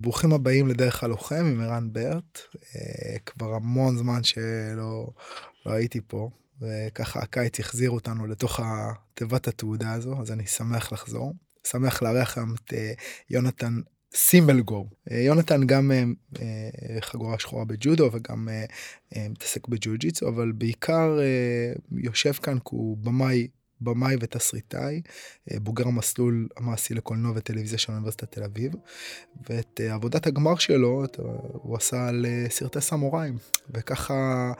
ברוכים 0.00 0.32
הבאים 0.32 0.68
לדרך 0.68 1.04
הלוחם 1.04 1.44
עם 1.44 1.60
ערן 1.60 1.92
ברט. 1.92 2.40
אה, 2.76 3.18
כבר 3.26 3.54
המון 3.54 3.96
זמן 3.96 4.22
שלא 4.22 5.08
לא 5.66 5.72
הייתי 5.72 6.00
פה, 6.06 6.30
וככה 6.60 7.20
הקיץ 7.20 7.60
החזיר 7.60 7.90
אותנו 7.90 8.26
לתוך 8.26 8.60
תיבת 9.14 9.48
התעודה 9.48 9.92
הזו, 9.92 10.20
אז 10.20 10.32
אני 10.32 10.46
שמח 10.46 10.92
לחזור. 10.92 11.34
שמח 11.66 12.02
לארח 12.02 12.38
היום 12.38 12.54
את 12.54 12.74
אה, 12.74 12.92
יונתן 13.30 13.80
סימבלגור. 14.14 14.88
אה, 15.10 15.18
יונתן 15.20 15.66
גם 15.66 15.92
חגורה 17.00 17.38
שחורה 17.38 17.64
בג'ודו 17.64 18.10
וגם 18.12 18.48
מתעסק 19.30 19.68
בג'ו 19.68 19.90
ג'יצו, 19.98 20.28
אבל 20.28 20.52
בעיקר 20.52 21.18
יושב 21.92 22.32
כאן 22.32 22.58
כי 22.58 22.70
הוא 22.70 22.96
במאי 22.96 23.48
במאי 23.80 24.16
ותסריטאי, 24.20 25.02
אה, 25.52 25.60
בוגר 25.60 25.86
המסלול 25.86 26.48
המעשי 26.56 26.94
לקולנוע 26.94 27.32
וטלוויזיה 27.34 27.78
של 27.78 27.92
אוניברסיטת 27.92 28.32
תל 28.32 28.42
אביב, 28.42 28.72
ואת 29.50 29.80
אה, 29.84 29.94
עבודת 29.94 30.26
הגמר 30.26 30.56
שלו 30.56 31.04
הוא 31.52 31.76
עשה 31.76 32.08
על 32.08 32.26
אה, 32.28 32.46
סרטי 32.50 32.80
סמוראים, 32.80 33.38
וככה 33.70 34.52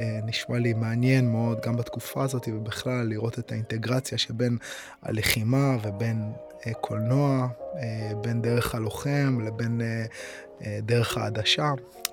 נשמע 0.00 0.58
לי 0.58 0.72
מעניין 0.72 1.32
מאוד 1.32 1.60
גם 1.60 1.76
בתקופה 1.76 2.24
הזאת 2.24 2.48
ובכלל 2.48 3.06
לראות 3.06 3.38
את 3.38 3.52
האינטגרציה 3.52 4.18
שבין 4.18 4.58
הלחימה 5.02 5.76
ובין 5.82 6.32
קולנוע, 6.80 7.48
בין 8.20 8.42
דרך 8.42 8.74
הלוחם 8.74 9.40
לבין 9.46 9.80
דרך 10.82 11.18
העדשה, 11.18 11.72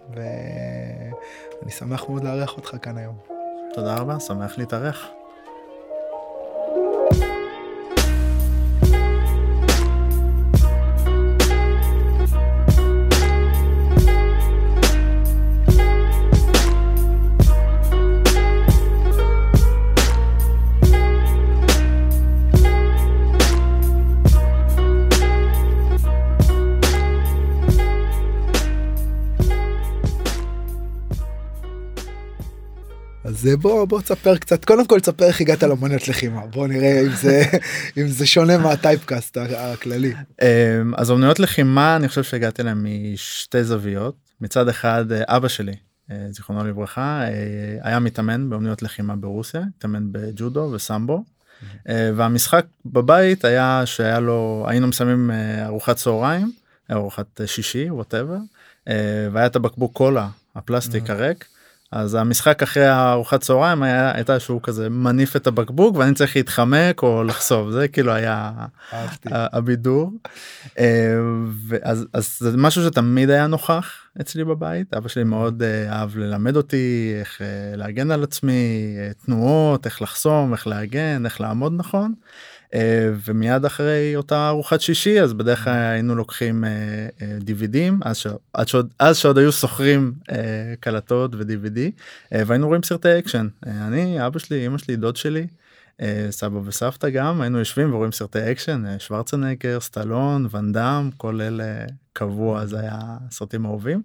ואני 0.10 1.72
שמח 1.72 2.10
מאוד 2.10 2.24
לארח 2.24 2.58
אותך 2.58 2.76
כאן 2.82 2.98
היום. 2.98 3.18
תודה 3.74 3.96
רבה, 3.96 4.20
שמח 4.20 4.58
להתארח. 4.58 5.23
זה 33.44 33.58
בוא 33.58 33.86
בוא 33.86 34.02
תספר 34.02 34.38
קצת. 34.38 34.66
קודם 34.66 34.88
כל 34.88 35.00
תספר 35.00 35.26
איך 35.26 35.42
הגעת 35.42 35.64
לאמניות 35.64 36.08
לחימה. 36.08 36.46
בוא 36.46 36.68
נראה 36.68 37.02
אם 37.02 37.10
זה 37.10 37.44
אם 37.98 38.08
זה 38.08 38.26
שונה 38.26 38.58
מהטייפקאסט 38.58 39.38
הכללי. 39.38 40.14
אמ, 40.42 40.96
אז 40.96 41.12
אמנויות 41.12 41.40
לחימה 41.40 41.96
אני 41.96 42.08
חושב 42.08 42.24
שהגעתי 42.24 42.64
להם 42.64 42.86
משתי 43.14 43.64
זוויות. 43.64 44.16
מצד 44.42 44.68
אחד 44.70 45.06
אבא 45.12 45.48
שלי 45.48 45.74
אה, 46.12 46.26
זיכרונו 46.32 46.68
לברכה 46.68 47.22
אה, 47.22 47.30
היה 47.82 48.00
מתאמן 48.00 48.50
באמנויות 48.50 48.82
לחימה 48.82 49.16
ברוסיה 49.16 49.62
התאמן 49.78 50.12
בג'ודו 50.12 50.70
וסמבו. 50.74 51.24
אה, 51.90 52.12
והמשחק 52.16 52.66
בבית 52.86 53.46
היה 53.46 53.82
שהיה 53.86 54.20
לו 54.20 54.66
היינו 54.68 54.88
מסיימים 54.88 55.32
ארוחת 55.66 55.96
צהריים 55.96 56.52
ארוחת 56.92 57.42
שישי 57.46 57.90
ווטאבר 57.90 58.38
והיה 59.32 59.46
את 59.46 59.56
הבקבוק 59.56 59.94
קולה 59.94 60.28
הפלסטיק 60.56 61.10
הריק 61.10 61.46
אז 61.96 62.16
המשחק 62.16 62.64
אחרי 62.64 62.86
הארוחת 62.86 63.42
צהריים 63.42 63.84
היה 63.84 64.12
הייתה 64.16 64.40
שהוא 64.40 64.62
כזה 64.64 64.90
מניף 64.90 65.36
את 65.36 65.48
הבקבוק 65.48 65.98
ואני 65.98 66.14
צריך 66.14 66.36
להתחמק 66.36 67.04
או 67.04 67.24
לחשוף 67.24 67.72
זה 67.72 67.88
כאילו 67.88 68.12
היה 68.12 68.52
הבידור. 69.32 70.12
אה, 70.80 71.16
אז, 71.84 72.06
אז 72.14 72.38
זה 72.40 72.58
משהו 72.58 72.84
שתמיד 72.84 73.30
היה 73.30 73.48
נוכח 73.48 73.94
אצלי 74.22 74.44
בבית 74.44 74.94
אבא 74.94 75.08
שלי 75.08 75.24
מאוד 75.24 75.64
אה, 75.64 75.92
אהב 75.92 76.18
ללמד 76.18 76.56
אותי 76.56 77.14
איך 77.20 77.42
אה, 77.42 77.76
להגן 77.76 78.12
על 78.12 78.24
עצמי 78.24 78.96
תנועות 79.26 79.86
איך 79.86 80.02
לחסום 80.02 80.54
איך 80.54 80.68
להגן 80.68 81.26
איך 81.26 81.42
לעמוד 81.42 81.74
נכון. 81.76 82.14
אה, 82.74 83.10
ומיד 83.26 83.66
אחרי 83.66 84.16
אותה 84.16 84.48
ארוחת 84.48 84.82
שישי 84.82 85.22
אז 85.22 85.34
בדרך 85.34 85.64
כלל 85.64 85.74
היינו 85.74 86.16
לוקחים 86.16 86.64
DVD 87.40 87.72
ים 87.72 87.94
אה, 87.94 88.08
אה, 88.08 88.12
אז, 88.54 88.68
שעוד, 88.68 88.94
אז 89.00 89.18
שעוד 89.18 89.38
היו 89.38 89.52
שוכרים 89.52 90.14
קלטות 90.80 91.32
ו 91.38 91.51
DVD 91.51 91.92
והיינו 92.32 92.68
רואים 92.68 92.84
סרטי 92.84 93.20
אקשן. 93.20 93.48
אני 93.66 94.28
אבא 94.28 94.40
שלי 94.40 94.68
אמא 94.68 94.78
שלי 94.78 94.96
דוד 94.96 95.16
שלי 95.16 95.48
סבא 96.30 96.60
וסבתא 96.66 97.10
גם 97.10 97.42
היינו 97.42 97.60
יושבים 97.60 97.94
ורואים 97.94 98.12
סרטי 98.12 98.52
אקשן 98.52 98.84
שוורצנגר 99.00 99.80
סטלון 99.80 100.48
ואן 100.50 100.81
דאם 100.81 101.12
כל 101.18 101.42
אלה 101.42 101.86
קבוע 102.14 102.66
זה 102.66 102.80
היה 102.80 103.00
סרטים 103.32 103.66
אהובים 103.66 104.02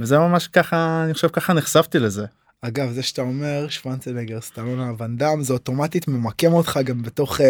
וזה 0.00 0.18
ממש 0.18 0.48
ככה 0.48 1.02
אני 1.04 1.14
חושב 1.14 1.28
ככה 1.28 1.52
נחשפתי 1.52 1.98
לזה 1.98 2.26
אגב 2.64 2.92
זה 2.92 3.02
שאתה 3.02 3.22
אומר 3.22 3.68
שוורצנגר 3.68 4.40
סטלונה 4.40 4.92
ואן 4.98 5.20
דאם 5.20 5.42
זה 5.42 5.52
אוטומטית 5.52 6.08
ממקם 6.08 6.52
אותך 6.52 6.80
גם 6.84 7.02
בתוך 7.02 7.40
אה, 7.40 7.42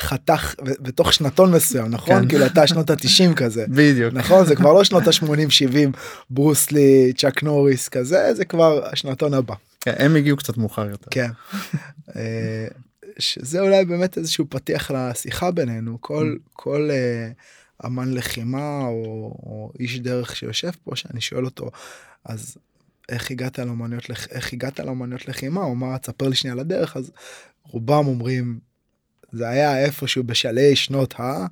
חתך 0.00 0.54
בתוך 0.62 1.12
שנתון 1.12 1.52
מסוים 1.52 1.86
נכון 1.86 2.22
כן. 2.22 2.28
כאילו 2.28 2.46
אתה 2.46 2.66
שנות 2.66 2.90
ה-90 2.90 3.34
כזה 3.36 3.64
בדיוק 3.76 4.14
נכון 4.14 4.46
זה 4.46 4.56
כבר 4.56 4.72
לא 4.72 4.84
שנות 4.84 5.06
ה-80 5.06 5.50
70 5.50 5.92
ברוסלי 6.30 7.12
צ'אק 7.16 7.42
נוריס 7.42 7.88
כזה 7.88 8.34
זה 8.34 8.44
כבר 8.44 8.86
השנתון 8.92 9.34
הבא. 9.34 9.54
כן, 9.80 9.94
הם 9.98 10.16
הגיעו 10.16 10.36
קצת 10.36 10.56
מאוחר 10.56 10.90
יותר. 10.90 11.06
כן. 11.10 11.30
אה, 12.16 12.66
שזה 13.18 13.60
אולי 13.60 13.84
באמת 13.84 14.18
איזשהו 14.18 14.44
פתיח 14.48 14.90
לשיחה 14.90 15.50
בינינו 15.50 15.98
כל 16.00 16.34
mm. 16.36 16.48
כל 16.52 16.90
uh, 16.90 17.86
אמן 17.86 18.14
לחימה 18.14 18.80
או, 18.80 18.92
או 19.42 19.72
איש 19.80 20.00
דרך 20.00 20.36
שיושב 20.36 20.70
פה 20.84 20.96
שאני 20.96 21.20
שואל 21.20 21.44
אותו 21.44 21.70
אז 22.24 22.56
איך 23.08 23.30
הגעת 23.30 23.58
לאמנויות 23.58 24.04
איך 24.30 24.52
הגעת 24.52 24.80
לאמנויות 24.80 25.28
לחימה 25.28 25.60
או 25.60 25.74
מה 25.74 25.98
תספר 25.98 26.28
לי 26.28 26.36
שנייה 26.36 26.56
לדרך 26.56 26.96
אז 26.96 27.10
רובם 27.62 28.06
אומרים 28.06 28.58
זה 29.32 29.48
היה 29.48 29.84
איפשהו 29.84 30.24
בשלהי 30.24 30.76
שנות 30.76 31.20
ה... 31.20 31.46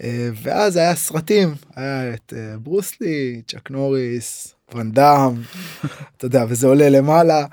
אה, 0.00 0.30
ואז 0.42 0.76
היה 0.76 0.94
סרטים 0.94 1.54
היה 1.76 2.14
את 2.14 2.34
אה, 2.36 2.58
ברוסלי 2.58 3.42
צ'אק 3.46 3.70
נוריס 3.70 4.54
ונדאם 4.74 5.34
אתה 6.16 6.26
יודע 6.26 6.44
וזה 6.48 6.66
עולה 6.66 6.88
למעלה 6.88 7.46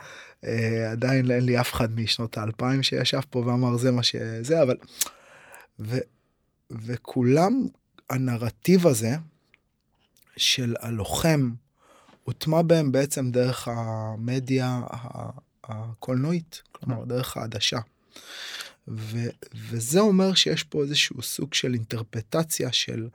אה, 0.45 0.91
עדיין 0.91 1.31
אין 1.31 1.45
לי 1.45 1.59
אף 1.59 1.73
אחד 1.73 1.99
משנות 1.99 2.37
האלפיים 2.37 2.83
שישב 2.83 3.19
פה 3.29 3.39
ואמר 3.39 3.77
זה 3.77 3.91
מה 3.91 4.03
שזה 4.03 4.61
אבל 4.61 4.77
ו, 5.79 5.97
וכולם 6.71 7.67
הנרטיב 8.09 8.87
הזה 8.87 9.15
של 10.37 10.75
הלוחם 10.79 11.51
הוטמע 12.27 12.61
בהם 12.61 12.91
בעצם 12.91 13.31
דרך 13.31 13.67
המדיה 13.67 14.81
הקולנועית, 15.63 16.61
כלומר 16.71 17.05
דרך 17.05 17.37
העדשה. 17.37 17.79
ו, 18.87 19.17
וזה 19.69 19.99
אומר 19.99 20.33
שיש 20.33 20.63
פה 20.63 20.81
איזשהו 20.81 21.21
סוג 21.21 21.53
של 21.53 21.73
אינטרפטציה 21.73 22.71
של 22.71 23.07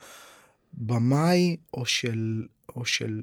במאי 0.73 1.56
או 1.75 1.87
של, 1.87 2.47
או 2.77 2.84
של 2.84 3.23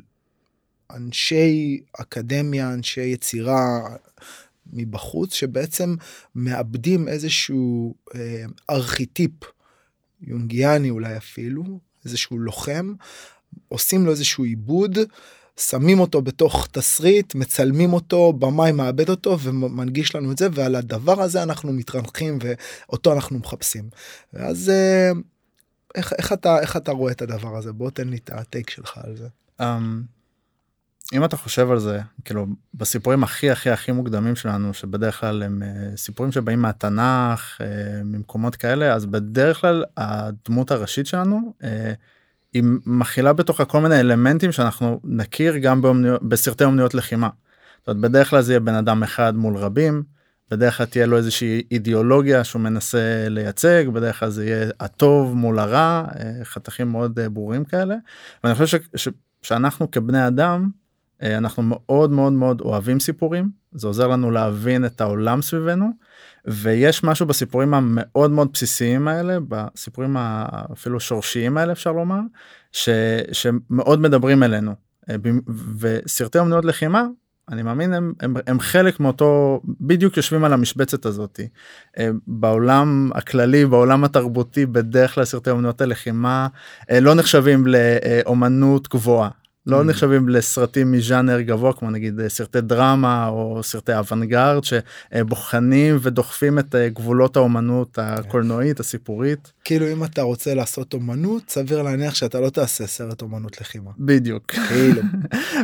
אנשי 0.92 1.82
אקדמיה, 1.94 2.74
אנשי 2.74 3.02
יצירה 3.02 3.80
מבחוץ, 4.74 5.34
שבעצם 5.34 5.96
מאבדים 6.36 7.08
איזשהו 7.08 7.96
אה, 8.16 8.46
ארכיטיפ 8.70 9.32
יונגיאני 10.22 10.90
אולי 10.90 11.18
אפילו, 11.18 11.80
איזשהו 12.06 12.40
לוחם, 12.40 12.94
עושים 13.68 14.06
לו 14.06 14.12
איזשהו 14.12 14.44
עיבוד 14.44 14.98
שמים 15.60 16.00
אותו 16.00 16.22
בתוך 16.22 16.68
תסריט, 16.72 17.36
מצלמים 17.36 17.94
אותו, 17.94 18.34
במאי 18.34 18.72
מאבד 18.72 19.10
אותו 19.10 19.40
ומנגיש 19.40 20.16
לנו 20.16 20.32
את 20.32 20.38
זה, 20.38 20.48
ועל 20.52 20.76
הדבר 20.76 21.22
הזה 21.22 21.44
אנחנו 21.44 21.74
מתרנחים 21.74 22.40
ואותו 22.42 23.14
אנחנו 23.14 23.40
מחפשים. 23.40 23.90
ואז 24.34 24.70
אה, 24.70 25.12
איך, 25.96 26.14
איך, 26.18 26.34
אתה, 26.34 26.60
איך 26.60 26.78
אתה 26.78 26.92
רואה 26.92 27.12
את 27.12 27.22
הדבר 27.22 27.58
הזה? 27.58 27.72
בוא 27.72 27.90
תן 27.90 28.10
לי 28.10 28.18
את 28.18 28.30
הטייק 28.34 28.70
שלך 28.70 28.98
על 29.04 29.18
זה. 29.18 29.28
Um, 29.62 29.64
אם 31.14 31.26
אתה 31.26 31.38
חושב 31.38 31.72
על 31.72 31.80
זה, 31.80 32.00
כאילו, 32.26 32.48
בסיפורים 32.74 33.24
הכי 33.24 33.52
הכי 33.52 33.70
הכי 33.70 33.92
מוקדמים 33.92 34.36
שלנו, 34.36 34.74
שבדרך 34.74 35.20
כלל 35.20 35.44
הם 35.44 35.64
uh, 35.64 35.98
סיפורים 35.98 36.32
שבאים 36.32 36.62
מהתנ"ך, 36.62 37.62
uh, 37.62 37.64
ממקומות 38.04 38.56
כאלה, 38.56 38.94
אז 38.94 39.06
בדרך 39.06 39.62
כלל 39.62 39.84
הדמות 39.98 40.72
הראשית 40.72 41.06
שלנו, 41.08 41.54
uh, 41.62 41.66
היא 42.54 42.64
מכילה 42.86 43.34
בתוכה 43.34 43.66
כל 43.66 43.82
מיני 43.82 44.00
אלמנטים 44.00 44.52
שאנחנו 44.52 45.00
נכיר 45.04 45.58
גם 45.58 45.82
באומניות, 45.82 46.24
בסרטי 46.24 46.64
אומנויות 46.64 46.94
לחימה. 46.94 47.30
זאת 47.80 47.88
אומרת, 47.88 48.02
בדרך 48.02 48.30
כלל 48.30 48.42
זה 48.42 48.52
יהיה 48.54 48.60
בן 48.60 48.74
אדם 48.74 49.04
אחד 49.04 49.36
מול 49.36 49.58
רבים, 49.58 50.04
בדרך 50.52 50.78
כלל 50.78 50.86
תהיה 50.86 51.06
לו 51.06 51.18
איזושהי 51.18 51.64
אידיאולוגיה 51.72 52.44
שהוא 52.44 52.62
מנסה 52.62 53.26
לייצג, 53.30 53.86
בדרך 53.94 54.20
כלל 54.20 54.30
זה 54.30 54.46
יהיה 54.46 54.70
הטוב 54.80 55.36
מול 55.36 55.60
הרע, 55.60 56.06
אה, 56.20 56.32
חתכים 56.44 56.88
מאוד 56.88 57.20
אה, 57.20 57.30
ברורים 57.30 57.66
כאלה. 57.66 57.96
ואני 58.44 58.56
חושב 58.56 58.80
ש, 58.80 58.88
ש, 58.96 59.10
שאנחנו 59.42 59.92
כבני 59.92 60.28
אדם 60.28 60.70
אנחנו 61.24 61.64
מאוד 61.64 62.12
מאוד 62.12 62.34
מאוד 62.34 62.62
אוהבים 62.62 63.00
סיפורים. 63.00 63.50
זה 63.72 63.88
עוזר 63.88 64.08
לנו 64.08 64.32
להבין 64.32 64.86
את 64.86 65.02
העולם 65.02 65.42
סביבנו 65.42 65.90
ויש 66.46 67.04
משהו 67.04 67.26
בסיפורים 67.26 67.74
המאוד 67.74 68.32
מאוד 68.32 68.50
בסיסיים 68.54 69.08
האלה 69.08 69.38
בסיפורים 69.48 70.18
אפילו 70.74 71.00
שורשיים 71.00 71.58
האלה 71.58 71.72
אפשר 71.72 71.92
לומר 71.92 72.20
ש, 72.72 72.90
שמאוד 73.32 74.02
מדברים 74.02 74.44
אלינו. 74.44 74.72
אה, 75.10 75.16
וסרטי 75.80 76.40
אמנויות 76.40 76.66
לחימה 76.66 77.06
אני 77.52 77.64
מאמין 77.64 77.94
הם, 77.94 78.14
הם, 78.20 78.34
הם 78.48 78.60
חלק 78.60 79.00
מאותו 79.00 79.62
בדיוק 79.82 80.18
יושבים 80.18 80.44
על 80.44 80.54
המשבצת 80.54 81.06
הזאתי 81.06 81.48
אה, 82.00 82.10
בעולם 82.28 83.10
הכללי 83.16 83.66
בעולם 83.66 84.04
התרבותי 84.04 84.66
בדרך 84.66 85.16
כלל 85.16 85.26
סרטי 85.26 85.52
אמנויות 85.52 85.82
הלחימה 85.82 86.48
לא 87.02 87.16
נחשבים 87.16 87.64
לאומנות 87.68 88.88
גבוהה 88.88 89.30
לא 89.70 89.82
mm. 89.82 89.84
נחשבים 89.84 90.30
לסרטים 90.30 90.92
מז'אנר 90.92 91.42
גבוה 91.42 91.74
כמו 91.74 91.92
נגיד 91.92 92.20
אה, 92.20 92.30
סרטי 92.30 92.62
דרמה 92.62 93.28
או 93.28 93.60
סרטי 93.64 93.94
אוונגרד 93.94 94.62
שבוחנים 94.64 95.98
ודוחפים 96.02 96.60
את 96.60 96.76
אה, 96.76 96.90
גבולות 96.90 97.36
האומנות 97.36 98.00
הקולנועית 98.02 98.80
הסיפורית. 98.80 99.52
כאילו 99.64 99.92
אם 99.92 100.04
אתה 100.04 100.22
רוצה 100.22 100.54
לעשות 100.54 100.94
אומנות 100.94 101.50
סביר 101.50 101.82
להניח 101.82 102.16
שאתה 102.16 102.40
לא 102.40 102.50
תעשה 102.50 102.88
סרט 102.88 103.22
אומנות 103.22 103.62
לחימה. 103.62 103.92
בדיוק. 104.00 104.52
כאילו. 104.52 105.02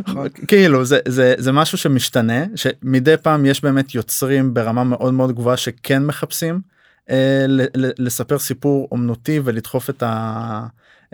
כאילו 0.48 0.86
זה 0.86 1.00
זה 1.08 1.36
זה 1.38 1.52
משהו 1.52 1.78
שמשתנה 1.78 2.44
שמדי 2.56 3.16
פעם 3.22 3.46
יש 3.46 3.64
באמת 3.64 3.96
יוצרים 3.96 4.54
ברמה 4.54 4.84
מאוד 4.84 5.14
מאוד 5.14 5.36
גבוהה 5.36 5.58
שכן 5.58 6.06
מחפשים 6.06 6.62
אה, 7.10 7.46
לספר 7.76 8.40
סיפור 8.40 8.88
אומנותי 8.92 9.40
ולדחוף 9.44 9.90
את 9.90 10.04
ה... 10.04 10.66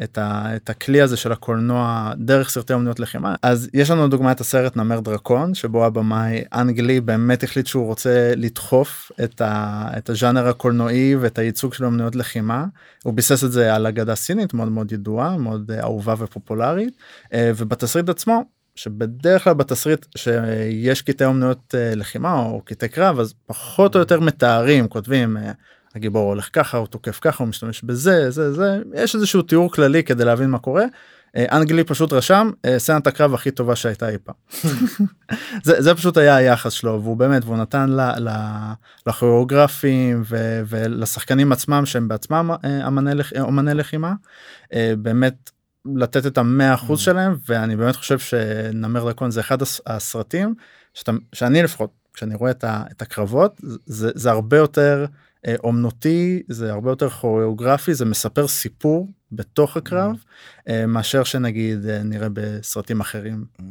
את, 0.04 0.18
ה, 0.18 0.56
את 0.56 0.70
הכלי 0.70 1.02
הזה 1.02 1.18
של 1.18 1.32
הקולנוע 1.32 2.14
דרך 2.18 2.50
סרטי 2.50 2.74
אומנויות 2.74 3.00
לחימה. 3.00 3.36
אז 3.42 3.70
יש 3.74 3.92
לנו 3.92 4.08
דוגמא 4.08 4.32
את 4.32 4.42
הסרט 4.42 4.78
נמר 4.78 5.00
דרקון 5.00 5.54
שבו 5.54 5.86
הבמאי 5.86 6.44
אנגלי 6.54 7.02
באמת 7.02 7.44
החליט 7.44 7.68
שהוא 7.68 7.86
רוצה 7.86 8.34
לדחוף 8.36 9.12
את, 9.24 9.42
ה, 9.42 9.88
את 9.98 10.10
הז'אנר 10.10 10.48
הקולנועי 10.48 11.16
ואת 11.16 11.40
הייצוג 11.40 11.74
של 11.74 11.86
אומנויות 11.86 12.16
לחימה. 12.16 12.66
הוא 13.04 13.14
ביסס 13.14 13.44
את 13.44 13.52
זה 13.52 13.76
על 13.76 13.88
אגדה 13.88 14.16
סינית 14.16 14.54
מאוד 14.54 14.72
מאוד 14.72 14.92
ידועה 14.92 15.38
מאוד 15.38 15.72
אהובה 15.72 16.14
ופופולרית. 16.18 16.94
אה, 17.34 17.52
ובתסריט 17.58 18.10
עצמו 18.10 18.44
שבדרך 18.76 19.44
כלל 19.44 19.54
בתסריט 19.54 20.06
שיש 20.18 21.02
קטעי 21.02 21.28
אומנויות 21.28 21.76
אה, 21.78 21.96
לחימה 21.96 22.40
או 22.40 22.62
קטעי 22.66 22.90
קרב 22.90 23.20
אז 23.20 23.34
פחות 23.46 23.96
או 23.96 24.00
יותר 24.00 24.20
מתארים 24.20 24.88
כותבים 24.88 25.38
אה, 25.38 25.52
הגיבור 25.96 26.30
הולך 26.30 26.50
ככה 26.54 26.78
הוא 26.78 26.88
תוקף 26.88 27.20
ככה 27.22 27.44
הוא 27.44 27.50
משתמש 27.50 27.82
בזה 27.84 28.32
זה 28.32 28.54
זה 28.54 28.80
יש 28.94 29.16
איזשהו 29.16 29.42
תיאור 29.42 29.72
כללי 29.72 30.04
כדי 30.04 30.26
להבין 30.26 30.50
מה 30.50 30.60
קורה. 30.60 30.86
אה, 31.36 31.46
אנגלי 31.58 31.84
פשוט 31.84 32.14
רשם 32.14 32.52
אה, 32.66 32.80
סצנת 32.80 33.08
הקרב 33.08 33.34
הכי 33.34 33.52
טובה 33.52 33.76
שהייתה 33.76 34.10
אי 34.10 34.18
פעם. 34.24 34.36
זה, 35.66 35.82
זה 35.82 35.96
פשוט 35.96 36.18
היה 36.18 36.36
היחס 36.36 36.74
שלו 36.74 37.02
והוא 37.04 37.18
באמת 37.18 37.46
והוא 37.46 37.58
נתן 37.58 37.90
לכוריאוגרפים 39.08 40.24
ולשחקנים 40.68 41.52
עצמם 41.52 41.86
שהם 41.86 42.08
בעצמם 42.08 42.52
אה, 42.66 42.88
אמני, 42.88 43.12
אמני 43.40 43.74
לחימה 43.74 44.14
באמת 44.98 45.52
לתת 45.96 46.26
את 46.26 46.38
המאה 46.38 46.74
אחוז 46.74 47.00
mm. 47.00 47.04
שלהם 47.04 47.36
ואני 47.50 47.76
באמת 47.76 47.96
חושב 47.96 48.20
שנמר 48.20 49.10
דקון 49.10 49.32
זה 49.32 49.40
אחד 49.40 49.58
הסרטים 49.86 50.56
שאתה, 50.94 51.12
שאני 51.34 51.64
לפחות 51.64 51.90
כשאני 52.14 52.36
רואה 52.36 52.52
את, 52.52 52.64
ה, 52.64 52.84
את 52.92 53.02
הקרבות 53.02 53.62
זה, 53.86 54.12
זה 54.16 54.32
הרבה 54.32 54.58
יותר. 54.58 55.06
אה, 55.48 55.56
אומנותי 55.64 56.44
זה 56.48 56.72
הרבה 56.72 56.92
יותר 56.92 57.10
כוריאוגרפי 57.10 57.94
זה 57.94 58.06
מספר 58.06 58.48
סיפור 58.48 59.08
בתוך 59.32 59.78
הקרב 59.78 60.16
mm. 60.16 60.72
מאשר 60.88 61.24
שנגיד 61.24 61.86
אה, 61.86 62.04
נראה 62.04 62.28
בסרטים 62.34 63.00
אחרים 63.00 63.46
mm. 63.58 63.62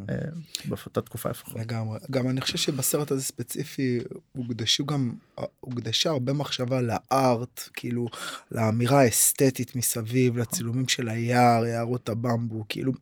באותה 0.64 1.00
תקופה 1.00 1.30
לפחות. 1.30 1.54
לגמרי 1.56 1.98
גם 2.10 2.28
אני 2.28 2.40
חושב 2.40 2.58
שבסרט 2.58 3.10
הזה 3.10 3.22
ספציפי 3.22 3.98
הוקדשו 4.32 4.86
גם 4.86 5.12
הוקדשה 5.60 6.10
הרבה 6.10 6.32
מחשבה 6.32 6.80
לארט 6.80 7.68
כאילו 7.74 8.08
לאמירה 8.52 9.00
האסתטית 9.00 9.76
מסביב 9.76 10.38
לצילומים 10.38 10.88
של 10.88 11.08
היער 11.08 11.66
יערות 11.66 12.08
הבמבו 12.08 12.64
כאילו 12.68 12.92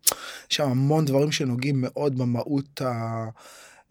יש 0.51 0.57
שם 0.57 0.71
המון 0.71 1.05
דברים 1.05 1.33
שנוגעים 1.33 1.81
מאוד 1.81 2.19
במהות 2.19 2.83
ה... 2.83 3.25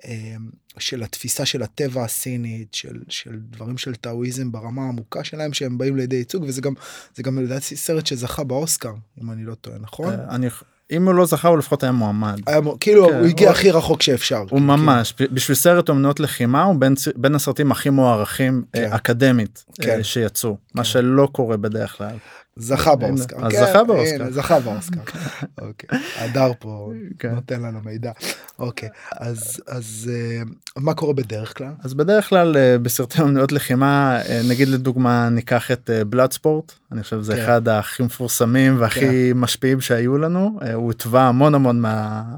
אמ, 0.06 0.50
של 0.80 1.04
התפיסה 1.04 1.46
של 1.46 1.64
הטבע 1.64 2.04
הסינית, 2.04 2.74
של, 2.74 3.00
של 3.10 3.40
דברים 3.50 3.78
של 3.78 3.96
טאואיזם 3.96 4.52
ברמה 4.52 4.82
העמוקה 4.86 5.24
שלהם, 5.24 5.54
שהם 5.54 5.78
באים 5.78 5.96
לידי 5.96 6.16
ייצוג, 6.16 6.44
וזה 6.48 6.62
גם, 6.62 6.74
זה 7.16 7.24
גם 7.24 7.40
לדעתי 7.40 7.76
סרט 7.76 8.08
שזכה 8.08 8.44
באוסקר, 8.44 8.94
אם 9.22 9.32
אני 9.32 9.44
לא 9.46 9.56
טועה, 9.56 9.78
נכון? 9.80 10.14
אה, 10.14 10.36
אני, 10.36 10.48
אם 10.92 11.06
הוא 11.06 11.14
לא 11.14 11.26
זכה 11.26 11.48
הוא 11.48 11.58
לפחות 11.58 11.84
היה 11.84 11.92
מועמד. 11.92 12.40
היה, 12.48 12.60
כאילו 12.80 13.08
כן, 13.08 13.14
הוא 13.18 13.26
הגיע 13.26 13.48
הוא... 13.48 13.56
הכי 13.56 13.72
רחוק 13.72 14.02
שאפשר. 14.02 14.44
הוא 14.50 14.62
ממש, 14.62 15.12
כאילו. 15.12 15.36
בשביל 15.36 15.56
סרט 15.56 15.90
אומנות 15.90 16.20
לחימה 16.20 16.64
הוא 16.64 16.76
בין, 16.76 16.94
בין 17.16 17.36
הסרטים 17.36 17.72
הכי 17.72 17.90
מוערכים 17.90 18.64
אה, 18.76 18.82
כן. 18.82 18.94
אקדמית 18.94 19.66
אה, 19.70 19.86
כן. 19.86 20.04
שיצאו, 20.04 20.56
כן. 20.56 20.80
מה 20.80 20.84
שלא 20.84 21.30
קורה 21.32 21.58
בדרך 21.58 21.98
כלל. 21.98 22.16
זכה 22.58 22.96
באוסקר. 22.96 23.46
אז 23.46 23.54
זכה 23.54 23.84
באוסקר. 23.84 24.32
זכה 24.32 24.60
באוסקר. 24.60 25.00
אוקיי. 25.62 26.00
הדר 26.18 26.52
פה 26.60 26.92
כן. 27.20 27.32
נותן 27.32 27.62
לנו 27.62 27.80
מידע. 27.86 28.12
אוקיי. 28.60 28.90
אז 29.12 29.62
אז 29.68 30.12
אה, 30.14 30.42
מה 30.78 30.94
קורה 30.94 31.14
בדרך 31.14 31.58
כלל? 31.58 31.72
אז 31.84 31.94
בדרך 31.94 32.30
כלל 32.30 32.58
אה, 32.58 32.78
בסרטי 32.78 33.22
אומנויות 33.22 33.52
לחימה 33.52 34.20
אה, 34.30 34.42
נגיד 34.50 34.68
לדוגמה 34.68 35.30
ניקח 35.30 35.72
את 35.72 35.90
בלאד 36.10 36.34
ספורט 36.34 36.72
אני 36.92 37.04
חושב 37.04 37.22
זה 37.22 37.36
כן. 37.36 37.44
אחד 37.44 37.68
הכי 37.68 38.04
מפורסמים 38.04 38.82
והכי 38.82 39.00
כן. 39.34 39.38
משפיעים 39.38 39.82
שהיו 39.82 40.18
לנו 40.18 40.60
הוא 40.74 40.92
התווה 40.92 41.28
המון 41.28 41.56
המון 41.56 41.84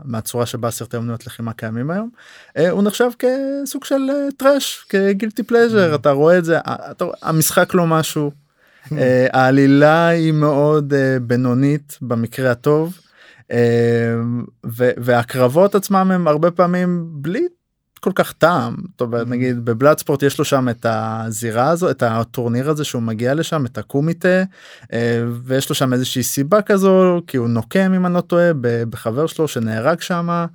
מהצורה 0.04 0.46
שבה 0.46 0.72
סרטי 0.72 0.98
אומנויות 0.98 1.28
לחימה 1.28 1.54
קיימים 1.54 1.92
היום. 1.92 2.10
הוא 2.72 2.84
נחשב 2.84 3.10
כסוג 3.20 3.84
של 3.84 4.10
טראש 4.38 4.86
כגילטי 4.90 5.44
פלז'ר. 5.44 5.96
אתה 5.96 6.12
רואה 6.12 6.38
את 6.38 6.46
זה 6.46 6.60
המשחק 7.22 7.74
לא 7.74 7.88
משהו. 7.88 8.32
אה, 8.98 9.28
העלילה 9.34 10.08
היא 10.08 10.32
מאוד 10.32 10.94
אה, 10.94 11.18
בינונית 11.22 11.98
במקרה 12.02 12.52
הטוב 12.52 13.00
אה, 13.52 13.58
והקרבות 14.98 15.76
עצמם 15.76 16.12
הם 16.14 16.28
הרבה 16.28 16.52
פעמים 16.52 17.08
בלי 17.12 17.48
כל 18.02 18.12
כך 18.16 18.34
טעם 18.34 18.76
אומרת 19.02 19.28
mm-hmm. 19.28 19.30
נגיד 19.30 19.66
בבלאד 19.66 20.00
ספורט 20.00 20.24
יש 20.24 20.40
לו 20.40 20.46
שם 20.46 20.70
את 20.70 20.86
הזירה 20.90 21.70
הזו 21.70 21.92
את 21.92 22.04
הטורניר 22.04 22.70
הזה 22.70 22.84
שהוא 22.84 23.02
מגיע 23.02 23.34
לשם 23.34 23.66
את 23.66 23.78
הקומיטה 23.78 24.44
ויש 25.44 25.70
לו 25.70 25.76
שם 25.76 25.94
איזושהי 25.94 26.24
סיבה 26.24 26.62
כזו 26.62 27.22
כי 27.28 27.38
הוא 27.38 27.48
נוקם 27.48 27.94
אם 27.96 28.06
אני 28.06 28.14
לא 28.14 28.22
טועה 28.22 28.52
בחבר 28.90 29.28
שלו 29.28 29.48
שנהרג 29.48 30.02
שם 30.02 30.46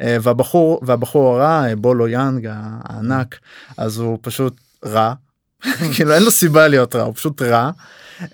והבחור 0.00 0.80
והבחור 0.82 1.42
הרע 1.42 1.74
בולו 1.74 2.08
יאנג 2.08 2.48
הענק 2.50 3.38
אז 3.76 3.98
הוא 3.98 4.18
פשוט 4.22 4.60
רע 4.84 5.14
כאילו 5.94 6.12
אין 6.12 6.22
לו 6.22 6.30
סיבה 6.30 6.68
להיות 6.68 6.96
רע 6.96 7.02
הוא 7.02 7.14
פשוט 7.14 7.42
רע. 7.42 7.70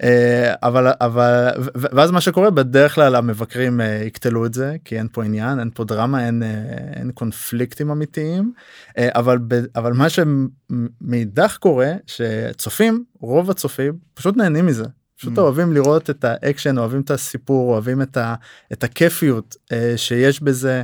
אה, 0.03 0.55
אבל 0.63 0.93
אבל 1.01 1.51
ואז 1.75 2.11
מה 2.11 2.21
שקורה 2.21 2.51
בדרך 2.51 2.95
כלל 2.95 3.15
המבקרים 3.15 3.81
אה, 3.81 4.03
יקטלו 4.07 4.47
את 4.47 4.55
זה 4.55 4.77
כי 4.85 4.99
אין 4.99 5.09
פה 5.13 5.25
עניין 5.25 5.59
אין 5.59 5.71
פה 5.75 5.85
דרמה 5.85 6.27
אין 6.27 6.43
אה, 6.43 6.49
אין 6.97 7.11
קונפליקטים 7.13 7.91
אמיתיים. 7.91 8.53
אבל 8.99 9.39
אבל 9.77 9.93
מה 9.93 10.07
שמאידך 10.09 11.57
קורה 11.61 11.93
שצופים 12.07 13.05
רוב 13.21 13.51
הצופים 13.51 13.93
פשוט 14.15 14.37
נהנים 14.37 14.67
מזה. 14.67 14.85
פשוט 15.17 15.39
אממ. 15.39 15.41
אוהבים 15.41 15.73
לראות 15.73 16.11
את 16.11 16.25
האקשן 16.25 16.79
אוהבים 16.79 17.01
את 17.01 17.11
הסיפור 17.11 17.73
אוהבים 17.73 18.03
את, 18.03 18.17
ה, 18.17 18.35
את 18.73 18.85
הכיפיות 18.85 19.57
שיש 19.97 20.43
בזה 20.43 20.83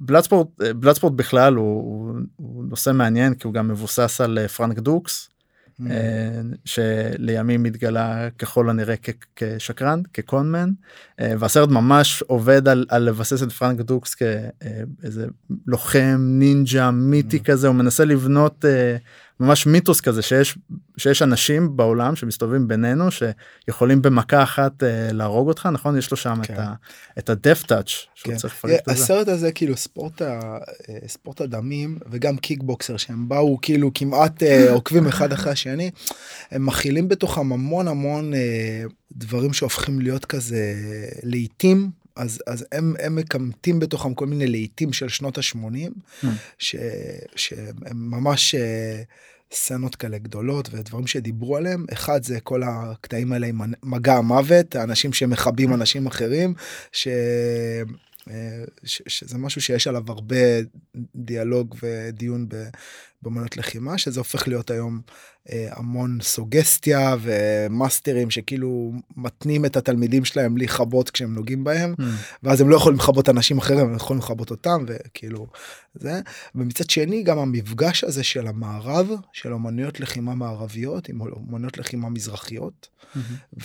בלאדספורט 0.00 0.48
בלאדספורט 0.76 1.12
בכלל 1.12 1.54
הוא, 1.54 2.14
הוא 2.36 2.64
נושא 2.64 2.90
מעניין 2.90 3.34
כי 3.34 3.46
הוא 3.46 3.54
גם 3.54 3.68
מבוסס 3.68 4.20
על 4.20 4.38
אה, 4.38 4.48
פרנק 4.48 4.78
דוקס 4.78 5.30
אממ. 5.80 5.84
אה, 5.90 6.40
שלימים 6.64 7.64
התגלה 7.64 8.30
ככל 8.38 8.70
הנראה 8.70 8.94
כשקרן 9.36 10.02
כ 10.12 10.26
con 10.26 10.48
man 10.48 10.70
אה, 11.20 11.32
והסרט 11.38 11.68
ממש 11.68 12.22
עובד 12.22 12.68
על, 12.68 12.86
על 12.88 13.02
לבסס 13.02 13.42
את 13.42 13.52
פרנק 13.52 13.80
דוקס 13.80 14.14
כאיזה 14.14 15.26
לוחם 15.66 16.16
נינג'ה 16.20 16.90
מיתי 16.90 17.36
אממ. 17.36 17.44
כזה 17.44 17.68
הוא 17.68 17.76
מנסה 17.76 18.04
לבנות 18.04 18.64
ממש 19.40 19.66
מיתוס 19.66 20.00
כזה 20.00 20.22
שיש 20.22 20.58
שיש 20.96 21.22
אנשים 21.22 21.76
בעולם 21.76 22.16
שמסתובבים 22.16 22.68
בינינו 22.68 23.04
שיכולים 23.10 24.02
במכה 24.02 24.42
אחת 24.42 24.82
אה, 24.82 25.12
להרוג 25.12 25.48
אותך 25.48 25.68
נכון 25.72 25.98
יש 25.98 26.10
לו 26.10 26.16
שם 26.16 26.40
כן. 26.42 26.54
את 26.54 26.58
ה, 26.58 26.74
את 27.18 27.30
הדף 27.30 27.62
טאץ' 27.62 27.90
כן. 28.22 28.36
הסרט 28.86 29.28
הזה 29.28 29.52
כאילו 29.52 29.76
ספורט 29.76 30.22
ה, 30.22 30.58
אה, 30.88 31.08
ספורט 31.08 31.40
הדמים 31.40 31.98
וגם 32.10 32.36
קיקבוקסר 32.36 32.96
שהם 32.96 33.28
באו 33.28 33.58
כאילו 33.62 33.90
כמעט 33.94 34.42
אה, 34.42 34.72
עוקבים 34.74 35.06
אחד 35.06 35.32
אחרי 35.32 35.52
השני 35.52 35.90
הם 36.50 36.66
מכילים 36.66 37.08
בתוכם 37.08 37.52
המון 37.52 37.88
המון 37.88 38.34
אה, 38.34 38.82
דברים 39.12 39.52
שהופכים 39.52 40.00
להיות 40.00 40.24
כזה 40.24 40.74
לעיתים 41.22 41.90
אז 42.18 42.42
אז 42.46 42.66
הם 42.72 42.94
הם 42.98 43.16
מקמטים 43.16 43.78
בתוכם 43.78 44.14
כל 44.14 44.26
מיני 44.26 44.46
להיטים 44.46 44.92
של 44.92 45.08
שנות 45.08 45.38
ה-80 45.38 45.90
mm. 46.24 46.26
שהם 47.36 47.76
ממש 48.10 48.54
אה, 48.54 49.02
סצנות 49.52 49.96
כאלה 49.96 50.18
גדולות 50.18 50.68
ודברים 50.72 51.06
שדיברו 51.06 51.56
עליהם 51.56 51.86
אחד 51.92 52.22
זה 52.22 52.40
כל 52.40 52.62
הקטעים 52.62 53.32
האלה 53.32 53.46
עם 53.46 53.60
מגע 53.82 54.14
המוות 54.14 54.76
האנשים 54.76 55.12
שמכבים 55.12 55.74
אנשים 55.74 56.06
אחרים 56.06 56.54
ש... 56.92 57.08
אה, 58.30 58.64
ש- 58.84 59.02
שזה 59.06 59.38
משהו 59.38 59.60
שיש 59.60 59.86
עליו 59.86 60.02
הרבה 60.08 60.36
דיאלוג 61.14 61.74
ודיון 61.82 62.48
ב- 62.48 62.68
באמנות 63.22 63.56
לחימה, 63.56 63.98
שזה 63.98 64.20
הופך 64.20 64.48
להיות 64.48 64.70
היום 64.70 65.00
אה, 65.50 65.68
המון 65.70 66.18
סוגסטיה 66.22 67.16
ומאסטרים 67.20 68.30
שכאילו 68.30 68.92
מתנים 69.16 69.64
את 69.64 69.76
התלמידים 69.76 70.24
שלהם 70.24 70.56
לכבות 70.56 71.10
כשהם 71.10 71.34
נוגעים 71.34 71.64
בהם, 71.64 71.94
Mm. 71.98 72.02
ואז 72.42 72.60
הם 72.60 72.68
לא 72.68 72.76
יכולים 72.76 72.98
לכבות 72.98 73.28
אנשים 73.28 73.58
אחרים, 73.58 73.78
הם 73.78 73.94
יכולים 73.94 74.22
לכבות 74.22 74.50
אותם, 74.50 74.84
וכאילו 74.86 75.46
זה. 75.94 76.20
ומצד 76.54 76.90
שני, 76.90 77.22
גם 77.22 77.38
המפגש 77.38 78.04
הזה 78.04 78.24
של 78.24 78.46
המערב, 78.46 79.08
של 79.32 79.52
אומנויות 79.52 80.00
לחימה 80.00 80.34
מערביות 80.34 81.08
עם 81.08 81.20
אומנויות 81.20 81.78
לחימה 81.78 82.08
מזרחיות, 82.08 82.88
Mm-hmm. 83.14 83.18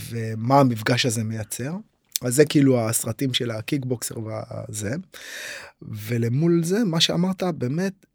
ומה 0.10 0.60
המפגש 0.60 1.06
הזה 1.06 1.24
מייצר. 1.24 1.74
אז 2.22 2.36
זה 2.36 2.46
כאילו 2.46 2.90
הסרטים 2.90 3.34
של 3.34 3.52
הקיקבוקסר 3.52 4.16
והזה. 4.20 4.96
ולמול 5.82 6.62
זה, 6.64 6.84
מה 6.84 7.00
שאמרת, 7.00 7.44
באמת 7.44 8.06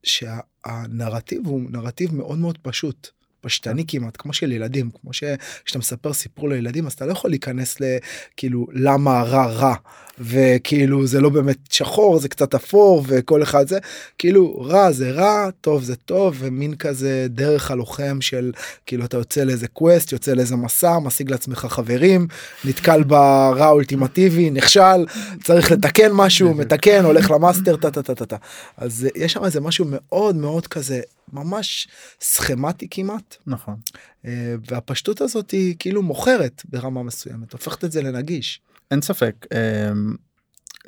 שהנרטיב 0.68 1.46
הוא 1.46 1.70
נרטיב 1.70 2.14
מאוד 2.14 2.38
מאוד 2.38 2.58
פשוט. 2.58 3.17
פשטני 3.40 3.84
כמעט 3.88 4.16
כמו 4.18 4.32
של 4.32 4.52
ילדים 4.52 4.90
כמו 5.00 5.12
שכשאתה 5.12 5.78
מספר 5.78 6.12
סיפור 6.12 6.48
לילדים 6.48 6.86
אז 6.86 6.92
אתה 6.92 7.06
לא 7.06 7.12
יכול 7.12 7.30
להיכנס 7.30 7.76
לכאילו 7.80 8.66
למה 8.72 9.22
רע 9.22 9.46
רע. 9.46 9.74
וכאילו 10.20 11.06
זה 11.06 11.20
לא 11.20 11.28
באמת 11.28 11.58
שחור 11.70 12.18
זה 12.18 12.28
קצת 12.28 12.54
אפור 12.54 13.04
וכל 13.06 13.42
אחד 13.42 13.68
זה. 13.68 13.78
כאילו 14.18 14.60
רע 14.60 14.92
זה 14.92 15.10
רע 15.10 15.50
טוב 15.60 15.82
זה 15.82 15.96
טוב 15.96 16.36
ומין 16.38 16.74
כזה 16.74 17.26
דרך 17.28 17.70
הלוחם 17.70 18.20
של 18.20 18.52
כאילו 18.86 19.04
אתה 19.04 19.16
יוצא 19.16 19.44
לאיזה 19.44 19.68
quest 19.68 20.12
יוצא 20.12 20.32
לאיזה 20.32 20.56
מסע 20.56 20.98
משיג 20.98 21.30
לעצמך 21.30 21.66
חברים 21.70 22.26
נתקל 22.64 23.02
ברע 23.02 23.64
האולטימטיבי 23.64 24.50
נכשל 24.50 25.06
צריך 25.44 25.72
לתקן 25.72 26.12
משהו 26.12 26.54
מתקן 26.60 27.04
הולך 27.04 27.30
למאסטר 27.30 27.76
טה 27.76 27.90
טה 27.90 28.02
טה 28.02 28.14
טה 28.14 28.26
טה. 28.26 28.36
אז 28.76 29.04
אה, 29.04 29.22
יש 29.24 29.32
שם 29.32 29.44
איזה 29.44 29.60
משהו 29.60 29.84
מאוד 29.88 30.36
מאוד 30.36 30.66
כזה 30.66 31.00
ממש 31.32 31.88
סכמטי 32.20 32.86
כמעט 32.90 33.36
נכון. 33.46 33.76
אה, 34.24 34.54
והפשטות 34.70 35.20
הזאת 35.20 35.50
היא 35.50 35.76
כאילו 35.78 36.02
מוכרת 36.02 36.62
ברמה 36.64 37.02
מסוימת 37.02 37.52
הופכת 37.52 37.84
את 37.84 37.92
זה 37.92 38.02
לנגיש. 38.02 38.60
אין 38.90 39.02
ספק. 39.02 39.46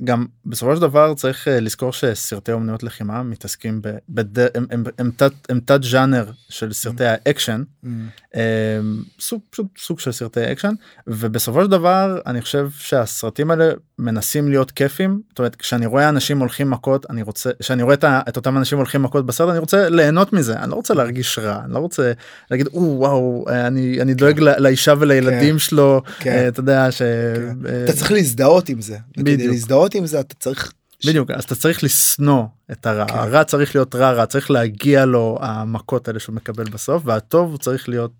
גם 0.05 0.27
בסופו 0.47 0.77
של 0.77 0.81
דבר 0.83 1.15
צריך 1.15 1.49
אה, 1.49 1.61
לזכור 1.61 1.93
שסרטי 1.93 2.53
אומנויות 2.53 2.83
לחימה 2.83 3.23
מתעסקים 3.23 3.83
ב... 3.83 3.89
בד... 4.09 4.39
הם, 4.39 4.67
הם, 4.71 4.85
הם, 4.99 5.11
תת, 5.17 5.33
הם 5.49 5.61
תת 5.65 5.83
ז'אנר 5.83 6.31
של 6.49 6.73
סרטי 6.73 7.05
האקשן 7.05 7.63
אממ. 7.85 7.89
אמ, 8.35 9.03
סוג 9.21 9.41
פשוט 9.51 9.67
סוג 9.79 10.01
של 10.01 10.13
סרטי 10.13 10.53
אקשן 10.53 10.73
ובסופו 11.07 11.65
של 11.65 11.71
דבר 11.71 12.19
אני 12.27 12.41
חושב 12.41 12.69
שהסרטים 12.79 13.51
האלה 13.51 13.71
מנסים 13.99 14.49
להיות 14.49 14.71
כיפים 14.71 15.21
זאת 15.31 15.39
אומרת 15.39 15.57
כשאני 15.57 15.87
רואה 15.87 16.09
אנשים 16.09 16.39
הולכים 16.39 16.71
מכות 16.71 17.07
אני 17.11 17.23
רוצה 17.23 17.51
כשאני 17.63 17.83
רואה 17.83 17.95
את, 17.95 18.05
את 18.05 18.37
אותם 18.37 18.57
אנשים 18.59 18.79
הולכים 18.79 19.03
מכות 19.03 19.27
בסרט 19.27 19.51
אני 19.51 19.59
רוצה 19.59 19.89
ליהנות 19.89 20.33
מזה 20.33 20.59
אני 20.59 20.71
לא 20.71 20.75
רוצה 20.75 20.95
להרגיש 20.95 21.39
רע 21.39 21.61
אני 21.65 21.73
לא 21.73 21.79
רוצה 21.79 22.13
להגיד 22.51 22.67
"או, 22.67 22.81
וואו 22.99 23.45
אני 23.49 24.01
אני 24.01 24.15
דואג 24.15 24.41
ל- 24.41 24.63
לאישה 24.63 24.95
ולילדים 24.99 25.59
שלו 25.59 26.03
כן. 26.21 26.31
אה, 26.31 26.49
אתה 26.49 26.61
יודע 26.61 26.91
ש... 26.91 26.99
כן. 27.03 27.67
אה, 27.69 27.85
אתה 27.85 27.93
צריך 27.93 28.13
להזדהות 28.13 28.69
עם 28.69 28.81
זה. 28.81 28.97
בדיוק. 29.17 29.41
להזדהות 29.81 29.95
עם 29.95 30.07
זה 30.07 30.21
אתה 30.21 30.35
צריך. 30.35 30.73
בדיוק 31.07 31.31
אז 31.31 31.45
אתה 31.45 31.55
צריך 31.55 31.85
לשנוא 31.85 32.45
את 32.73 32.87
הרע 32.87 33.07
כן. 33.09 33.15
הרע 33.15 33.45
צריך 33.45 33.75
להיות 33.75 33.95
רע 33.95 34.13
רע 34.13 34.27
צריך 34.27 34.51
להגיע 34.51 35.05
לו 35.05 35.39
המכות 35.41 36.09
האלה 36.09 36.21
שהוא 36.21 36.35
מקבל 36.35 36.65
בסוף 36.65 37.03
והטוב 37.07 37.57
צריך 37.57 37.89
להיות. 37.89 38.13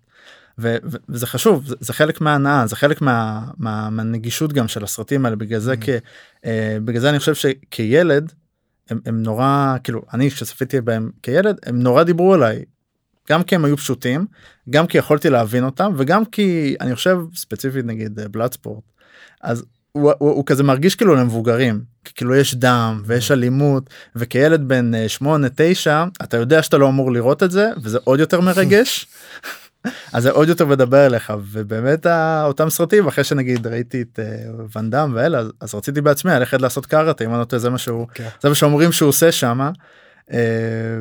ו- 0.59 0.75
ו- 0.83 0.97
וזה 1.09 1.27
חשוב 1.27 1.67
זה, 1.67 1.75
זה 1.79 1.93
חלק 1.93 2.21
מההנאה 2.21 2.67
זה 2.67 2.75
חלק 2.75 3.01
מה, 3.01 3.41
מה, 3.57 3.89
מהנגישות 3.89 4.53
גם 4.53 4.67
של 4.67 4.83
הסרטים 4.83 5.25
האלה 5.25 5.35
בגלל 5.35 5.59
זה 5.59 5.73
Mm. 5.73 5.77
כ, 5.81 5.89
אה, 6.45 6.77
בגלל 6.85 7.01
זה 7.01 7.09
אני 7.09 7.19
חושב 7.19 7.35
שכילד 7.35 8.33
הם, 8.89 8.99
הם 9.05 9.23
נורא 9.23 9.75
כאילו 9.83 10.01
אני 10.13 10.31
כשצפיתי 10.31 10.81
בהם 10.81 11.11
כילד 11.23 11.57
הם 11.65 11.79
נורא 11.79 12.03
דיברו 12.03 12.33
עליי. 12.33 12.63
גם 13.29 13.43
כי 13.43 13.55
הם 13.55 13.65
היו 13.65 13.77
פשוטים 13.77 14.25
גם 14.69 14.87
כי 14.87 14.97
יכולתי 14.97 15.29
להבין 15.29 15.63
אותם 15.63 15.91
וגם 15.97 16.25
כי 16.25 16.75
אני 16.81 16.95
חושב 16.95 17.17
ספציפית 17.35 17.85
נגיד 17.85 18.19
בלאד 18.31 18.53
ספורט 18.53 18.83
אז 19.41 19.63
הוא, 19.91 20.11
הוא, 20.17 20.29
הוא 20.31 20.43
כזה 20.45 20.63
מרגיש 20.63 20.95
כאילו 20.95 21.15
למבוגרים 21.15 21.81
כאילו 22.15 22.35
יש 22.35 22.55
דם 22.55 23.01
ויש 23.05 23.31
אלימות 23.31 23.89
וכילד 24.15 24.67
בן 24.67 24.91
8-9 25.21 25.25
אתה 26.23 26.37
יודע 26.37 26.63
שאתה 26.63 26.77
לא 26.77 26.89
אמור 26.89 27.11
לראות 27.11 27.43
את 27.43 27.51
זה 27.51 27.69
וזה 27.83 27.97
עוד 28.03 28.19
יותר 28.19 28.41
מרגש. 28.51 29.07
אז 30.13 30.23
זה 30.23 30.31
עוד 30.31 30.49
יותר 30.49 30.65
מדבר 30.65 31.05
אליך 31.05 31.33
ובאמת 31.51 32.05
ה- 32.05 32.43
אותם 32.45 32.69
סרטים 32.69 33.07
אחרי 33.07 33.23
שנגיד 33.23 33.67
ראיתי 33.67 34.01
את 34.01 34.19
uh, 34.19 34.61
ואן 34.75 34.89
דאם 34.89 35.11
ואלה 35.15 35.39
אז, 35.39 35.51
אז 35.61 35.75
רציתי 35.75 36.01
בעצמי 36.01 36.31
ללכת 36.31 36.61
לעשות 36.61 36.85
קארטה 36.85 37.23
אם 37.25 37.29
אני 37.29 37.39
לא 37.39 37.43
טועה 37.43 37.59
זה 37.59 37.69
מה 37.69 37.77
שהוא 37.77 38.07
כן. 38.13 38.27
זה 38.41 38.49
מה 38.49 38.55
שאומרים 38.55 38.91
שהוא 38.91 39.09
עושה 39.09 39.31
שמה. 39.31 39.71
אה, 40.33 40.37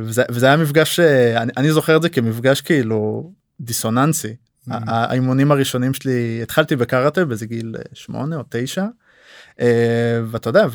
וזה, 0.00 0.23
וזה 0.30 0.47
היה 0.47 0.56
מפגש 0.56 1.00
אה, 1.00 1.42
אני, 1.42 1.52
אני 1.56 1.73
זוכר 1.73 1.97
את 1.97 2.02
זה 2.02 2.09
כמפגש 2.09 2.61
כאילו 2.61 3.30
דיסוננסי 3.61 4.28
Mm. 4.28 4.50
האימונים 4.69 5.52
הראשונים 5.52 5.95
שלי 5.95 6.40
התחלתי 6.43 6.76
בקראטה 6.76 7.25
באיזה 7.25 7.47
גיל 7.47 7.75
אה, 7.79 7.83
שמונה 7.93 8.37
או 8.37 8.43
תשע. 8.49 8.85
אה, 9.61 10.21
ואתה 10.31 10.49
יודע 10.49 10.67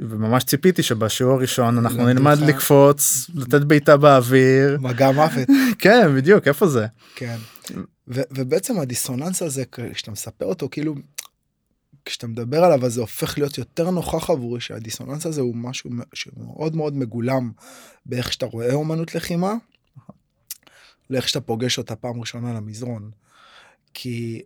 וממש 0.00 0.44
ציפיתי 0.44 0.82
שבשיעור 0.82 1.32
הראשון 1.32 1.78
אנחנו 1.78 2.06
נלמד. 2.06 2.38
לקפוץ 2.38 3.30
לתת 3.34 3.60
בעיטה 3.60 3.96
באוויר 3.96 4.78
מגע 4.80 5.10
מוות. 5.10 5.48
כן 5.78 6.16
בדיוק 6.16 6.48
איפה 6.48 6.66
זה 6.66 6.86
כן. 7.14 7.36
ובעצם 8.08 8.80
הדיסוננס 8.80 9.42
הזה 9.42 9.64
כשאתה 9.72 10.10
מספר 10.10 10.46
אותו 10.46 10.68
כאילו. 10.70 10.94
כשאתה 12.04 12.26
מדבר 12.26 12.64
עליו 12.64 12.86
אז 12.86 12.94
זה 12.94 13.00
הופך 13.00 13.38
להיות 13.38 13.58
יותר 13.58 13.90
נוכח 13.90 14.30
עבורי 14.30 14.60
שהדיסוננס 14.60 15.26
הזה 15.26 15.40
הוא 15.40 15.56
משהו 15.56 15.90
שמאוד 16.12 16.76
מאוד 16.76 16.96
מגולם 16.96 17.50
באיך 18.06 18.32
שאתה 18.32 18.46
רואה 18.46 18.74
אומנות 18.74 19.14
לחימה. 19.14 19.54
לאיך 21.10 21.28
שאתה 21.28 21.40
פוגש 21.40 21.78
אותה 21.78 21.96
פעם 21.96 22.20
ראשונה 22.20 22.54
למזרון. 22.54 23.10
כי 23.94 24.42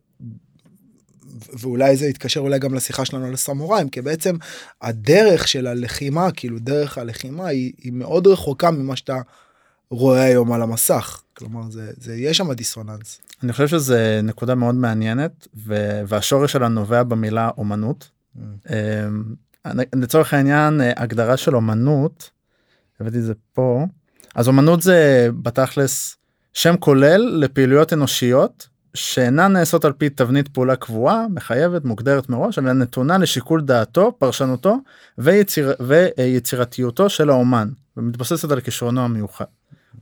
ואולי 1.61 1.97
זה 1.97 2.07
יתקשר 2.07 2.41
אולי 2.41 2.59
גם 2.59 2.75
לשיחה 2.75 3.05
שלנו 3.05 3.27
על 3.27 3.35
הסמוראים 3.35 3.89
כי 3.89 4.03
בעצם 4.03 4.37
הדרך 4.83 5.49
של 5.49 5.67
הלחימה 5.67 6.31
כאילו 6.31 6.59
דרך 6.59 6.99
הלחימה 6.99 7.47
היא, 7.47 7.73
היא 7.79 7.93
מאוד 7.93 8.27
רחוקה 8.27 8.71
ממה 8.71 8.97
שאתה 8.97 9.21
רואה 9.91 10.23
היום 10.23 10.53
על 10.53 10.63
המסך 10.63 11.23
כלומר 11.37 11.71
זה 11.71 11.93
זה 11.97 12.15
יש 12.15 12.37
שם 12.37 12.53
דיסוננס. 12.53 13.21
אני 13.43 13.53
חושב 13.53 13.69
שזה 13.69 14.21
נקודה 14.23 14.55
מאוד 14.55 14.75
מעניינת 14.75 15.49
ו- 15.57 16.01
והשורש 16.09 16.53
שלה 16.53 16.69
נובע 16.69 17.03
במילה 17.03 17.51
אומנות. 17.59 18.11
אמ, 18.37 19.35
לצורך 19.95 20.35
העניין 20.35 20.81
אה, 20.81 20.93
הגדרה 20.97 21.37
של 21.37 21.57
אומנות 21.57 22.31
הבאתי 23.01 23.19
את 23.19 23.23
זה 23.23 23.33
פה 23.53 23.87
אז 24.35 24.49
אומנות 24.49 24.83
זה 24.83 25.29
בתכלס 25.43 26.17
שם 26.55 26.77
כולל 26.77 27.21
לפעילויות 27.41 27.93
אנושיות 27.93 28.69
שאינן 28.95 29.53
נעשות 29.53 29.85
על 29.85 29.93
פי 29.93 30.11
תבנית 30.11 30.49
פעולה 30.49 30.77
קבועה 30.77 31.27
מחייבת 31.29 31.85
מוגדרת 31.85 32.29
מראש 32.29 32.59
אלא 32.59 32.73
נתונה 32.73 33.19
לשיקול 33.19 33.61
דעתו 33.61 34.17
פרשנותו 34.19 34.77
ויציר, 35.19 35.75
ויצירתיותו 35.81 37.11
של 37.11 37.31
האומן 37.31 37.69
ומתבססת 37.97 38.51
על 38.51 38.61
כישרונו 38.61 39.05
המיוחד. 39.05 39.45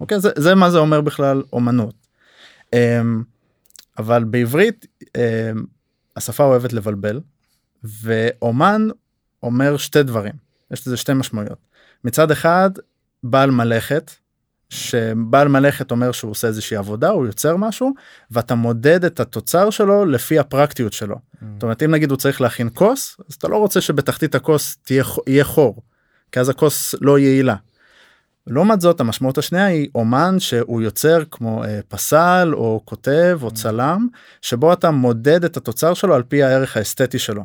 אוקיי 0.00 0.20
זה, 0.20 0.30
זה 0.36 0.54
מה 0.54 0.70
זה 0.70 0.78
אומר 0.78 1.00
בכלל 1.00 1.42
אומנות. 1.52 1.94
אמ, 2.72 3.22
אבל 3.98 4.24
בעברית 4.24 4.86
אמ, 5.16 5.64
השפה 6.16 6.44
אוהבת 6.44 6.72
לבלבל 6.72 7.20
ואומן 7.84 8.88
אומר 9.42 9.76
שתי 9.76 10.02
דברים 10.02 10.32
יש 10.70 10.86
לזה 10.86 10.96
שתי 10.96 11.12
משמעויות 11.12 11.58
מצד 12.04 12.30
אחד 12.30 12.70
בעל 13.22 13.50
מלאכת 13.50 14.10
שבעל 14.72 15.48
מלאכת 15.48 15.90
אומר 15.90 16.12
שהוא 16.12 16.30
עושה 16.30 16.48
איזושהי 16.48 16.76
עבודה 16.76 17.08
הוא 17.08 17.26
יוצר 17.26 17.56
משהו 17.56 17.92
ואתה 18.30 18.54
מודד 18.54 19.04
את 19.04 19.20
התוצר 19.20 19.70
שלו 19.70 20.04
לפי 20.04 20.38
הפרקטיות 20.38 20.92
שלו. 20.92 21.16
זאת 21.54 21.62
אומרת 21.62 21.82
אם 21.82 21.90
נגיד 21.90 22.10
הוא 22.10 22.18
צריך 22.18 22.40
להכין 22.40 22.68
כוס 22.74 23.16
אז 23.28 23.34
אתה 23.34 23.48
לא 23.48 23.56
רוצה 23.56 23.80
שבתחתית 23.80 24.34
הכוס 24.34 24.76
תהיה 24.82 25.04
יהיה 25.26 25.44
חור 25.44 25.82
כי 26.32 26.40
אז 26.40 26.48
הכוס 26.48 26.94
לא 27.00 27.18
יעילה. 27.18 27.54
לעומת 28.46 28.80
זאת 28.80 29.00
המשמעות 29.00 29.38
השנייה 29.38 29.66
היא 29.66 29.88
אומן 29.94 30.36
שהוא 30.38 30.82
יוצר 30.82 31.22
כמו 31.30 31.64
אה, 31.64 31.80
פסל 31.88 32.50
או 32.54 32.80
כותב 32.84 33.38
או 33.42 33.50
צלם 33.50 34.08
שבו 34.42 34.72
אתה 34.72 34.90
מודד 34.90 35.44
את 35.44 35.56
התוצר 35.56 35.94
שלו 35.94 36.14
על 36.14 36.22
פי 36.22 36.42
הערך 36.42 36.76
האסתטי 36.76 37.18
שלו. 37.18 37.42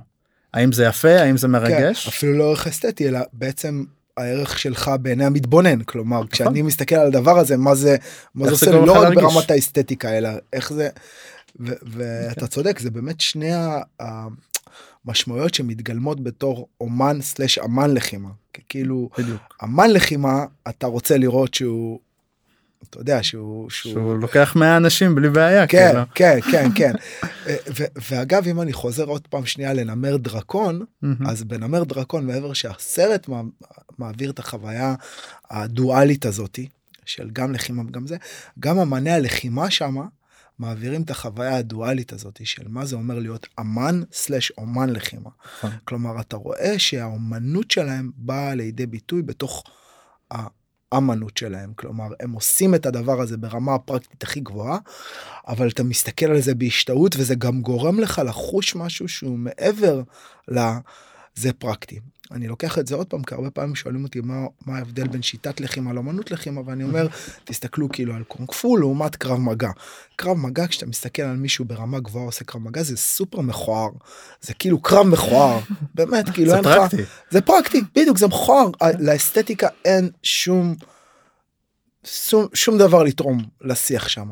האם 0.54 0.72
זה 0.72 0.86
יפה? 0.86 1.22
האם 1.22 1.38
זה 1.38 1.48
מרגש? 1.48 2.04
כן, 2.04 2.10
אפילו 2.10 2.38
לא 2.38 2.44
ערך 2.44 2.68
אסתטי 2.68 3.08
אלא 3.08 3.20
בעצם 3.34 3.84
הערך 4.18 4.60
שלך 4.60 4.92
בעיני 5.02 5.26
המתבונן 5.26 5.84
כלומר 5.84 6.28
כשאני 6.28 6.62
מסתכל 6.62 6.96
על 6.96 7.08
הדבר 7.08 7.40
הזה 7.40 7.58
מה 7.58 7.76
זה 7.76 7.96
מה 8.36 8.46
זה 8.46 8.52
נכון. 8.52 8.74
עושה 8.74 8.86
לא 8.86 8.92
רק 8.92 9.02
להרגיש. 9.04 9.24
ברמת 9.24 9.52
האסתטיקה 9.52 10.18
אלא 10.18 10.30
איך 10.54 10.74
זה 10.74 10.90
ואתה 11.60 12.48
צודק 12.48 12.80
זה 12.80 12.92
באמת 12.92 13.22
שני 13.22 13.52
המשמעויות 15.06 15.54
שמתגלמות 15.54 16.24
בתור 16.24 16.68
אומן 16.82 17.22
סלש 17.22 17.58
אמן 17.58 17.94
לחימה 17.94 18.30
כאילו 18.70 19.10
בדיוק. 19.18 19.58
אמן 19.64 19.90
לחימה 19.90 20.46
אתה 20.70 20.88
רוצה 20.88 21.18
לראות 21.18 21.54
שהוא 21.54 22.00
אתה 22.90 23.00
יודע 23.00 23.24
שהוא 23.24 23.70
שהוא, 23.70 23.94
שהוא 23.94 24.16
לוקח 24.18 24.54
100 24.56 24.78
אנשים 24.78 25.16
בלי 25.16 25.30
בעיה 25.30 25.68
כן 25.68 25.90
כאילו. 25.92 26.04
כן 26.16 26.40
כן 26.52 26.70
כן 26.78 26.92
ו- 27.78 28.00
ואגב 28.12 28.48
אם 28.48 28.62
אני 28.62 28.74
חוזר 28.74 29.04
עוד 29.04 29.28
פעם 29.28 29.46
שנייה 29.46 29.74
לנמר 29.74 30.18
דרקון. 30.18 30.86
אז 31.28 31.44
בנמר 31.44 31.84
דרקון 31.84 32.26
מעבר 32.26 32.54
שהסרט 32.54 33.28
מע- 33.28 33.42
מעביר 33.98 34.30
את 34.32 34.40
החוויה 34.40 34.96
הדואלית 35.50 36.26
הזאתי 36.26 36.68
של 37.06 37.30
גם 37.34 37.54
לחימה 37.54 37.84
וגם 37.88 38.08
זה 38.08 38.18
גם 38.60 38.80
אמני 38.80 39.12
הלחימה 39.12 39.72
שמה 39.72 40.04
מעבירים 40.60 41.02
את 41.02 41.10
החוויה 41.10 41.56
הדואלית 41.58 42.14
הזאתי 42.14 42.46
של 42.46 42.64
מה 42.68 42.86
זה 42.86 42.96
אומר 42.96 43.20
להיות 43.20 43.48
אמן 43.60 44.02
סלש 44.14 44.52
אומן 44.58 44.90
לחימה. 44.90 45.30
נכון. 45.58 45.72
כלומר 45.86 46.20
אתה 46.22 46.38
רואה 46.38 46.80
שהאומנות 46.80 47.72
שלהם 47.72 48.12
באה 48.16 48.56
לידי 48.56 48.86
ביטוי 48.86 49.22
בתוך 49.22 49.64
האמנות 50.92 51.38
שלהם 51.38 51.74
כלומר 51.76 52.08
הם 52.20 52.32
עושים 52.32 52.76
את 52.76 52.86
הדבר 52.86 53.22
הזה 53.22 53.38
ברמה 53.38 53.76
הפרקטית 53.76 54.24
הכי 54.24 54.40
גבוהה 54.40 54.78
אבל 55.48 55.68
אתה 55.68 55.84
מסתכל 55.84 56.26
על 56.26 56.42
זה 56.42 56.56
בהשתאות 56.56 57.16
וזה 57.18 57.36
גם 57.36 57.62
גורם 57.62 58.00
לך 58.00 58.22
לחוש 58.26 58.76
משהו 58.76 59.08
שהוא 59.08 59.38
מעבר 59.38 60.02
לזה 60.48 61.54
פרקטי. 61.58 62.00
אני 62.32 62.48
לוקח 62.48 62.80
את 62.80 62.88
זה 62.88 62.96
עוד 62.96 63.08
פעם 63.08 63.24
כי 63.24 63.36
הרבה 63.36 63.50
פעמים 63.50 63.76
שואלים 63.76 64.04
אותי 64.04 64.22
מה, 64.22 64.46
מה 64.66 64.78
ההבדל 64.78 65.08
בין 65.08 65.22
שיטת 65.22 65.60
לחימה 65.60 65.94
לאמנות 65.94 66.32
לחימה 66.32 66.62
ואני 66.66 66.84
אומר 66.84 67.08
תסתכלו 67.44 67.90
כאילו 67.90 68.14
על 68.14 68.24
קונג 68.24 68.52
פו 68.52 68.78
לעומת 68.78 69.16
קרב 69.16 69.40
מגע. 69.40 69.70
קרב 70.16 70.38
מגע 70.38 70.68
כשאתה 70.68 70.86
מסתכל 70.86 71.22
על 71.22 71.36
מישהו 71.36 71.66
ברמה 71.66 72.00
גבוהה 72.00 72.26
עושה 72.26 72.46
קרב 72.46 72.62
מגע 72.62 72.84
זה 72.84 72.98
סופר 72.98 73.42
מכוער 73.42 73.90
זה 74.42 74.54
כאילו 74.54 74.82
קרב 74.82 75.08
מכוער 75.08 75.60
באמת 75.96 76.30
כאילו 76.30 76.50
זה 76.50 76.56
אין 76.56 76.66
לך 76.66 76.78
פרקטי. 76.78 77.04
זה 77.30 77.42
פרקטי 77.42 77.82
בדיוק 77.96 78.18
זה 78.18 78.28
מכוער 78.28 78.68
לאסתטיקה 79.00 79.68
אין 79.86 80.10
שום 80.24 80.76
שום, 82.04 82.46
שום 82.54 82.78
דבר 82.78 83.04
לתרום 83.04 83.38
לשיח 83.62 84.08
שם. 84.08 84.30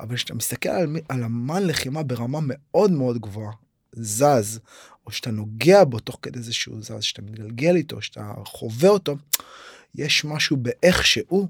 אבל 0.00 0.16
כשאתה 0.16 0.34
מסתכל 0.34 0.68
על, 0.68 0.96
על 1.08 1.24
אמן 1.24 1.66
לחימה 1.66 2.02
ברמה 2.02 2.38
מאוד 2.42 2.90
מאוד 2.90 3.18
גבוהה 3.18 3.52
זז 3.92 4.60
או 5.06 5.12
שאתה 5.12 5.30
נוגע 5.30 5.84
בו 5.84 5.98
תוך 5.98 6.18
כדי 6.22 6.42
זה 6.42 6.52
שהוא 6.52 6.82
זז 6.82 6.94
שאתה 7.00 7.22
מתגלגל 7.22 7.76
איתו 7.76 8.02
שאתה 8.02 8.32
חווה 8.46 8.88
אותו 8.88 9.16
יש 9.94 10.24
משהו 10.24 10.56
באיך 10.56 11.06
שהוא 11.06 11.48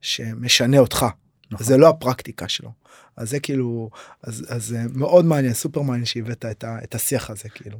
שמשנה 0.00 0.78
אותך 0.78 1.06
נכון. 1.50 1.66
זה 1.66 1.76
לא 1.76 1.88
הפרקטיקה 1.88 2.48
שלו. 2.48 2.72
אז 3.16 3.30
זה 3.30 3.40
כאילו 3.40 3.90
אז 4.22 4.46
אז 4.48 4.64
זה 4.66 4.82
מאוד 4.94 5.24
מעניין 5.24 5.54
סופר 5.54 5.82
מעניין 5.82 6.04
שהבאת 6.04 6.44
את, 6.44 6.64
ה, 6.64 6.78
את 6.84 6.94
השיח 6.94 7.30
הזה 7.30 7.48
כאילו. 7.48 7.78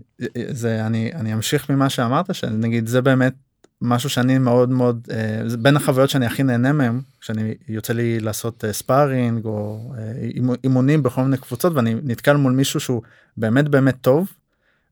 זה 0.51 0.87
אני 0.87 1.13
אני 1.15 1.35
אמשיך 1.35 1.71
ממה 1.71 1.91
שאמרת 1.91 2.35
שנגיד 2.35 2.87
זה 2.87 3.01
באמת 3.03 3.35
משהו 3.83 4.11
שאני 4.11 4.39
מאוד 4.39 4.71
מאוד 4.71 5.09
אה, 5.11 5.57
בין 5.59 5.77
החוויות 5.77 6.11
שאני 6.11 6.27
הכי 6.27 6.43
נהנה 6.43 6.73
מהם 6.73 7.01
כשאני 7.21 7.55
יוצא 7.69 7.93
לי 7.93 8.21
לעשות 8.21 8.65
אה, 8.65 8.73
ספארינג 8.73 9.45
או 9.45 9.91
אה, 9.99 10.13
אימו- 10.35 10.55
אימונים 10.65 11.03
בכל 11.03 11.23
מיני 11.23 11.37
קבוצות 11.37 11.73
ואני 11.75 11.95
נתקל 12.03 12.37
מול 12.37 12.53
מישהו 12.53 12.81
שהוא 12.81 13.03
באמת 13.37 13.69
באמת 13.69 13.95
טוב 14.01 14.33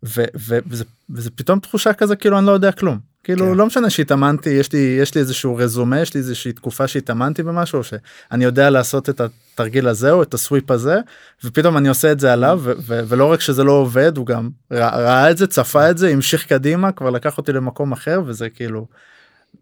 ו, 0.04 0.24
ו, 0.38 0.58
וזה, 0.66 0.84
וזה 1.10 1.30
פתאום 1.30 1.58
תחושה 1.58 1.92
כזה 1.92 2.16
כאילו 2.16 2.38
אני 2.38 2.46
לא 2.46 2.52
יודע 2.52 2.72
כלום 2.72 2.98
כאילו 3.26 3.46
כן. 3.46 3.54
לא 3.54 3.66
משנה 3.66 3.90
שהתאמנתי 3.90 4.50
יש 4.50 4.72
לי 4.72 4.78
יש 4.78 5.14
לי 5.14 5.20
איזשהו 5.20 5.56
רזומה 5.56 6.00
יש 6.00 6.14
לי 6.14 6.18
איזושהי 6.18 6.52
תקופה 6.52 6.88
שהתאמנתי 6.88 7.42
במשהו 7.42 7.84
שאני 7.84 8.44
יודע 8.44 8.70
לעשות 8.70 9.08
את 9.08 9.20
התרגיל 9.20 9.88
הזה 9.88 10.12
או 10.12 10.22
את 10.22 10.34
הסוויפ 10.34 10.70
הזה 10.70 10.98
ופתאום 11.44 11.76
אני 11.76 11.88
עושה 11.88 12.12
את 12.12 12.20
זה 12.20 12.32
עליו 12.32 12.60
ו- 12.62 12.72
ו- 12.78 13.00
ולא 13.08 13.32
רק 13.32 13.40
שזה 13.40 13.64
לא 13.64 13.72
עובד 13.72 14.16
הוא 14.16 14.26
גם 14.26 14.48
ראה, 14.70 14.98
ראה 14.98 15.30
את 15.30 15.36
זה 15.36 15.46
צפה 15.46 15.90
את 15.90 15.98
זה 15.98 16.08
המשיך 16.08 16.46
קדימה 16.46 16.92
כבר 16.92 17.10
לקח 17.10 17.38
אותי 17.38 17.52
למקום 17.52 17.92
אחר 17.92 18.22
וזה 18.26 18.50
כאילו 18.50 18.86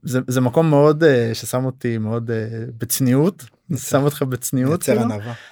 זה, 0.02 0.20
זה 0.26 0.40
מקום 0.40 0.70
מאוד 0.70 1.02
uh, 1.02 1.34
ששם 1.34 1.64
אותי 1.64 1.98
מאוד 1.98 2.30
uh, 2.30 2.70
בצניעות 2.78 3.44
שם 3.76 4.02
אותך 4.02 4.22
בצניעות 4.22 4.82
כאילו. 4.82 5.02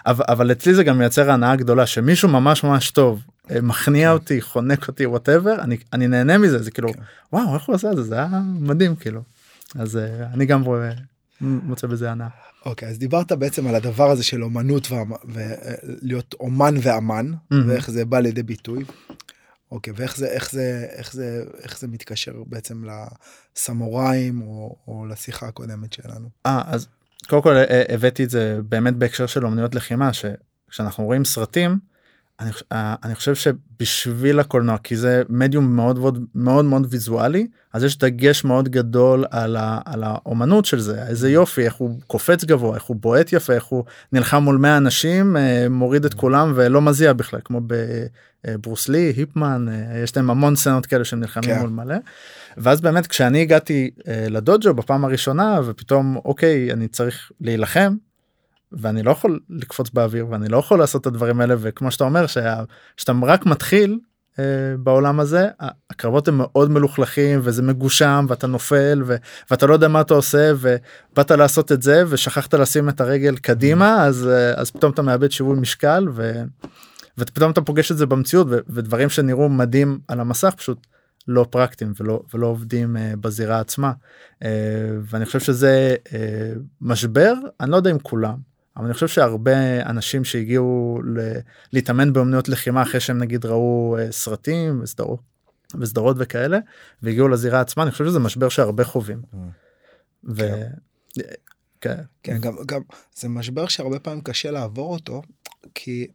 אבל, 0.06 0.24
אבל 0.28 0.52
אצלי 0.52 0.74
זה 0.74 0.84
גם 0.84 0.98
מייצר 0.98 1.30
הנאה 1.30 1.56
גדולה 1.56 1.86
שמישהו 1.86 2.28
ממש 2.28 2.64
ממש 2.64 2.90
טוב 2.90 3.22
מכניע 3.50 4.08
כן. 4.08 4.12
אותי 4.12 4.40
חונק 4.40 4.88
אותי 4.88 5.06
וואטאבר 5.06 5.60
אני 5.60 5.76
אני 5.92 6.08
נהנה 6.08 6.38
מזה 6.38 6.62
זה 6.62 6.70
כאילו 6.70 6.92
כן. 6.92 7.00
וואו 7.32 7.54
איך 7.54 7.62
הוא 7.62 7.74
עשה 7.74 7.90
את 7.90 7.96
זה 7.96 8.02
זה 8.02 8.14
היה 8.14 8.28
מדהים 8.60 8.96
כאילו 8.96 9.22
אז 9.74 9.96
אה, 9.96 10.26
אני 10.32 10.46
גם 10.46 10.62
רואה 10.62 10.92
מוצא 11.40 11.86
בזה 11.86 12.10
הנאה. 12.10 12.28
אוקיי 12.66 12.88
אז 12.88 12.98
דיברת 12.98 13.32
בעצם 13.32 13.66
על 13.66 13.74
הדבר 13.74 14.10
הזה 14.10 14.24
של 14.24 14.44
אומנות 14.44 14.88
ולהיות 15.24 16.34
אומן 16.40 16.74
ואמן 16.82 17.32
מהמם. 17.50 17.68
ואיך 17.68 17.90
זה 17.90 18.04
בא 18.04 18.18
לידי 18.18 18.42
ביטוי. 18.42 18.84
אוקיי 19.70 19.92
ואיך 19.96 20.16
זה 20.16 20.26
איך 20.26 20.52
זה 20.52 20.86
איך 20.90 21.12
זה 21.12 21.44
איך 21.62 21.78
זה 21.78 21.88
מתקשר 21.88 22.32
בעצם 22.46 22.84
לסמוראים 23.56 24.42
או, 24.42 24.76
או 24.88 25.06
לשיחה 25.06 25.48
הקודמת 25.48 25.92
שלנו. 25.92 26.28
אה 26.46 26.62
אז 26.66 26.88
קודם 27.28 27.42
כל 27.42 27.56
אה, 27.56 27.82
הבאתי 27.88 28.24
את 28.24 28.30
זה 28.30 28.58
באמת 28.68 28.96
בהקשר 28.96 29.26
של 29.26 29.44
אומנויות 29.44 29.74
לחימה 29.74 30.10
שכשאנחנו 30.12 31.04
רואים 31.04 31.24
סרטים 31.24 31.78
אני, 32.40 32.50
אה, 32.72 32.94
אני 33.04 33.14
חושב 33.14 33.34
שבשביל 33.34 34.40
הקולנוע 34.40 34.78
כי 34.78 34.96
זה 34.96 35.22
מדיום 35.28 35.76
מאוד 35.76 35.98
מאוד 35.98 36.24
מאוד 36.34 36.64
מאוד 36.64 36.86
ויזואלי 36.90 37.46
אז 37.72 37.84
יש 37.84 37.98
דגש 37.98 38.44
מאוד 38.44 38.68
גדול 38.68 39.24
על, 39.30 39.56
ה, 39.56 39.78
על 39.84 40.02
האומנות 40.04 40.64
של 40.64 40.80
זה 40.80 41.06
איזה 41.06 41.30
יופי 41.30 41.64
איך 41.64 41.74
הוא 41.74 42.00
קופץ 42.06 42.44
גבוה 42.44 42.74
איך 42.74 42.82
הוא 42.82 42.96
בועט 42.96 43.32
יפה 43.32 43.52
איך 43.52 43.64
הוא 43.64 43.84
נלחם 44.12 44.42
מול 44.42 44.56
100 44.56 44.76
אנשים 44.76 45.36
אה, 45.36 45.66
מוריד 45.70 46.04
את 46.04 46.14
כולם 46.14 46.52
ולא 46.56 46.82
מזיע 46.82 47.12
בכלל 47.12 47.40
כמו 47.44 47.60
בברוסלי 48.44 49.12
היפמן 49.16 49.66
אה, 49.68 49.98
יש 49.98 50.16
להם 50.16 50.30
המון 50.30 50.56
סצנות 50.56 50.86
כאלה 50.86 51.04
שהם 51.04 51.20
נלחמים 51.20 51.50
כן. 51.50 51.60
מול 51.60 51.70
מלא. 51.70 51.96
ואז 52.56 52.80
באמת 52.80 53.06
כשאני 53.06 53.42
הגעתי 53.42 53.90
לדוג'ו 54.06 54.74
בפעם 54.74 55.04
הראשונה 55.04 55.60
ופתאום 55.66 56.16
אוקיי 56.24 56.72
אני 56.72 56.88
צריך 56.88 57.32
להילחם 57.40 57.94
ואני 58.72 59.02
לא 59.02 59.10
יכול 59.10 59.40
לקפוץ 59.50 59.90
באוויר 59.90 60.26
ואני 60.30 60.48
לא 60.48 60.56
יכול 60.56 60.78
לעשות 60.78 61.00
את 61.00 61.06
הדברים 61.06 61.40
האלה 61.40 61.54
וכמו 61.58 61.90
שאתה 61.90 62.04
אומר 62.04 62.26
שאתה 62.26 63.12
רק 63.22 63.46
מתחיל 63.46 63.98
אה, 64.38 64.44
בעולם 64.78 65.20
הזה 65.20 65.48
הקרבות 65.90 66.28
הם 66.28 66.38
מאוד 66.38 66.70
מלוכלכים 66.70 67.40
וזה 67.42 67.62
מגושם 67.62 68.26
ואתה 68.28 68.46
נופל 68.46 69.02
ו- 69.06 69.16
ואתה 69.50 69.66
לא 69.66 69.74
יודע 69.74 69.88
מה 69.88 70.00
אתה 70.00 70.14
עושה 70.14 70.52
ובאת 70.56 71.30
לעשות 71.30 71.72
את 71.72 71.82
זה 71.82 72.04
ושכחת 72.08 72.54
לשים 72.54 72.88
את 72.88 73.00
הרגל 73.00 73.36
קדימה 73.36 74.04
אז 74.04 74.28
אה, 74.28 74.54
אז 74.54 74.70
פתאום 74.70 74.92
אתה 74.92 75.02
מאבד 75.02 75.30
שיווי 75.30 75.60
משקל 75.60 76.08
ו... 76.14 76.42
ופתאום 77.18 77.50
אתה 77.50 77.60
פוגש 77.60 77.92
את 77.92 77.96
זה 77.96 78.06
במציאות 78.06 78.46
ו- 78.50 78.58
ודברים 78.68 79.08
שנראו 79.08 79.48
מדהים 79.48 79.98
על 80.08 80.20
המסך 80.20 80.54
פשוט 80.56 80.86
לא 81.28 81.46
פרקטיים 81.50 81.92
ולא 82.00 82.22
ולא 82.34 82.46
עובדים 82.46 82.96
uh, 82.96 83.16
בזירה 83.16 83.60
עצמה. 83.60 83.92
uh, 84.42 84.46
ואני 85.02 85.24
חושב 85.24 85.40
שזה 85.40 85.96
uh, 86.04 86.12
משבר 86.80 87.34
אני 87.60 87.70
לא 87.70 87.76
יודע 87.76 87.90
אם 87.90 87.98
כולם 87.98 88.51
אבל 88.76 88.84
אני 88.84 88.94
חושב 88.94 89.08
שהרבה 89.08 89.82
אנשים 89.86 90.24
שהגיעו 90.24 90.98
ל- 91.04 91.38
להתאמן 91.72 92.12
באמנויות 92.12 92.48
לחימה 92.48 92.82
אחרי 92.82 93.00
שהם 93.00 93.18
נגיד 93.18 93.46
ראו 93.46 93.96
uh, 93.98 94.12
סרטים 94.12 94.80
וסדרות 94.82 95.20
וסדרות 95.80 96.16
וכאלה 96.18 96.58
והגיעו 97.02 97.28
לזירה 97.28 97.60
עצמה 97.60 97.82
אני 97.82 97.90
חושב 97.90 98.06
שזה 98.06 98.18
משבר 98.18 98.48
שהרבה 98.48 98.84
חווים. 98.84 99.22
ו... 100.28 100.42
כן. 101.80 102.00
כן 102.22 102.38
גם 102.38 102.56
גם 102.66 102.80
זה 103.14 103.28
משבר 103.28 103.66
שהרבה 103.68 103.98
פעמים 103.98 104.20
קשה 104.20 104.50
לעבור 104.50 104.92
אותו 104.92 105.22
כי 105.74 106.06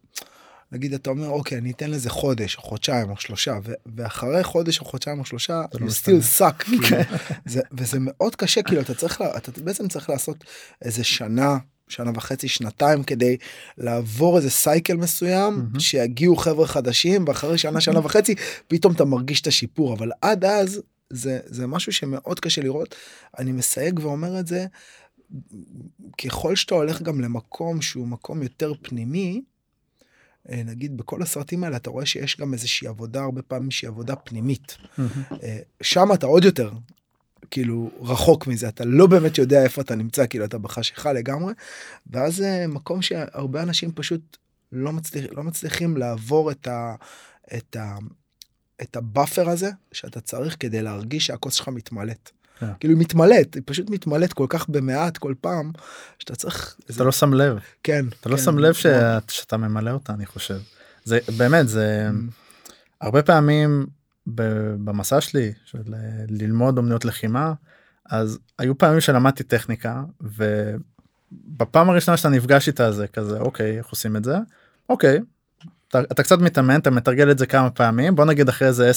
נגיד 0.72 0.94
אתה 0.94 1.10
אומר 1.10 1.28
אוקיי 1.30 1.58
אני 1.58 1.72
אתן 1.72 1.92
לזה 1.92 2.10
חודש 2.10 2.56
או 2.58 2.62
חודשיים 2.62 3.10
או 3.10 3.18
שלושה 3.18 3.58
ו- 3.64 3.74
ואחרי 3.96 4.44
חודש 4.44 4.80
או 4.80 4.86
חודשיים 4.86 5.20
או 5.20 5.26
שלושה 5.26 5.62
זה 5.74 5.80
לא 5.80 5.86
you 5.86 5.88
משתנה. 5.88 6.16
still 6.16 6.40
suck 6.40 6.64
כאילו, 6.88 7.02
זה, 7.46 7.62
וזה 7.72 7.98
מאוד 8.02 8.36
קשה 8.36 8.64
כאילו 8.64 8.82
אתה 8.82 8.94
צריך 8.94 9.22
אתה 9.38 9.52
בעצם 9.64 9.88
צריך 9.88 10.10
לעשות 10.10 10.44
איזה 10.82 11.04
שנה 11.04 11.58
שנה 11.88 12.12
וחצי 12.16 12.48
שנתיים 12.48 13.04
כדי 13.04 13.38
לעבור 13.78 14.38
איזה 14.38 14.50
סייקל 14.50 14.98
מסוים 14.98 15.54
מהמם. 15.54 15.80
שיגיעו 15.80 16.36
חבר'ה 16.36 16.68
חדשים 16.68 17.26
ואחרי 17.28 17.58
שנה 17.58 17.82
שנה 17.82 18.00
וחצי 18.00 18.36
פתאום 18.68 18.94
אתה 18.94 19.06
מרגיש 19.06 19.42
את 19.42 19.48
השיפור 19.48 19.94
אבל 19.94 20.12
עד 20.22 20.46
אז 20.46 20.82
זה 21.10 21.40
זה 21.46 21.68
משהו 21.68 21.94
שמאוד 21.94 22.40
קשה 22.40 22.62
לראות 22.62 22.96
אני 23.40 23.52
מסייג 23.52 24.00
ואומר 24.04 24.40
את 24.40 24.48
זה 24.48 24.66
ככל 26.18 26.56
שאתה 26.56 26.76
הולך 26.76 27.02
גם 27.02 27.22
למקום 27.22 27.82
שהוא 27.82 28.08
מקום 28.08 28.44
יותר 28.44 28.74
פנימי, 28.82 29.42
אה, 30.50 30.62
נגיד 30.66 30.98
בכל 30.98 31.22
הסרטים 31.22 31.64
האלה 31.64 31.78
אתה 31.78 31.90
רואה 31.90 32.06
שיש 32.06 32.38
גם 32.38 32.54
איזושהי 32.54 32.88
עבודה 32.88 33.24
הרבה 33.24 33.42
פעמים 33.42 33.72
שהיא 33.72 33.88
עבודה 33.88 34.16
פנימית. 34.16 34.78
אה, 35.44 35.60
שם 35.82 36.14
אתה 36.14 36.26
עוד 36.26 36.46
יותר 36.46 36.72
כאילו 37.52 37.92
רחוק 38.02 38.48
מזה 38.48 38.68
אתה 38.68 38.86
לא 38.86 39.08
באמת 39.08 39.38
יודע 39.38 39.64
איפה 39.64 39.82
אתה 39.82 39.96
נמצא 39.96 40.26
כאילו 40.30 40.46
אתה 40.46 40.58
בחשיכה 40.58 41.14
לגמרי 41.14 41.54
ואז 42.08 42.36
זה 42.36 42.66
מקום 42.68 43.02
שהרבה 43.02 43.64
אנשים 43.64 43.92
פשוט 43.92 44.38
לא 44.72 44.94
מצליח 44.94 45.26
לא 45.32 45.44
מצליחים 45.44 45.98
לעבור 45.98 46.52
את 46.52 46.68
ה... 46.68 46.96
את 47.58 47.76
ה... 47.76 47.96
את 48.82 48.96
ה 48.96 49.03
buffer 49.03 49.50
הזה 49.50 49.70
שאתה 49.92 50.22
צריך 50.22 50.56
כדי 50.60 50.82
להרגיש 50.82 51.26
שהכוס 51.26 51.54
שלך 51.54 51.68
מתמלאת. 51.68 52.30
כן. 52.60 52.66
כאילו 52.80 52.94
היא 52.94 53.02
מתמלאת, 53.02 53.56
היא 53.56 53.64
פשוט 53.66 53.90
מתמלאת 53.90 54.34
כל 54.34 54.46
כך 54.50 54.70
במעט 54.70 55.18
כל 55.18 55.34
פעם, 55.42 55.72
שאתה 56.20 56.36
צריך... 56.36 56.76
אתה 56.96 57.04
לא 57.04 57.12
שם 57.12 57.34
לב 57.34 57.58
כן. 57.84 58.06
אתה 58.22 58.30
לא 58.30 58.38
כן, 58.38 58.44
שם 58.44 58.58
לב. 58.60 58.74
שאת- 58.74 59.30
שאתה 59.30 59.58
ממלא 59.58 59.92
אותה 59.92 60.14
אני 60.14 60.26
חושב 60.26 60.60
זה 61.04 61.20
באמת 61.38 61.68
זה 61.68 62.10
אממ. 62.12 62.32
הרבה 63.02 63.24
פעמים 63.24 63.86
במסע 64.28 65.22
שלי 65.22 65.54
של 65.66 65.94
אה, 65.94 66.00
ללמוד 66.30 66.78
אומנויות 66.78 67.06
לחימה 67.06 67.54
אז 68.10 68.40
היו 68.60 68.78
פעמים 68.78 69.02
שלמדתי 69.02 69.44
טכניקה 69.44 70.04
בפעם 71.32 71.90
הראשונה 71.90 72.18
שאתה 72.18 72.30
נפגש 72.30 72.68
איתה 72.68 72.92
זה 72.92 73.08
כזה 73.08 73.40
אוקיי 73.40 73.78
איך 73.78 73.88
עושים 73.88 74.16
את 74.16 74.24
זה 74.24 74.38
אוקיי. 74.90 75.20
אתה, 75.88 76.00
אתה 76.00 76.24
קצת 76.24 76.40
מתאמן 76.40 76.80
אתה 76.80 76.92
מתרגל 76.92 77.32
את 77.32 77.38
זה 77.38 77.46
כמה 77.46 77.70
פעמים 77.70 78.16
בוא 78.16 78.26
נגיד 78.26 78.50
אחרי 78.50 78.68
איזה 78.68 78.92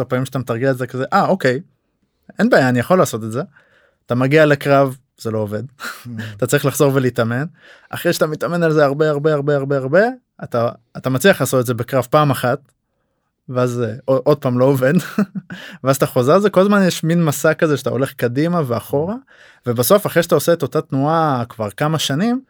10-15 0.00 0.04
פעמים 0.04 0.24
שאתה 0.24 0.38
מתרגל 0.38 0.70
את 0.70 0.78
זה 0.78 0.86
כזה 0.86 1.04
אה 1.12 1.26
אוקיי. 1.26 1.60
אין 2.38 2.50
בעיה 2.50 2.68
אני 2.68 2.78
יכול 2.78 2.98
לעשות 2.98 3.24
את 3.24 3.32
זה. 3.32 3.42
אתה 4.06 4.14
מגיע 4.14 4.46
לקרב 4.46 4.96
זה 5.18 5.30
לא 5.30 5.38
עובד 5.38 5.62
אתה 6.36 6.46
צריך 6.46 6.64
לחזור 6.64 6.94
ולהתאמן 6.94 7.44
אחרי 7.90 8.12
שאתה 8.12 8.26
מתאמן 8.26 8.62
על 8.62 8.72
זה 8.72 8.84
הרבה 8.84 9.10
הרבה 9.10 9.32
הרבה 9.34 9.56
הרבה 9.56 9.76
הרבה 9.76 10.00
אתה 10.44 10.68
אתה 10.96 11.10
מצליח 11.10 11.40
לעשות 11.40 11.60
את 11.60 11.66
זה 11.66 11.74
בקרב 11.74 12.06
פעם 12.10 12.30
אחת. 12.30 12.58
ואז 13.48 13.82
עוד 14.04 14.38
פעם 14.38 14.58
לא 14.58 14.64
עובד 14.64 14.92
ואז 15.84 15.96
אתה 15.96 16.06
חוזר 16.06 16.38
זה 16.38 16.50
כל 16.50 16.60
הזמן 16.60 16.82
יש 16.86 17.04
מין 17.04 17.24
מסע 17.24 17.54
כזה 17.54 17.76
שאתה 17.76 17.90
הולך 17.90 18.12
קדימה 18.12 18.62
ואחורה 18.66 19.14
ובסוף 19.66 20.06
אחרי 20.06 20.22
שאתה 20.22 20.34
עושה 20.34 20.52
את 20.52 20.62
אותה 20.62 20.80
תנועה 20.80 21.44
כבר 21.48 21.70
כמה 21.70 21.98
שנים. 21.98 22.40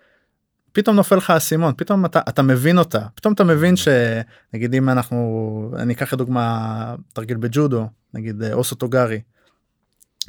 פתאום 0.72 0.96
נופל 0.96 1.16
לך 1.16 1.30
האסימון 1.30 1.74
פתאום 1.76 2.04
אתה 2.04 2.20
אתה 2.28 2.42
מבין 2.42 2.78
אותה 2.78 3.00
פתאום 3.14 3.34
אתה 3.34 3.44
מבין 3.44 3.74
שנגיד 3.76 4.74
אם 4.74 4.88
אנחנו 4.88 5.70
אני 5.76 5.92
אקח 5.92 6.12
לדוגמה 6.12 6.94
תרגיל 7.12 7.36
בג'ודו 7.36 7.88
נגיד 8.14 8.42
אה, 8.42 8.52
אוסו 8.52 8.74
טוגארי. 8.74 9.20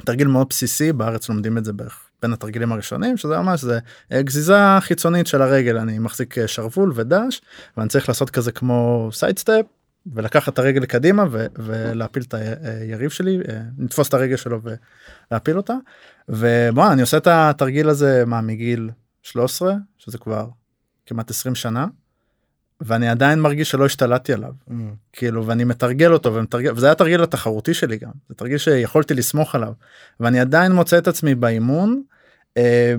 תרגיל 0.04 0.28
מאוד 0.28 0.46
בסיסי 0.50 0.92
בארץ 0.92 1.28
לומדים 1.28 1.58
את 1.58 1.64
זה 1.64 1.72
בערך 1.72 2.00
בין 2.22 2.32
התרגילים 2.32 2.72
הראשונים 2.72 3.16
שזה 3.16 3.38
ממש 3.38 3.60
זה 3.60 3.78
אה, 4.12 4.22
גזיזה 4.22 4.56
חיצונית 4.80 5.26
של 5.26 5.42
הרגל 5.42 5.76
אני 5.76 5.98
מחזיק 5.98 6.38
אה, 6.38 6.48
שרוול 6.48 6.92
ודש 6.94 7.40
ואני 7.76 7.88
צריך 7.88 8.08
לעשות 8.08 8.30
כזה 8.30 8.52
כמו 8.52 9.08
side 9.12 9.38
step 9.38 9.64
ולקחת 10.14 10.52
את 10.52 10.58
הרגל 10.58 10.84
קדימה 10.84 11.24
ו- 11.30 11.46
ולהפיל 11.58 12.22
את 12.22 12.34
היריב 12.34 13.10
שלי 13.10 13.38
לתפוס 13.78 14.08
את 14.08 14.14
הרגל 14.14 14.36
שלו 14.36 14.60
ולהפיל 15.30 15.56
אותה 15.56 15.74
ובוא 16.28 16.92
אני 16.92 17.00
עושה 17.00 17.16
את 17.16 17.26
התרגיל 17.26 17.88
הזה 17.88 18.24
מה 18.26 18.40
מגיל 18.40 18.90
13 19.22 19.74
שזה 19.98 20.18
כבר 20.18 20.48
כמעט 21.06 21.30
20 21.30 21.54
שנה. 21.54 21.86
ואני 22.80 23.08
עדיין 23.08 23.40
מרגיש 23.40 23.70
שלא 23.70 23.86
השתלטתי 23.86 24.32
עליו 24.32 24.52
אממ. 24.68 24.72
כאילו 25.12 25.46
ואני 25.46 25.64
מתרגל 25.64 26.12
אותו 26.12 26.34
ומתרגל 26.34 26.72
וזה 26.72 26.86
היה 26.86 26.94
תרגיל 26.94 27.22
התחרותי 27.22 27.74
שלי 27.74 27.96
גם 27.96 28.10
זה 28.28 28.34
תרגיל 28.34 28.58
שיכולתי 28.58 29.14
לסמוך 29.14 29.54
עליו 29.54 29.72
ואני 30.20 30.40
עדיין 30.40 30.72
מוצא 30.72 30.98
את 30.98 31.08
עצמי 31.08 31.34
באימון. 31.34 32.02
אה, 32.56 32.94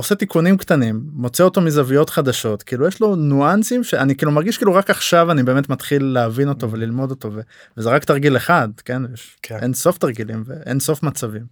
עושה 0.00 0.14
תיקונים 0.14 0.56
קטנים 0.56 1.02
מוצא 1.12 1.44
אותו 1.44 1.60
מזוויות 1.60 2.10
חדשות 2.10 2.62
כאילו 2.62 2.86
יש 2.86 3.00
לו 3.00 3.16
ניואנסים 3.16 3.84
שאני 3.84 4.16
כאילו 4.16 4.32
מרגיש 4.32 4.56
כאילו 4.56 4.74
רק 4.74 4.90
עכשיו 4.90 5.30
אני 5.30 5.42
באמת 5.42 5.68
מתחיל 5.68 6.04
להבין 6.04 6.48
אותו 6.48 6.66
mm. 6.66 6.70
וללמוד 6.72 7.10
אותו 7.10 7.32
ו, 7.32 7.40
וזה 7.76 7.90
רק 7.90 8.04
תרגיל 8.04 8.36
אחד 8.36 8.68
כן 8.84 9.02
יש 9.14 9.36
כן. 9.42 9.58
אין 9.62 9.74
סוף 9.74 9.98
תרגילים 9.98 10.42
ואין 10.46 10.80
סוף 10.80 11.02
מצבים. 11.02 11.46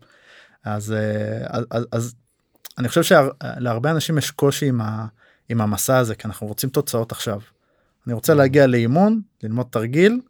אז 0.65 0.93
אה, 0.93 1.47
אז, 1.47 1.65
אז, 1.71 1.87
אז 1.93 2.15
אני 2.79 2.89
חושב 2.89 3.03
שלהרבה 3.03 3.91
אנשים 3.91 4.19
יש 4.19 4.31
קושי 4.31 4.67
עם, 4.67 4.81
ה, 4.81 5.07
עם 5.49 5.61
המסע 5.61 5.99
הזה 5.99 6.15
כי 6.15 6.29
אנחנו 6.29 6.47
רוצים 6.47 6.71
תוצאות 6.71 7.13
עכשיו. 7.13 7.41
אני 8.07 8.15
רוצה 8.15 8.35
להגיע 8.35 8.67
לאימון 8.67 9.21
ללמוד 9.43 9.67
תרגיל 9.71 10.21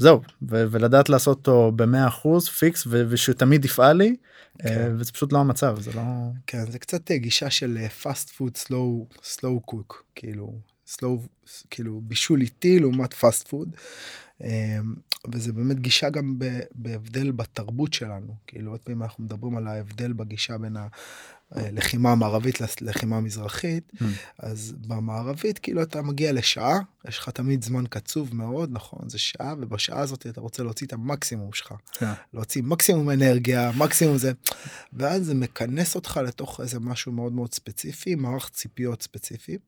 זהו 0.00 0.20
ו- 0.42 0.64
ולדעת 0.70 1.08
לעשות 1.08 1.38
אותו 1.38 1.72
ב-100% 1.76 2.40
פיקס 2.58 2.86
ו- 2.86 3.04
ושהוא 3.08 3.34
תמיד 3.34 3.64
יפעל 3.64 3.96
לי 3.96 4.16
כן. 4.58 4.94
וזה 4.98 5.12
פשוט 5.12 5.32
לא 5.32 5.38
המצב 5.38 5.80
זה 5.80 5.92
לא 5.92 6.02
כן 6.46 6.70
זה 6.70 6.78
קצת 6.78 7.10
גישה 7.10 7.50
של 7.50 7.88
fast 7.88 8.30
food 8.30 8.56
slow 8.56 9.06
slow 9.22 9.60
cook 9.60 10.04
כאילו 10.14 10.58
slow 10.86 11.22
כאילו 11.70 12.00
בישול 12.04 12.40
איטי 12.40 12.78
לעומת 12.78 13.14
fast 13.14 13.48
food. 13.48 13.76
וזה 15.32 15.52
באמת 15.52 15.80
גישה 15.80 16.10
גם 16.10 16.38
בהבדל 16.74 17.30
בתרבות 17.30 17.92
שלנו 17.92 18.34
כאילו 18.46 18.70
עוד 18.70 18.80
פעם 18.80 19.02
אנחנו 19.02 19.24
מדברים 19.24 19.56
על 19.56 19.66
ההבדל 19.66 20.12
בגישה 20.12 20.58
בין 20.58 20.76
לחימה 21.56 22.14
מערבית 22.14 22.60
ללחימה 22.80 23.20
מזרחית 23.20 23.92
אממ. 23.94 24.04
אז 24.38 24.74
במערבית 24.86 25.58
כאילו 25.58 25.82
אתה 25.82 26.02
מגיע 26.02 26.32
לשעה 26.32 26.78
יש 27.08 27.18
לך 27.18 27.28
תמיד 27.28 27.64
זמן 27.64 27.84
קצוב 27.90 28.34
מאוד 28.36 28.70
נכון 28.72 29.08
זה 29.08 29.18
שעה 29.18 29.54
ובשעה 29.58 30.00
הזאת 30.00 30.26
אתה 30.26 30.40
רוצה 30.40 30.62
להוציא 30.62 30.86
את 30.86 30.92
המקסימום 30.92 31.52
שלך 31.52 31.72
yeah. 31.72 31.98
כן. 31.98 32.12
להוציא 32.34 32.62
מקסימום 32.62 33.10
אנרגיה 33.10 33.70
מקסימום 33.76 34.18
זה 34.18 34.32
ואז 34.92 35.24
זה 35.24 35.34
מכנס 35.34 35.94
אותך 35.94 36.20
לתוך 36.24 36.60
איזה 36.60 36.80
משהו 36.80 37.12
מאוד 37.12 37.32
מאוד 37.32 37.54
ספציפי 37.54 38.14
מערך 38.14 38.50
ציפיות 38.50 39.02
ספציפי. 39.02 39.58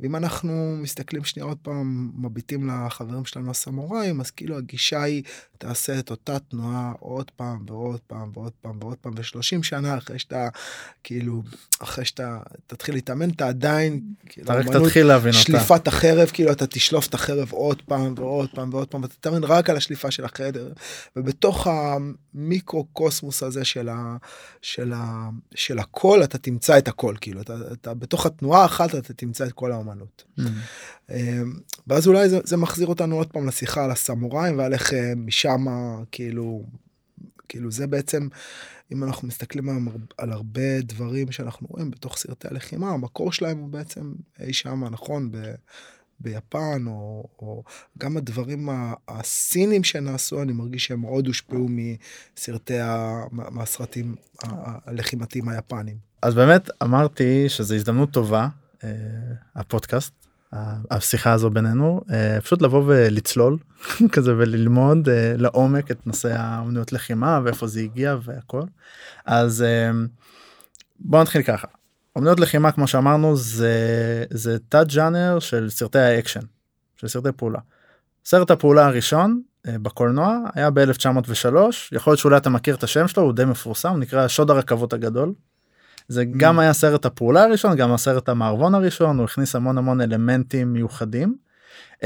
ואם 0.00 0.16
אנחנו 0.16 0.76
מסתכלים 0.82 1.24
שנייה 1.24 1.46
עוד 1.46 1.58
פעם 1.62 2.10
מביטים 2.14 2.70
לחברים 2.70 3.24
שלנו 3.24 3.50
הסמוראים 3.50 4.20
אז 4.20 4.30
כאילו 4.30 4.58
הגישה 4.58 5.02
היא 5.02 5.22
תעשה 5.58 5.98
את 5.98 6.10
אותה 6.10 6.38
תנועה 6.38 6.92
עוד 6.98 7.30
פעם 7.30 7.64
ועוד 7.68 8.00
פעם 8.06 8.30
ועוד 8.34 8.52
פעם 8.60 8.78
ועוד 8.80 8.96
פעם 8.98 9.12
ו-30 9.16 9.62
שנה 9.62 9.98
אחרי 9.98 10.18
שאתה 10.18 10.48
כאילו 11.10 11.42
אחרי 11.78 12.04
שאתה 12.04 12.38
תתחיל 12.66 12.94
להתאמן 12.94 13.30
אתה 13.30 13.48
עדיין 13.48 14.00
כאילו, 14.26 14.44
אתה 14.44 14.54
רק 14.54 14.66
תתחיל 14.66 15.06
להבין 15.06 15.32
אותה 15.32 15.42
שליפת 15.42 15.88
החרב 15.88 16.30
כאילו 16.32 16.52
אתה 16.52 16.66
תשלוף 16.66 17.06
את 17.06 17.14
החרב 17.14 17.52
עוד 17.52 17.82
פעם 17.82 18.14
ועוד 18.16 18.48
פעם 18.54 18.74
ועוד 18.74 18.88
פעם 18.88 19.02
ואתה 19.02 19.14
תתאמן 19.14 19.44
רק 19.44 19.70
על 19.70 19.76
השליפה 19.76 20.10
של 20.10 20.24
החדר 20.24 20.72
ובתוך 21.16 21.66
המיקרו 21.66 22.84
קוסמוס 22.84 23.42
הזה 23.42 23.64
של 23.64 23.88
ה... 23.88 24.16
של 24.62 24.92
ה... 24.96 25.28
של 25.54 25.78
הכל 25.78 26.22
אתה 26.24 26.38
תמצא 26.38 26.78
את 26.78 26.88
הכל 26.88 27.14
כאילו 27.20 27.40
אתה, 27.40 27.54
אתה 27.72 27.94
בתוך 27.94 28.26
התנועה 28.26 28.64
אחת 28.64 28.94
אתה 28.94 29.12
תמצא 29.14 29.46
את 29.46 29.52
כל 29.52 29.72
האומנות. 29.72 30.24
Mm-hmm. 30.38 30.42
אמ, 31.10 31.52
ואז 31.86 32.06
אולי 32.06 32.28
זה, 32.28 32.38
זה 32.44 32.56
מחזיר 32.56 32.86
אותנו 32.86 33.16
עוד 33.16 33.32
פעם 33.32 33.48
לשיחה 33.48 33.84
על 33.84 33.90
הסמוראים 33.90 34.58
ועל 34.58 34.72
איך 34.72 34.92
אה, 34.92 35.12
משם 35.16 35.66
כאילו 36.12 36.64
כאילו 37.50 37.70
זה 37.70 37.86
בעצם 37.86 38.28
אם 38.92 39.04
אנחנו 39.04 39.28
מסתכלים 39.28 39.88
על 40.18 40.32
הרבה 40.32 40.80
דברים 40.80 41.32
שאנחנו 41.32 41.66
רואים 41.70 41.90
בתוך 41.90 42.16
סרטי 42.16 42.48
הלחימה 42.48 42.90
המקור 42.90 43.32
שלהם 43.32 43.58
הוא 43.58 43.68
בעצם 43.68 44.12
אי 44.40 44.52
שם 44.52 44.84
נכון 44.90 45.32
ב, 45.32 45.36
ביפן 46.20 46.84
או, 46.86 47.28
או 47.38 47.62
גם 47.98 48.16
הדברים 48.16 48.68
הסינים 49.08 49.84
שנעשו 49.84 50.42
אני 50.42 50.52
מרגיש 50.52 50.86
שהם 50.86 51.00
מאוד 51.00 51.26
הושפעו 51.26 51.66
מסרטי 51.68 52.78
ה, 52.78 53.22
מהסרטים 53.32 54.14
הלחימתיים 54.42 55.48
היפנים. 55.48 55.96
אז 56.22 56.34
באמת 56.34 56.68
אמרתי 56.82 57.48
שזו 57.48 57.74
הזדמנות 57.74 58.10
טובה 58.10 58.48
אה, 58.84 58.90
הפודקאסט 59.54 60.12
השיחה 60.90 61.32
הזו 61.32 61.50
בינינו 61.50 62.00
אה, 62.10 62.40
פשוט 62.40 62.62
לבוא 62.62 62.82
ולצלול 62.86 63.56
כזה 64.12 64.34
וללמוד 64.36 65.08
אה, 65.08 65.34
לעומק 65.36 65.90
את 65.90 66.06
נושא 66.06 66.28
האמנויות 66.36 66.92
לחימה 66.92 67.40
ואיפה 67.44 67.66
זה 67.66 67.80
הגיע 67.80 68.16
והכל 68.22 68.62
אז 69.26 69.62
אה, 69.62 69.90
בוא 70.98 71.20
נתחיל 71.20 71.42
ככה. 71.42 71.66
אמנויות 72.18 72.40
לחימה 72.40 72.72
כמו 72.72 72.86
שאמרנו 72.86 73.36
זה 73.36 74.24
זה 74.30 74.58
תת 74.68 74.86
ז'אנר 74.88 75.38
של 75.38 75.70
סרטי 75.70 75.98
האקשן 75.98 76.40
של 76.96 77.08
סרטי 77.08 77.28
פעולה. 77.36 77.58
סרט 78.24 78.50
הפעולה 78.50 78.86
הראשון 78.86 79.42
בקולנוע 79.66 80.38
היה 80.54 80.70
ב-1903 80.70 81.54
יכול 81.92 82.10
להיות 82.10 82.18
שאולי 82.20 82.36
אתה 82.36 82.50
מכיר 82.50 82.74
את 82.74 82.82
השם 82.82 83.08
שלו 83.08 83.22
הוא 83.22 83.32
די 83.32 83.44
מפורסם 83.44 83.96
נקרא 84.00 84.28
שוד 84.28 84.50
הרכבות 84.50 84.92
הגדול 84.92 85.32
זה 86.10 86.24
גם 86.36 86.58
היה 86.58 86.72
סרט 86.72 87.06
הפעולה 87.06 87.44
הראשון 87.44 87.76
גם 87.76 87.92
הסרט 87.92 88.28
המערבון 88.28 88.74
הראשון 88.74 89.18
הוא 89.18 89.24
הכניס 89.24 89.54
המון 89.54 89.78
המון 89.78 90.00
אלמנטים 90.00 90.72
מיוחדים. 90.72 91.34
Uh, 91.96 92.02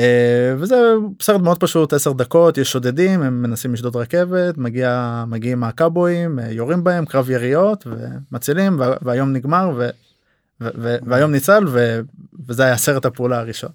וזה 0.59 0.77
סרט 1.23 1.41
מאוד 1.41 1.61
פשוט 1.61 1.93
10 1.93 2.13
דקות 2.13 2.59
יש 2.59 2.73
שודדים 2.73 3.23
הם 3.23 3.43
מנסים 3.43 3.73
לשדוד 3.73 3.97
רכבת 3.97 4.59
מגיע 4.59 5.25
מגיעים 5.29 5.65
הקאבויים 5.65 6.39
uh, 6.39 6.43
יורים 6.43 6.85
בהם 6.85 7.07
קרב 7.07 7.31
יריות 7.31 7.87
ומצילים 7.87 8.81
והיום 9.03 9.33
נגמר 9.33 9.71
ו, 9.77 9.89
ו, 10.61 10.69
ו, 10.79 10.97
והיום 11.07 11.31
ניצל 11.31 11.65
ו, 11.69 12.01
וזה 12.49 12.65
היה 12.65 12.77
סרט 12.77 13.05
הפעולה 13.05 13.39
הראשון. 13.39 13.71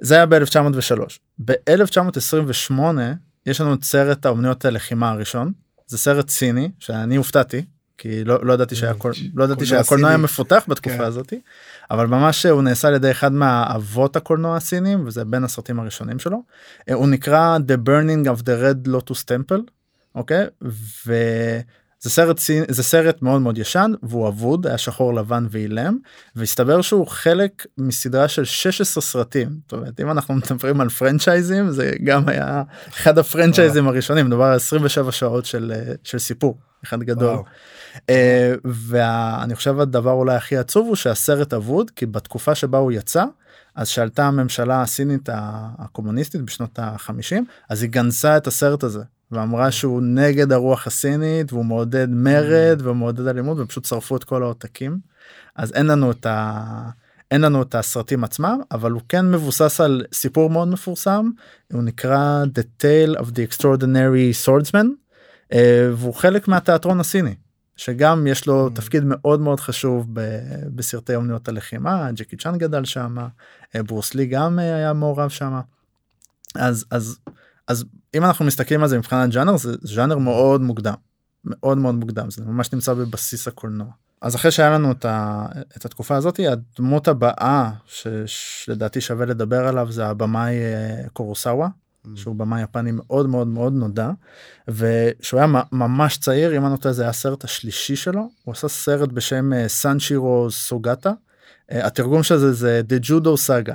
זה 0.00 0.14
היה 0.14 0.26
ב-1903 0.26 1.18
ב-1928 1.38 2.74
יש 3.46 3.60
לנו 3.60 3.74
את 3.74 3.84
סרט 3.84 4.26
האומניות 4.26 4.64
הלחימה 4.64 5.10
הראשון 5.10 5.52
זה 5.86 5.98
סרט 5.98 6.28
סיני 6.28 6.70
שאני 6.78 7.16
הופתעתי 7.16 7.64
כי 8.02 8.24
לא, 8.24 8.46
לא 8.46 8.52
ידעתי 8.52 8.76
שהיה 8.76 8.92
לא 9.34 9.44
ידעתי 9.44 9.66
שהקולנוע 9.66 10.16
מפותח 10.16 10.64
בתקופה 10.68 10.96
כן. 10.96 11.04
הזאתי 11.04 11.40
אבל 11.90 12.06
ממש 12.06 12.46
הוא 12.46 12.62
נעשה 12.62 12.88
על 12.88 12.94
ידי 12.94 13.10
אחד 13.10 13.32
מהאבות 13.32 14.16
הקולנוע 14.16 14.56
הסינים 14.56 15.06
וזה 15.06 15.24
בין 15.24 15.44
הסרטים 15.44 15.80
הראשונים 15.80 16.18
שלו 16.18 16.42
אה, 16.88 16.94
הוא 16.94 17.08
נקרא 17.08 17.58
The 17.58 17.88
Burning 17.88 18.28
of 18.28 18.42
the 18.42 18.44
Red 18.44 18.88
Lotus 18.88 19.24
Temple 19.24 19.60
אוקיי 20.14 20.46
וזה 21.06 22.10
סרט 22.10 22.40
זה 22.68 22.82
סרט 22.82 23.22
מאוד 23.22 23.42
מאוד 23.42 23.58
ישן 23.58 23.92
והוא 24.02 24.28
אבוד 24.28 24.66
היה 24.66 24.78
שחור 24.78 25.14
לבן 25.14 25.46
ואילם 25.50 25.98
והסתבר 26.36 26.82
שהוא 26.82 27.06
חלק 27.06 27.66
מסדרה 27.78 28.28
של 28.28 28.44
16 28.44 29.02
סרטים 29.02 29.48
זאת 29.62 29.72
אומרת 29.72 30.00
אם 30.00 30.10
אנחנו 30.10 30.34
מדברים 30.34 30.80
על 30.80 30.88
פרנצ'ייזים 30.88 31.70
זה 31.70 31.92
גם 32.04 32.28
היה 32.28 32.62
אחד 32.88 33.18
הפרנצ'ייזים 33.18 33.88
הראשונים 33.88 34.26
מדובר 34.26 34.44
על 34.44 34.54
27 34.54 35.12
שעות 35.12 35.44
של 35.44 35.72
אה, 35.76 35.92
של 36.04 36.18
סיפור 36.18 36.58
אחד 36.84 37.02
גדול. 37.02 37.28
וואו. 37.28 37.44
אה, 38.10 38.54
ואני 38.64 39.54
חושב 39.54 39.80
הדבר 39.80 40.10
אולי 40.10 40.34
הכי 40.34 40.56
עצוב 40.56 40.86
הוא 40.86 40.96
שהסרט 40.96 41.54
אבוד 41.54 41.90
כי 41.90 42.06
בתקופה 42.06 42.54
שבה 42.54 42.78
הוא 42.78 42.92
יצא 42.92 43.24
אז 43.74 43.88
שעלתה 43.88 44.26
הממשלה 44.26 44.82
הסינית 44.82 45.28
הקומוניסטית 45.78 46.40
בשנות 46.40 46.78
ה-50 46.78 47.36
אז 47.68 47.82
היא 47.82 47.90
גנזה 47.90 48.36
את 48.36 48.46
הסרט 48.46 48.82
הזה 48.82 49.02
ואמרה 49.32 49.70
שהוא 49.70 50.02
נגד 50.02 50.52
הרוח 50.52 50.86
הסינית 50.86 51.52
והוא 51.52 51.64
מעודד 51.64 52.08
מרד 52.10 52.80
והוא 52.82 52.96
מעודד 52.96 53.26
אלימות 53.26 53.58
ופשוט 53.60 53.84
שרפו 53.84 54.16
את 54.16 54.24
כל 54.24 54.42
העותקים. 54.42 54.98
אז 55.56 55.72
אין 55.72 55.86
לנו 55.86 56.10
את 56.10 56.26
ה... 56.26 56.90
אין 57.30 57.40
לנו 57.40 57.62
את 57.62 57.74
הסרטים 57.74 58.24
עצמם 58.24 58.60
אבל 58.70 58.90
הוא 58.90 59.02
כן 59.08 59.30
מבוסס 59.30 59.80
על 59.80 60.04
סיפור 60.12 60.50
מאוד 60.50 60.68
מפורסם 60.68 61.30
הוא 61.72 61.82
נקרא 61.82 62.44
The 62.44 62.82
Tale 62.82 63.20
of 63.20 63.24
the 63.24 63.52
Extraordinary 63.52 64.46
Swordsman 64.46 64.86
uh, 65.52 65.56
והוא 65.92 66.14
חלק 66.14 66.48
מהתיאטרון 66.48 67.00
הסיני 67.00 67.34
שגם 67.76 68.26
יש 68.26 68.46
לו 68.46 68.66
mm. 68.66 68.76
תפקיד 68.76 69.02
מאוד 69.06 69.40
מאוד 69.40 69.60
חשוב 69.60 70.06
ב, 70.12 70.38
בסרטי 70.74 71.14
אומניות 71.14 71.48
הלחימה 71.48 72.12
ג'קי 72.12 72.36
צ'אן 72.36 72.58
גדל 72.58 72.84
שם 72.84 73.16
אה, 73.74 73.82
ברוס 73.82 74.14
לי 74.14 74.26
גם 74.26 74.58
אה, 74.58 74.76
היה 74.76 74.92
מעורב 74.92 75.30
שם 75.30 75.60
אז 76.54 76.84
אז 76.90 77.18
אז 77.68 77.84
אם 78.14 78.24
אנחנו 78.24 78.44
מסתכלים 78.44 78.82
על 78.82 78.88
זה 78.88 78.98
מבחינת 78.98 79.30
ג'אנר 79.30 79.56
זה 79.56 79.74
ז'אנר 79.82 80.18
מאוד 80.18 80.60
מוקדם 80.60 80.94
מאוד 81.44 81.78
מאוד 81.78 81.94
מוקדם 81.94 82.30
זה 82.30 82.44
ממש 82.44 82.72
נמצא 82.72 82.94
בבסיס 82.94 83.48
הקולנוע. 83.48 83.86
אז 84.20 84.36
אחרי 84.36 84.50
שהיה 84.50 84.70
לנו 84.70 84.92
את, 84.92 85.04
ה, 85.04 85.46
את 85.76 85.84
התקופה 85.84 86.16
הזאת 86.16 86.40
הדמות 86.52 87.08
הבאה 87.08 87.70
שלדעתי 88.26 89.00
שווה 89.00 89.26
לדבר 89.26 89.68
עליו 89.68 89.92
זה 89.92 90.06
הבמאי 90.06 90.54
אה, 90.54 91.08
קורוסאווה. 91.12 91.68
שהוא 92.14 92.36
במאי 92.36 92.62
יפני 92.62 92.90
מאוד 92.92 93.28
מאוד 93.28 93.46
מאוד 93.46 93.72
נודע 93.72 94.10
ושהוא 94.68 95.40
היה 95.40 95.46
ממש 95.72 96.18
צעיר 96.18 96.56
אם 96.56 96.62
אני 96.62 96.70
נוטה 96.70 96.92
זה 96.92 97.02
היה 97.02 97.10
הסרט 97.10 97.44
השלישי 97.44 97.96
שלו 97.96 98.28
הוא 98.44 98.52
עשה 98.52 98.68
סרט 98.68 99.08
בשם 99.08 99.50
סנצ'ירו 99.66 100.50
סוגטה 100.50 101.12
התרגום 101.70 102.22
של 102.22 102.36
זה 102.36 102.52
זה 102.52 102.82
The 102.88 103.04
Judo 103.06 103.28
Saga. 103.46 103.74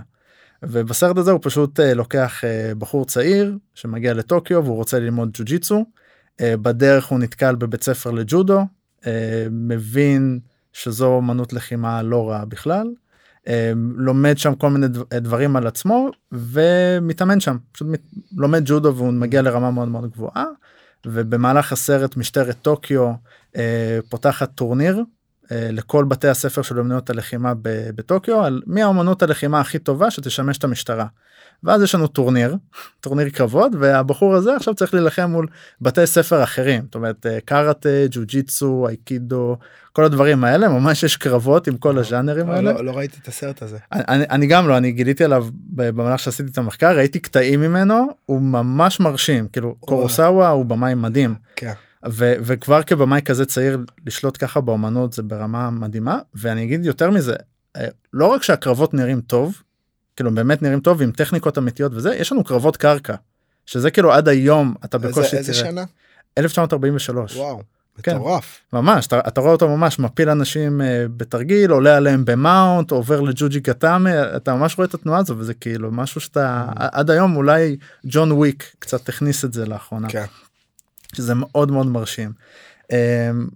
ובסרט 0.64 1.18
הזה 1.18 1.32
הוא 1.32 1.40
פשוט 1.44 1.80
לוקח 1.80 2.42
בחור 2.78 3.06
צעיר 3.06 3.58
שמגיע 3.76 4.14
לטוקיו 4.14 4.66
והוא 4.66 4.76
רוצה 4.76 5.00
ללמוד 5.00 5.30
ג'ו-ג'יצו. 5.34 5.86
בדרך 6.42 7.06
הוא 7.06 7.20
נתקל 7.20 7.56
בבית 7.56 7.84
ספר 7.84 8.12
לג'ודו 8.12 8.62
מבין 9.52 10.40
שזו 10.74 11.20
אמנות 11.20 11.54
לחימה 11.54 12.04
לא 12.04 12.30
רעה 12.30 12.46
בכלל. 12.46 12.88
לומד 13.96 14.38
שם 14.38 14.56
כל 14.56 14.70
מיני 14.70 14.88
דברים 15.12 15.56
על 15.56 15.68
עצמו 15.68 16.10
ומתאמן 16.32 17.40
שם. 17.40 17.58
פשוט 17.72 17.88
לומד 18.38 18.62
ג'ודו 18.66 18.96
והוא 18.96 19.14
מגיע 19.14 19.42
לרמה 19.42 19.72
מאוד 19.72 19.88
מאוד 19.88 20.12
גבוהה 20.12 20.46
ובמהלך 21.06 21.72
הסרט 21.72 22.18
משטרת 22.18 22.58
טוקיו 22.62 23.12
פותחת 24.10 24.56
טורניר 24.56 25.04
לכל 25.52 26.06
בתי 26.06 26.28
הספר 26.28 26.62
של 26.62 26.80
אמנויות 26.80 27.10
הלחימה 27.10 27.54
בטוקיו 27.96 28.44
על 28.44 28.62
מי 28.68 28.84
האמנות 28.84 29.24
הלחימה 29.24 29.60
הכי 29.60 29.80
טובה 29.80 30.12
שתשמש 30.12 30.58
את 30.58 30.64
המשטרה. 30.64 31.06
ואז 31.64 31.82
יש 31.82 31.96
לנו 31.96 32.08
טורניר 32.08 32.56
טורניר 33.02 33.30
קרבות 33.30 33.72
והבחור 33.80 34.36
הזה 34.36 34.56
עכשיו 34.56 34.76
צריך 34.76 34.94
להילחם 34.94 35.32
מול 35.32 35.48
בתי 35.82 36.08
ספר 36.08 36.44
אחרים 36.44 36.84
זאת 36.86 36.96
אומרת 36.96 37.26
קראטה 37.46 37.90
ג'ו 38.12 38.22
ג'יצו 38.26 38.88
אייקידו 38.88 39.58
כל 39.94 40.04
הדברים 40.04 40.44
האלה 40.44 40.70
ממש 40.70 41.04
יש 41.04 41.18
קרבות 41.18 41.68
עם 41.68 41.78
כל 41.78 41.98
הז'אנרים 41.98 42.50
האלה. 42.50 42.74
לא, 42.74 42.86
לא 42.86 42.92
ראיתי 42.92 43.18
את 43.22 43.28
הסרט 43.28 43.62
הזה. 43.62 43.78
אני, 43.92 44.26
אני 44.30 44.48
גם 44.48 44.68
לא 44.68 44.78
אני 44.78 44.92
גיליתי 44.92 45.24
עליו 45.24 45.46
במהלך 45.54 46.20
שעשיתי 46.20 46.52
את 46.52 46.58
המחקר 46.58 46.96
ראיתי 46.98 47.20
קטעים 47.20 47.62
ממנו 47.62 48.08
הוא 48.26 48.42
ממש 48.42 49.00
מרשים 49.00 49.48
כאילו 49.48 49.76
קורוסאווה 49.80 50.50
הוא 50.50 50.66
במאי 50.66 50.94
מדהים. 50.94 51.36
כן. 51.56 51.74
ו- 52.06 52.34
וכבר 52.42 52.84
כבמאי 52.84 53.22
כזה 53.22 53.46
צעיר 53.46 53.80
לשלוט 54.06 54.38
ככה 54.40 54.62
באמנות 54.62 55.14
זה 55.14 55.24
ברמה 55.24 55.70
מדהימה 55.70 56.20
ואני 56.34 56.64
אגיד 56.64 56.86
יותר 56.86 57.12
מזה 57.12 57.36
אה, 57.76 57.88
לא 58.14 58.26
רק 58.26 58.44
שהקרבות 58.44 58.94
נראים 58.94 59.22
טוב 59.22 59.62
כאילו 60.16 60.32
באמת 60.36 60.62
נראים 60.62 60.80
טוב 60.80 61.02
עם 61.02 61.12
טכניקות 61.12 61.58
אמיתיות 61.58 61.92
וזה 61.96 62.16
יש 62.16 62.32
לנו 62.32 62.44
קרבות 62.44 62.78
קרקע 62.78 63.16
שזה 63.66 63.92
כאילו 63.92 64.14
עד 64.14 64.28
היום 64.28 64.76
אתה 64.86 64.98
בקושי 64.98 65.22
איזה, 65.22 65.38
איזה 65.38 65.54
שנה 65.54 65.84
1943 66.38 67.36
וואו 67.36 67.62
כן, 68.04 68.16
מטורף 68.16 68.60
ממש 68.74 69.08
אתה, 69.08 69.20
אתה 69.28 69.42
רואה 69.42 69.52
אותו 69.52 69.68
ממש 69.68 70.00
מפיל 70.00 70.30
אנשים 70.30 70.82
uh, 70.82 70.84
בתרגיל 71.18 71.72
עולה 71.72 71.98
עליהם 71.98 72.26
במאונט 72.26 72.92
עובר 72.92 73.22
לג'וג'י 73.22 73.62
קטאמה 73.62 74.36
אתה 74.36 74.56
ממש 74.56 74.78
רואה 74.78 74.88
את 74.88 74.94
התנועה 74.94 75.20
הזו 75.20 75.36
וזה 75.38 75.54
כאילו 75.54 75.92
משהו 75.92 76.22
שאתה 76.22 76.68
mm. 76.70 76.74
עד 76.78 77.10
היום 77.10 77.36
אולי 77.36 77.78
ג'ון 78.06 78.32
וויק 78.32 78.76
קצת 78.80 79.10
הכניס 79.10 79.46
את 79.46 79.54
זה 79.54 79.66
לאחרונה. 79.66 80.08
כן. 80.10 80.26
שזה 81.16 81.34
מאוד 81.36 81.72
מאוד 81.72 81.88
מרשים. 81.88 82.32
אמ, 82.92 83.48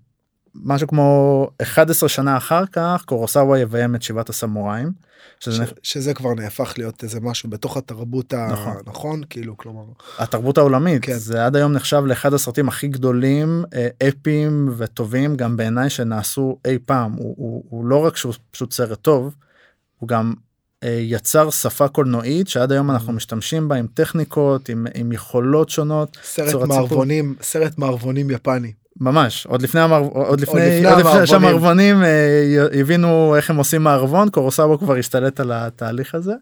משהו 0.56 0.88
כמו 0.88 1.50
11 1.62 2.10
שנה 2.10 2.38
אחר 2.38 2.66
כך 2.66 3.04
קורוסאווה 3.06 3.60
יביים 3.60 3.96
את 3.96 4.02
שבעת 4.02 4.30
הסמוראים. 4.30 4.92
שזה, 5.40 5.66
ש, 5.66 5.74
שזה 5.84 6.14
כבר 6.14 6.34
נהפך 6.34 6.74
להיות 6.78 7.04
איזה 7.04 7.20
משהו 7.20 7.50
בתוך 7.50 7.78
התרבות 7.78 8.34
נכון, 8.34 8.78
הנכון 8.88 9.22
כאילו 9.30 9.58
כלומר 9.58 9.84
התרבות 10.18 10.58
העולמית 10.58 11.06
כן. 11.06 11.18
זה 11.18 11.46
עד 11.46 11.56
היום 11.56 11.72
נחשב 11.72 12.04
לאחד 12.06 12.34
הסרטים 12.34 12.68
הכי 12.68 12.88
גדולים 12.88 13.64
אה, 13.74 14.10
אפיים 14.10 14.70
וטובים 14.78 15.36
גם 15.36 15.58
בעיניי 15.58 15.90
שנעשו 15.90 16.60
אי 16.66 16.78
פעם 16.86 17.12
הוא, 17.14 17.36
הוא, 17.38 17.64
הוא 17.70 17.86
לא 17.86 18.06
רק 18.06 18.18
שהוא 18.18 18.34
פשוט 18.52 18.74
סרט 18.74 19.02
טוב 19.02 19.36
הוא 19.98 20.08
גם 20.08 20.34
יצר 20.86 21.50
שפה 21.50 21.88
קולנועית 21.88 22.48
שעד 22.48 22.72
היום 22.72 22.92
אנחנו 22.92 23.14
mm. 23.14 23.16
משתמשים 23.16 23.68
בה 23.68 23.76
עם 23.76 23.88
טכניקות 23.94 24.70
עם, 24.70 24.88
עם 24.94 25.12
יכולות 25.12 25.70
שונות. 25.70 26.18
סרט 26.24 26.68
מערבונים 26.68 27.36
סרט 27.42 27.78
מערבונים 27.78 28.30
יפני. 28.30 28.74
ממש 29.00 29.46
עוד 29.46 29.62
לפני 29.62 29.82
המער... 29.82 30.02
עוד 30.02 30.42
לפני, 30.42 30.86
עוד 30.86 31.00
לפני 31.00 31.28
שהמערבונים 31.28 32.04
אה, 32.04 32.68
הבינו 32.74 33.36
איך 33.36 33.50
הם 33.50 33.56
עושים 33.56 33.84
מערבון 33.84 34.30
קורוסאבו 34.30 34.80
כבר 34.80 34.96
השתלט 34.96 35.40
על 35.40 35.52
התהליך 35.52 36.16
הזה. 36.16 36.34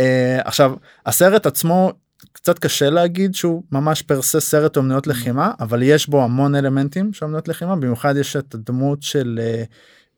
אה, 0.00 0.38
עכשיו 0.44 0.72
הסרט 1.06 1.46
עצמו 1.46 1.92
קצת 2.32 2.58
קשה 2.58 2.90
להגיד 2.90 3.34
שהוא 3.34 3.62
ממש 3.72 4.02
פרסה 4.02 4.40
סרט 4.40 4.76
אומנויות 4.76 5.06
mm. 5.06 5.10
לחימה 5.10 5.52
אבל 5.60 5.82
יש 5.82 6.08
בו 6.08 6.24
המון 6.24 6.54
אלמנטים 6.54 7.12
של 7.12 7.24
אומנויות 7.24 7.48
לחימה 7.48 7.76
במיוחד 7.76 8.16
יש 8.16 8.36
את 8.36 8.54
הדמות 8.54 9.02
של 9.02 9.40
אה, 9.42 9.62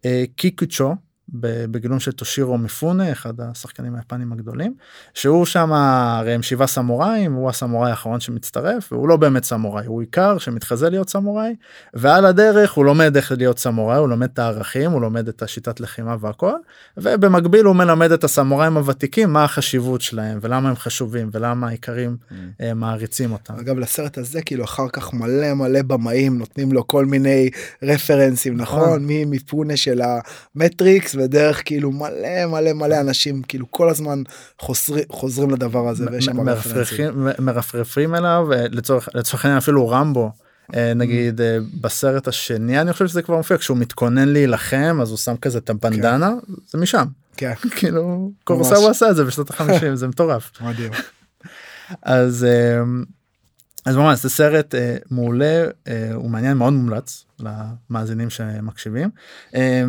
אה, 0.05 0.25
קיקוצ'ו 0.37 0.95
בגילום 1.33 2.01
של 2.01 2.13
טושירו 2.13 2.59
מפונה 2.59 3.13
אחד 3.13 3.41
השחקנים 3.41 3.95
היפנים 3.95 4.33
הגדולים 4.33 4.75
שהוא 5.15 5.47
שם 5.47 5.73
הרי 5.73 6.33
הם 6.33 6.43
שבעה 6.43 6.67
סמוראים 6.67 7.33
הוא 7.33 7.49
הסמוראי 7.49 7.91
האחרון 7.91 8.21
שמצטרף 8.21 8.93
והוא 8.93 9.09
לא 9.09 9.17
באמת 9.17 9.45
סמוראי 9.45 9.87
הוא 9.87 10.01
עיקר 10.01 10.39
שמתחזה 10.39 10.91
להיות 10.91 11.11
סמוראי 11.11 11.55
ועל 11.95 12.27
הדרך 12.27 12.73
הוא 12.73 12.85
לומד 12.85 13.17
איך 13.17 13.33
להיות 13.33 13.59
סמוראי 13.59 13.99
הוא 13.99 14.09
לומד 14.09 14.29
את 14.33 14.39
הערכים 14.39 14.91
הוא 14.91 15.01
לומד 15.01 15.29
את 15.29 15.43
השיטת 15.43 15.81
לחימה 15.81 16.17
והכל 16.21 16.57
ובמקביל 16.97 17.65
הוא 17.65 17.77
מלמד 17.77 18.13
את 18.13 18.25
הסמוראים 18.25 18.77
הוותיקים 18.77 19.33
מה 19.33 19.45
החשיבות 19.45 20.01
שלהם 20.01 20.39
ולמה 20.43 20.69
הם 20.69 20.77
חשובים 20.77 21.31
ולמה 21.33 21.69
העיקרים 21.69 22.17
mm. 22.21 22.33
uh, 22.33 22.75
מעריצים 22.75 23.33
אותם. 23.33 23.55
אגב 23.55 23.79
לסרט 23.79 24.19
הזה 24.19 24.43
כאילו 24.43 24.65
אחר 24.65 24.89
כך 24.93 25.15
מלא 25.15 25.55
מלא 25.55 25.83
במאים 25.83 26.39
נותנים 26.39 26.73
לו 26.73 26.87
כל 26.87 27.07
מיני 27.07 27.51
רפרנסים 27.83 28.57
נכון, 28.57 28.81
נכון? 28.81 29.07
מפונה 29.09 29.77
של 29.77 30.01
המטריקס. 30.55 31.15
ודרך 31.23 31.63
כאילו 31.65 31.93
מלא 31.93 32.47
מלא 32.47 32.73
מלא 32.73 33.01
אנשים 33.01 33.43
כאילו 33.43 33.71
כל 33.71 33.91
הזמן 33.91 34.23
חוזרים 34.59 35.05
חוזרים 35.11 35.51
לדבר 35.51 35.89
הזה 35.89 36.07
ויש 36.13 36.25
שם 36.25 36.37
מרפרפים 36.37 37.29
מרפרפים 37.39 38.15
אליו 38.15 38.53
אה, 38.53 38.67
לצורך 38.71 39.09
לצורך 39.15 39.45
העניין 39.45 39.59
אפילו 39.59 39.89
רמבו. 39.89 40.31
אה, 40.75 40.95
נגיד 40.95 41.41
אה, 41.41 41.59
בסרט 41.81 42.29
השני 42.29 42.81
אני 42.81 42.93
חושב 42.93 43.07
שזה 43.07 43.23
כבר 43.23 43.37
מופיע 43.37 43.59
כשהוא 43.59 43.77
מתכונן 43.77 44.29
להילחם 44.29 44.99
אז 45.03 45.11
הוא 45.11 45.19
שם 45.19 45.37
כזה 45.37 45.59
את 45.59 45.71
הבנדנה 45.71 46.33
כן. 46.47 46.53
זה 46.67 46.79
משם 46.79 47.05
כן. 47.37 47.53
כאילו 47.77 48.31
קורסאו 48.45 48.89
עשה 48.89 49.11
את 49.11 49.17
זה 49.17 49.25
בשנות 49.25 49.51
החמישים 49.51 49.97
זה 49.97 50.09
מטורף. 50.09 50.51
מדהים. 50.61 50.91
אז 52.03 52.47
אז 53.85 53.97
ממש 53.97 54.23
זה 54.23 54.31
סרט 54.31 54.75
אה, 54.75 54.97
מעולה 55.11 55.65
אה, 55.89 56.15
הוא 56.15 56.31
מעניין 56.31 56.57
מאוד 56.57 56.73
מומלץ 56.73 57.25
למאזינים 57.41 58.31
שמקשיבים. 58.31 59.11
אה, 59.55 59.83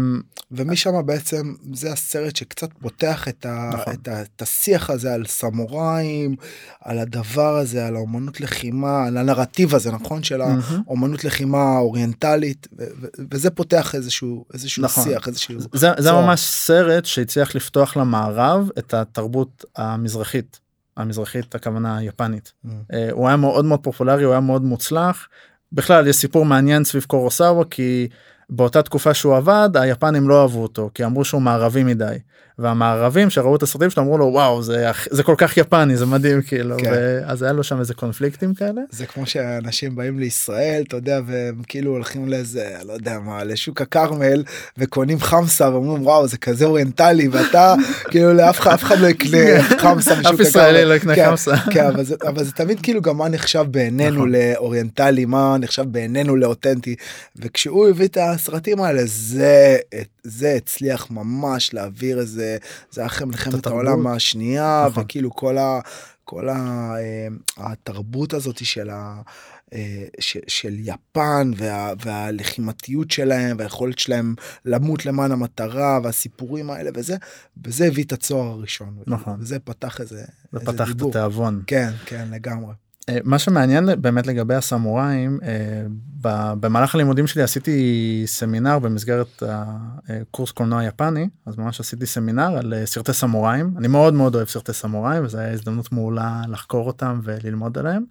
ומשם 0.51 1.05
בעצם 1.05 1.53
זה 1.73 1.91
הסרט 1.91 2.35
שקצת 2.35 2.69
פותח 2.73 3.27
את, 3.27 3.45
ה, 3.45 3.71
נכון. 3.73 3.93
את, 3.93 4.07
ה, 4.07 4.21
את 4.21 4.41
השיח 4.41 4.89
הזה 4.89 5.13
על 5.13 5.25
סמוראים 5.25 6.35
על 6.81 6.99
הדבר 6.99 7.57
הזה 7.57 7.87
על 7.87 7.95
האומנות 7.95 8.41
לחימה 8.41 9.05
על 9.05 9.17
הנרטיב 9.17 9.75
הזה 9.75 9.91
נכון 9.91 10.23
של 10.23 10.41
האומנות 10.41 11.23
לחימה 11.23 11.57
האוריינטלית 11.57 12.67
ו, 12.77 12.83
ו, 13.01 13.07
וזה 13.31 13.49
פותח 13.49 13.95
איזשהו 13.95 14.45
איזשהו 14.53 14.83
נכון. 14.83 15.03
שיח 15.03 15.27
איזשהו 15.27 15.59
זה, 15.73 15.89
זה 15.97 16.11
ממש 16.11 16.41
סרט 16.41 17.05
שהצליח 17.05 17.55
לפתוח 17.55 17.97
למערב 17.97 18.69
את 18.79 18.93
התרבות 18.93 19.65
המזרחית. 19.75 20.62
המזרחית 20.97 21.55
הכוונה 21.55 21.97
היפנית. 21.97 22.53
Mm. 22.65 22.69
Uh, 22.69 22.95
הוא 23.11 23.27
היה 23.27 23.37
מאוד 23.37 23.65
מאוד 23.65 23.79
פופולרי 23.83 24.23
הוא 24.23 24.31
היה 24.31 24.41
מאוד 24.41 24.63
מוצלח. 24.63 25.27
בכלל 25.71 26.07
יש 26.07 26.15
סיפור 26.15 26.45
מעניין 26.45 26.83
סביב 26.83 27.03
קורוסאווה 27.03 27.65
כי 27.65 28.07
באותה 28.49 28.83
תקופה 28.83 29.13
שהוא 29.13 29.35
עבד 29.35 29.69
היפנים 29.73 30.29
לא 30.29 30.41
אהבו 30.41 30.63
אותו 30.63 30.89
כי 30.93 31.05
אמרו 31.05 31.25
שהוא 31.25 31.41
מערבי 31.41 31.83
מדי 31.83 32.17
והמערבים 32.59 33.29
שראו 33.29 33.55
את 33.55 33.63
הסרטים 33.63 33.89
שלו 33.89 34.03
אמרו 34.03 34.17
לו 34.17 34.25
וואו 34.25 34.63
זה 34.63 34.91
זה 35.09 35.23
כל 35.23 35.35
כך 35.37 35.57
יפני 35.57 35.97
זה 35.97 36.05
מדהים 36.05 36.41
כאילו 36.41 36.75
כן. 36.77 36.91
ואז 36.91 37.43
היה 37.43 37.53
לו 37.53 37.63
שם 37.63 37.79
איזה 37.79 37.93
קונפליקטים 37.93 38.53
כאלה. 38.53 38.81
זה 38.89 39.05
כמו 39.05 39.25
שאנשים 39.25 39.95
באים 39.95 40.19
לישראל 40.19 40.83
אתה 40.87 40.97
יודע 40.97 41.19
והם 41.25 41.61
כאילו 41.67 41.91
הולכים 41.91 42.29
לאיזה 42.29 42.75
לא 42.85 42.93
יודע 42.93 43.19
מה 43.19 43.43
לשוק 43.43 43.81
הכרמל 43.81 44.43
וקונים 44.77 45.19
חמסה 45.19 45.69
ואומרים 45.69 46.05
וואו 46.05 46.27
זה 46.27 46.37
כזה 46.37 46.65
אוריינטלי 46.65 47.27
ואתה 47.27 47.75
כאילו 48.11 48.33
לאף 48.33 48.59
אחד 48.59 48.71
אף 48.73 48.83
אחד 48.83 48.99
לא 48.99 49.07
יקנה 49.07 49.63
חמסה 49.77 50.19
משוק 50.19 50.33
אף 50.33 50.39
ישראלי 50.39 50.85
לא 50.85 50.93
יקנה 50.93 51.15
כן, 51.15 51.29
חמסה. 51.29 51.55
כן, 51.71 51.85
אבל 51.85 52.03
זה, 52.03 52.15
אבל 52.27 52.43
זה 52.43 52.51
תמיד 52.51 52.79
כאילו 52.81 53.01
גם 53.01 53.17
מה 53.17 53.29
נחשב 53.29 53.65
בעינינו 53.71 54.15
נכון. 54.15 54.31
לאוריינטלי 54.31 55.25
מה 55.25 55.57
נחשב 55.59 55.83
בעינינו 55.83 56.35
לאותנטי 56.35 56.95
וכשהוא 57.35 57.89
הביא 57.89 58.07
את 58.07 58.17
הסרטים 58.21 58.81
האלה 58.81 59.01
זה 59.05 59.77
זה 60.23 60.53
הצליח 60.57 61.11
ממש 61.11 61.73
להעביר 61.73 62.19
איזה 62.19 62.32
זה 62.91 63.01
היה 63.01 63.05
אחרי 63.05 63.27
מלחמת. 63.27 63.67
העולם 63.67 64.07
השנייה 64.07 64.85
נכון. 64.89 65.03
וכאילו 65.03 65.31
כל 65.31 65.57
ה... 65.57 65.79
כל 66.23 66.49
ה, 66.49 66.93
אה, 66.97 67.27
התרבות 67.57 68.33
הזאת 68.33 68.65
של, 68.65 68.89
ה, 68.89 69.21
אה, 69.73 70.05
ש, 70.19 70.37
של 70.47 70.75
יפן 70.79 71.51
וה, 71.57 71.93
והלחימתיות 72.05 73.11
שלהם 73.11 73.57
והיכולת 73.59 73.99
שלהם 73.99 74.35
למות 74.65 75.05
למען 75.05 75.31
המטרה 75.31 75.99
והסיפורים 76.03 76.69
האלה 76.69 76.89
וזה 76.93 77.15
וזה 77.65 77.85
הביא 77.85 78.03
את 78.03 78.11
הצוהר 78.11 78.47
הראשון 78.47 78.97
נכון. 79.07 79.37
וזה 79.39 79.59
פתח 79.59 80.01
איזה, 80.01 80.15
זה 80.15 80.59
איזה 80.59 80.71
פתח 80.71 80.91
את 80.91 80.95
דיבור. 80.95 81.09
התיאבון. 81.09 81.63
כן 81.67 81.89
כן 82.05 82.27
לגמרי. 82.31 82.73
אה, 83.09 83.17
מה 83.23 83.39
שמעניין 83.39 83.89
באמת 84.01 84.27
לגבי 84.27 84.55
הסמוראים 84.55 85.39
אה, 85.43 85.83
במהלך 86.59 86.95
הלימודים 86.95 87.27
שלי 87.27 87.41
עשיתי 87.43 88.23
סמינר 88.25 88.79
במסגרת 88.79 89.43
הקורס 90.09 90.51
קולנוע 90.51 90.83
יפני 90.83 91.29
אז 91.45 91.57
ממש 91.57 91.79
עשיתי 91.79 92.05
סמינר 92.05 92.57
על 92.57 92.73
אה, 92.73 92.85
סרטי 92.85 93.13
סמוראים 93.13 93.73
אני 93.77 93.87
מאוד 93.87 94.13
מאוד 94.13 94.35
אוהב 94.35 94.47
סרטי 94.47 94.73
סמוראים 94.73 95.25
וזו 95.25 95.37
הייתה 95.37 95.53
הזדמנות 95.53 95.91
מעולה 95.91 96.41
לחקור 96.47 96.87
אותם 96.87 97.19
וללמוד 97.23 97.77
עליהם. 97.77 98.03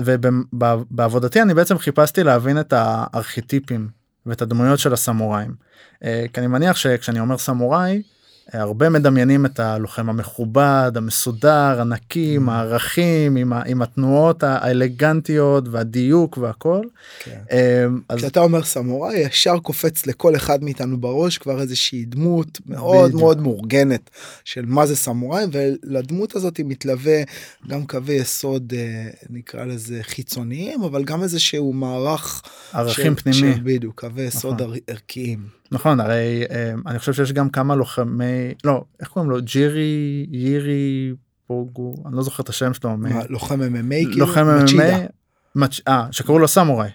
ובעבודתי 0.00 1.42
אני 1.42 1.54
בעצם 1.54 1.78
חיפשתי 1.78 2.24
להבין 2.24 2.60
את 2.60 2.72
הארכיטיפים 2.76 3.88
ואת 4.26 4.42
הדמויות 4.42 4.78
של 4.78 4.92
הסמוראים. 4.92 5.54
כי 6.00 6.38
אני 6.38 6.46
מניח 6.46 6.76
שכשאני 6.76 7.20
אומר 7.20 7.38
סמוראי 7.38 8.02
הרבה 8.52 8.88
מדמיינים 8.88 9.46
את 9.46 9.60
הלוחם 9.60 10.08
המכובד 10.10 10.92
המסודר 10.94 11.50
הנקי 11.80 12.34
עם 12.36 12.48
Mm. 12.48 12.52
הערכים 12.52 13.36
עם, 13.36 13.52
ה- 13.52 13.62
עם 13.66 13.82
התנועות 13.82 14.42
האלגנטיות 14.42 15.64
והדיוק 15.70 16.38
והכל. 16.38 16.80
כן. 17.24 17.38
אמ, 17.52 18.00
אז 18.08 18.18
כשאתה 18.18 18.40
אומר 18.40 18.62
סמוראי 18.64 19.16
ישר 19.18 19.58
קופץ 19.58 20.06
לכל 20.06 20.36
אחד 20.36 20.64
מאיתנו 20.64 21.00
בראש 21.00 21.38
כבר 21.38 21.60
איזושהי 21.60 22.04
דמות 22.04 22.58
מאוד 22.66 23.04
בדיוק. 23.06 23.20
מאוד 23.22 23.40
מאורגנת 23.42 24.10
של 24.44 24.64
מה 24.66 24.86
זה 24.86 24.96
סמוראי 24.96 25.44
ולדמות 25.52 26.36
הזאת 26.36 26.60
מתלווה 26.64 27.22
גם 27.68 27.86
קווי 27.86 28.14
יסוד 28.14 28.72
אה, 28.76 29.06
נקרא 29.30 29.64
לזה 29.64 29.98
חיצוניים 30.02 30.82
אבל 30.82 31.04
גם 31.04 31.22
איזשהו 31.22 31.72
מערך 31.72 32.42
ערכים 32.72 33.16
של- 33.16 33.22
פנימי 33.22 33.54
של- 33.54 33.60
בדיוק 33.64 34.00
קווי 34.00 34.22
יסוד 34.22 34.54
נכון. 34.62 34.72
ער- 34.74 34.78
ערכיים. 34.88 35.59
נכון 35.72 36.00
הרי 36.00 36.44
אמ, 36.50 36.82
אני 36.86 36.98
חושב 36.98 37.12
שיש 37.12 37.32
גם 37.32 37.48
כמה 37.50 37.74
לוחמי 37.74 38.54
לא 38.64 38.84
איך 39.00 39.08
קוראים 39.08 39.30
לו 39.30 39.36
ג'ירי 39.42 40.26
יירי 40.30 41.12
פוגו 41.46 41.94
אני 42.06 42.16
לא 42.16 42.22
זוכר 42.22 42.42
את 42.42 42.48
השם 42.48 42.74
שלו. 42.74 42.96
לוחם 43.28 43.60
MMA 43.60 43.90
כאילו? 43.90 44.18
לוחם. 44.18 44.46
MMA. 44.66 45.62
אה, 45.88 46.06
שקראו 46.10 46.38
לו 46.38 46.48
סמוראי. 46.48 46.88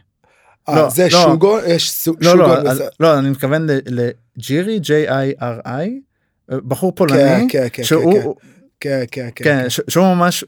אה, 0.70 0.76
לא, 0.76 0.90
זה 0.90 1.04
לא. 1.04 1.10
שוגו 1.24 1.58
יש 1.68 1.92
סו- 1.92 2.14
לא 2.22 2.38
לא 2.38 2.56
וזה- 2.72 2.88
לא 3.00 3.20
אני 3.20 3.30
מתכוון 3.30 3.68
לג'ירי 3.86 4.80
ג'יי 4.80 5.10
איי 5.10 5.34
אר 5.42 5.60
איי 5.66 6.00
בחור 6.52 6.92
כן, 6.92 6.96
פולני 6.96 7.48
כן, 7.50 7.68
כן, 7.74 7.84
שהוא 7.84 8.36
כן, 8.80 9.04
כן, 9.12 9.30
כן, 9.36 9.44
כן 9.46 9.70
ש- 9.70 9.82
שהוא 9.88 10.06
ממש 10.16 10.44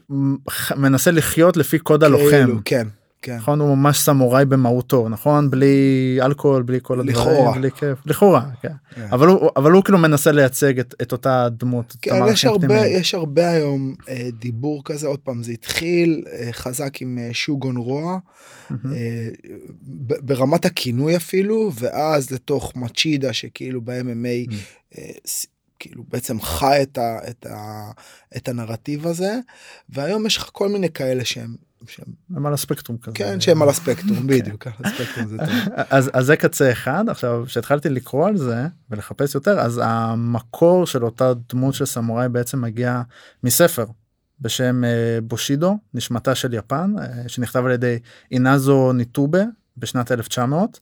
מנסה 0.76 1.10
לחיות 1.10 1.56
לפי 1.56 1.78
קוד 1.78 2.04
הלוחם. 2.04 2.30
כאילו, 2.30 2.60
כן, 2.64 2.86
כן. 3.22 3.36
נכון 3.36 3.60
הוא 3.60 3.76
ממש 3.76 3.98
סמוראי 3.98 4.44
במהותו 4.44 5.08
נכון 5.08 5.50
בלי 5.50 5.76
אלכוהול 6.22 6.62
בלי 6.62 6.78
כל 6.82 7.00
הדברים 7.00 7.16
לכאורה. 7.16 7.58
בלי 7.58 7.70
כיף 7.70 7.98
לכאורה 8.06 8.46
כן. 8.62 8.68
כן. 8.94 9.06
אבל 9.12 9.26
הוא 9.26 9.50
אבל 9.56 9.72
הוא 9.72 9.84
כאילו 9.84 9.98
מנסה 9.98 10.32
לייצג 10.32 10.78
את, 10.78 10.94
את 11.02 11.12
אותה 11.12 11.48
דמות. 11.50 11.96
כן, 12.02 12.10
יש 12.32 12.44
הרבה. 12.44 12.86
יש 12.86 13.14
הרבה 13.14 13.50
היום 13.50 13.94
אה, 14.08 14.28
דיבור 14.38 14.82
כזה, 14.84 15.06
עוד 15.06 15.18
פעם, 15.18 15.42
זה 15.42 15.52
התחיל 15.52 16.24
אה, 16.32 16.48
חזק 16.52 17.02
עם 17.02 17.18
אה, 17.18 17.28
שוגון 17.32 17.76
רוע, 17.76 18.18
מהמם. 18.70 18.92
אה, 18.92 19.28
ב- 19.82 20.26
ברמת 20.26 20.64
הכינוי 20.64 21.16
אפילו, 21.16 21.70
ואז 21.74 22.30
לתוך 22.30 22.72
מצ'ידה 22.76 23.32
שכאילו 23.32 23.80
ב-MMA, 23.80 24.50
Mm. 24.50 24.54
אה, 24.98 25.10
כאילו 25.78 26.04
בעצם 26.08 26.40
חי 26.40 26.78
את, 26.82 26.98
ה, 26.98 27.18
את, 27.30 27.46
ה, 27.46 27.90
את 28.36 28.48
הנרטיב 28.48 29.06
הזה, 29.06 29.38
והיום 29.88 30.26
יש 30.26 30.36
לך 30.36 30.48
כל 30.52 30.68
מיני 30.68 30.90
כאלה 30.90 31.24
שהם, 31.24 31.54
שהם 31.86 32.06
הם 32.36 32.46
על 32.46 32.54
הספקטרום 32.54 32.98
כזה. 32.98 33.14
כן, 33.14 33.40
שהם 33.40 33.62
על 33.62 33.68
הספקטרום, 33.68 34.26
בדיוק, 34.26 34.66
על 34.66 34.72
הספקטרום 34.84 35.26
זה 35.26 35.36
טוב. 35.38 35.48
אז, 35.90 36.10
אז 36.12 36.26
זה 36.26 36.36
קצה 36.36 36.72
אחד 36.72 37.04
עכשיו 37.08 37.44
כשהתחלתי 37.46 37.88
לקרוא 37.88 38.28
על 38.28 38.36
זה 38.36 38.66
ולחפש 38.90 39.34
יותר 39.34 39.60
אז 39.60 39.80
המקור 39.84 40.86
של 40.86 41.04
אותה 41.04 41.32
דמות 41.52 41.74
של 41.74 41.84
סמוראי 41.84 42.28
בעצם 42.28 42.60
מגיע 42.60 43.02
מספר 43.44 43.84
בשם 44.40 44.84
אה, 44.84 45.18
בושידו 45.22 45.78
נשמתה 45.94 46.34
של 46.34 46.54
יפן 46.54 46.94
אה, 46.98 47.28
שנכתב 47.28 47.64
על 47.64 47.72
ידי 47.72 47.98
אינזו 48.30 48.92
ניטובה 48.92 49.42
בשנת 49.78 50.12
1900. 50.12 50.80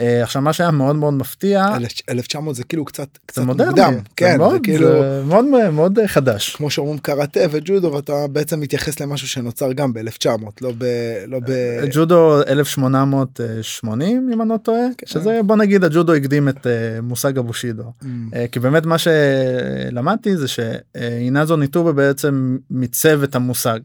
אה, 0.00 0.22
עכשיו 0.22 0.42
מה 0.42 0.52
שהיה 0.52 0.70
מאוד 0.70 0.96
מאוד 0.96 1.14
מפתיע 1.14 1.66
1900 2.08 2.56
זה 2.56 2.64
כאילו 2.64 2.84
קצת, 2.84 3.08
קצת 3.26 3.42
מודרני, 3.42 3.70
מוקדם, 3.70 3.94
כן, 4.16 4.32
זה 4.32 4.38
מאוד, 4.38 4.60
כאילו, 4.62 4.88
זה 4.88 5.22
מאוד 5.26 5.44
מאוד 5.72 5.98
אה, 5.98 6.08
חדש. 6.08 6.56
כמו 6.56 6.70
שאומרים 6.70 6.98
קראטה 6.98 7.40
וג'ודו, 7.50 7.92
ואתה 7.92 8.26
בעצם 8.32 8.60
מתייחס 8.60 9.00
למשהו 9.00 9.28
שנוצר 9.28 9.72
גם 9.72 9.92
ב-1900, 9.92 10.28
לא 10.60 10.72
ב... 10.78 10.84
לא 11.26 11.40
ב... 11.46 11.50
ג'ודו 11.92 12.42
1880 12.48 14.30
אם 14.32 14.42
אני 14.42 14.48
לא 14.48 14.56
טועה 14.56 14.86
כן. 14.98 15.06
שזה 15.06 15.40
בוא 15.46 15.56
נגיד 15.56 15.84
הג'ודו 15.84 16.14
הקדים 16.14 16.48
את 16.48 16.66
אה, 16.66 17.00
מושג 17.02 17.38
הבושידו 17.38 17.86
Mm, 18.02 18.06
אה, 18.34 18.46
כי 18.52 18.60
באמת 18.60 18.86
מה 18.86 18.96
שלמדתי 18.98 20.36
זה 20.36 20.48
שאינזו 20.48 21.56
ניטובה 21.56 21.92
בעצם 21.92 22.58
מיצב 22.70 23.22
את 23.22 23.34
המושג. 23.34 23.80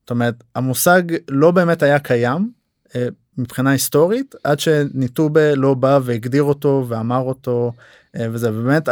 זאת 0.00 0.10
אומרת 0.10 0.34
המושג 0.54 1.02
לא 1.28 1.50
באמת 1.50 1.82
היה 1.82 1.98
קיים 1.98 2.50
אה, 2.96 3.06
מבחינה 3.38 3.70
היסטורית 3.70 4.34
עד 4.44 4.60
שניטובה 4.60 5.54
לא 5.54 5.74
בא 5.74 5.98
והגדיר 6.02 6.42
אותו 6.42 6.84
ואמר 6.88 7.18
אותו 7.18 7.72
אה, 8.16 8.26
וזה 8.30 8.50
באמת 8.50 8.88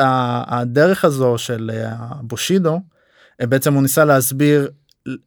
הדרך 0.46 1.04
הזו 1.04 1.38
של 1.38 1.70
אה, 1.74 1.92
הבושידו 1.98 2.80
אה, 3.40 3.46
בעצם 3.46 3.74
הוא 3.74 3.82
ניסה 3.82 4.04
להסביר 4.04 4.70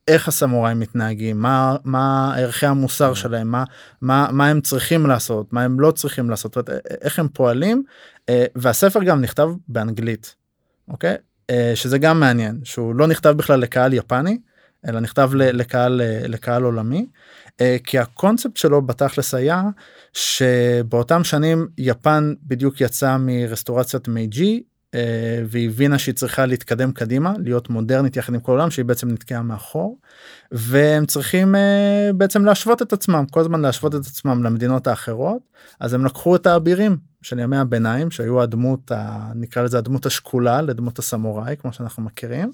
איך 0.07 0.27
הסמוראים 0.27 0.79
מתנהגים 0.79 1.41
מה 1.41 1.75
מה 1.83 2.35
ערכי 2.37 2.65
המוסר 2.65 3.13
שלהם 3.13 3.47
מה 3.47 3.63
מה 4.01 4.27
מה 4.31 4.47
הם 4.47 4.61
צריכים 4.61 5.05
לעשות 5.05 5.53
מה 5.53 5.63
הם 5.63 5.79
לא 5.79 5.91
צריכים 5.91 6.29
לעשות 6.29 6.57
איך 7.01 7.19
הם 7.19 7.27
פועלים 7.27 7.83
והספר 8.55 9.03
גם 9.03 9.21
נכתב 9.21 9.49
באנגלית 9.67 10.35
אוקיי? 10.87 11.15
שזה 11.75 11.97
גם 11.97 12.19
מעניין 12.19 12.59
שהוא 12.63 12.95
לא 12.95 13.07
נכתב 13.07 13.29
בכלל 13.29 13.59
לקהל 13.59 13.93
יפני 13.93 14.37
אלא 14.87 14.99
נכתב 14.99 15.31
לקהל 15.33 16.01
לקהל 16.27 16.63
עולמי 16.63 17.07
כי 17.83 17.99
הקונספט 17.99 18.57
שלו 18.57 18.81
בתכלס 18.81 19.33
היה 19.33 19.63
שבאותם 20.13 21.23
שנים 21.23 21.67
יפן 21.77 22.33
בדיוק 22.43 22.81
יצאה 22.81 23.17
מרסטורציית 23.17 24.07
מייג'י 24.07 24.63
אה, 24.95 25.43
והיא 25.47 25.69
הבינה 25.69 25.99
שהיא 25.99 26.15
צריכה 26.15 26.45
להתקדם 26.45 26.91
קדימה 26.91 27.33
להיות 27.43 27.69
מודרנית 27.69 28.17
יחד 28.17 28.33
עם 28.33 28.39
כל 28.39 28.51
העולם 28.51 28.71
שהיא 28.71 28.85
בעצם 28.85 29.09
נתקעה 29.09 29.41
מאחור 29.41 29.97
והם 30.51 31.05
צריכים 31.05 31.55
אה, 31.55 32.09
בעצם 32.15 32.45
להשוות 32.45 32.81
את 32.81 32.93
עצמם 32.93 33.25
כל 33.31 33.39
הזמן 33.39 33.61
להשוות 33.61 33.95
את 33.95 33.99
עצמם 33.99 34.43
למדינות 34.43 34.87
האחרות 34.87 35.41
אז 35.79 35.93
הם 35.93 36.05
לקחו 36.05 36.35
את 36.35 36.47
האבירים 36.47 36.97
של 37.21 37.39
ימי 37.39 37.57
הביניים 37.57 38.11
שהיו 38.11 38.41
הדמות 38.41 38.91
ה, 38.91 39.31
נקרא 39.35 39.63
לזה 39.63 39.77
הדמות 39.77 40.05
השקולה 40.05 40.61
לדמות 40.61 40.99
הסמוראי 40.99 41.55
כמו 41.57 41.73
שאנחנו 41.73 42.03
מכירים. 42.03 42.51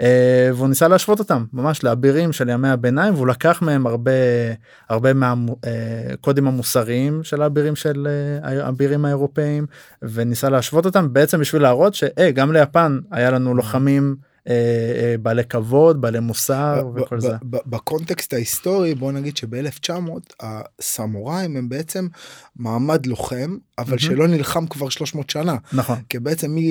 אה, 0.00 0.50
והוא 0.54 0.68
ניסה 0.68 0.88
להשוות 0.88 1.18
אותם 1.18 1.44
ממש 1.52 1.84
לאבירים 1.84 2.32
של 2.32 2.48
ימי 2.48 2.68
הביניים 2.68 3.14
והוא 3.14 3.26
לקח 3.26 3.62
מהם 3.62 3.86
הרבה 3.86 4.10
הרבה 4.88 5.12
מהקודים 5.14 6.46
המוסריים 6.46 7.24
של 7.24 7.42
האבירים 7.42 7.76
של 7.76 8.08
אה, 8.44 8.64
האבירים 8.64 9.04
האירופאים 9.04 9.66
וניסה 10.02 10.48
להשוות 10.48 10.86
אותם 10.86 11.12
בעצם 11.12 11.40
בשביל 11.40 11.62
להראות 11.62 11.94
שגם 11.94 12.52
ליפן 12.52 12.98
היה 13.10 13.30
לנו 13.30 13.54
לוחמים 13.54 14.16
אה, 14.48 14.54
אה, 14.96 15.14
בעלי 15.22 15.44
כבוד 15.44 16.00
בעלי 16.00 16.20
מוסר 16.20 16.88
וכל 16.94 17.20
זה. 17.20 17.36
בקונטקסט 17.42 18.32
ההיסטורי 18.32 18.94
בוא 18.94 19.12
נגיד 19.12 19.36
שב-1900 19.36 19.92
הסמוראים 20.40 21.56
הם 21.56 21.68
בעצם 21.68 22.08
מעמד 22.56 23.06
לוחם 23.06 23.56
אבל 23.78 23.86
מהמם. 23.86 23.98
שלא 23.98 24.28
נלחם 24.28 24.66
כבר 24.66 24.88
300 24.88 25.30
שנה 25.30 25.56
נכון 25.72 25.96
כי 26.08 26.18
בעצם 26.18 26.56
אה, 26.58 26.62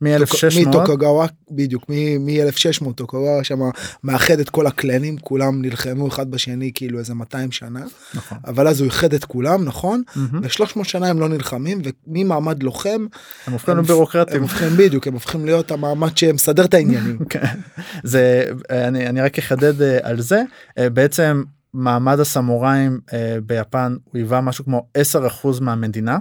מ-1600 0.00 0.68
מטוקגאווה 0.68 1.26
בדיוק 1.50 1.84
מ-1600 1.88 2.92
טוקגאווה 2.94 3.44
שם 3.44 3.58
מאחד 4.04 4.40
את 4.40 4.50
כל 4.50 4.66
הקלנים 4.66 5.18
כולם 5.18 5.62
נלחמו 5.62 6.08
אחד 6.08 6.30
בשני 6.30 6.70
כאילו 6.74 6.98
איזה 6.98 7.14
200 7.14 7.52
שנה 7.52 7.84
נכון. 8.14 8.38
אבל 8.46 8.68
אז 8.68 8.80
הוא 8.80 8.86
איחד 8.86 9.14
את 9.14 9.24
כולם 9.24 9.64
נכון 9.64 10.02
מהמם. 10.16 10.40
ו-300 10.42 10.84
שנה 10.84 11.06
הם 11.06 11.20
לא 11.20 11.28
נלחמים 11.28 11.82
וממעמד 12.06 12.62
לוחם 12.62 13.06
הם 13.46 13.52
הופכים 13.52 13.76
לבירוקרטים. 13.76 14.36
הם 14.36 14.42
הופכים 14.42 14.76
בדיוק 14.76 15.06
הם 15.06 15.14
הופכים 15.14 15.44
להיות 15.44 15.70
המעמד 15.70 16.16
שמסדר 16.16 16.64
את 16.64 16.74
העניינים. 16.74 17.18
כן. 17.30 17.46
זה 18.04 18.44
אני 18.70 19.06
אני 19.06 19.20
רק 19.20 19.38
אחדד 19.38 19.82
אה, 19.82 19.98
על 20.02 20.20
זה 20.20 20.42
אה, 20.78 20.90
בעצם 20.90 21.42
מעמד 21.74 22.20
הסמוראים 22.20 23.00
אה, 23.12 23.38
ביפן 23.46 23.96
הוא 24.04 24.18
היווה 24.18 24.40
משהו 24.40 24.64
כמו 24.64 24.86
10% 24.98 25.60
מהמדינה. 25.60 26.18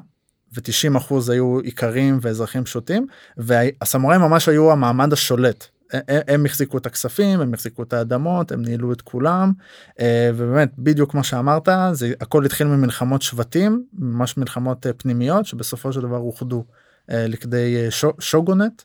ו-90% 0.56 1.32
היו 1.32 1.60
איכרים 1.66 2.20
ואזרחים 2.22 2.64
פשוטים 2.64 3.08
והסמוראים 3.38 4.22
ממש 4.22 4.49
היו 4.49 4.72
המעמד 4.72 5.14
השולט. 5.14 5.68
הם 6.08 6.45
החזיקו 6.45 6.78
את 6.78 6.86
הכספים 6.86 7.41
הם 7.41 7.53
החזיקו 7.53 7.84
את 7.84 7.93
האדמות 7.93 8.51
הם 8.51 8.62
ניהלו 8.62 8.93
את 8.93 9.01
כולם 9.01 9.51
אה, 9.99 10.30
ובאמת 10.36 10.72
בדיוק 10.78 11.12
כמו 11.12 11.24
שאמרת 11.24 11.70
זה 11.91 12.14
הכל 12.22 12.45
התחיל 12.45 12.68
ממלחמות 12.68 13.22
שבטים 13.22 13.84
ממש 13.93 14.38
מלחמות 14.38 14.88
אה, 14.88 14.93
פנימיות 14.93 15.45
שבסופו 15.45 15.93
של 15.93 16.01
דבר 16.01 16.18
אוחדו 16.18 16.66
אה, 17.12 17.28
לכדי 17.28 17.91
שו- 17.91 18.14
שוגונט 18.20 18.82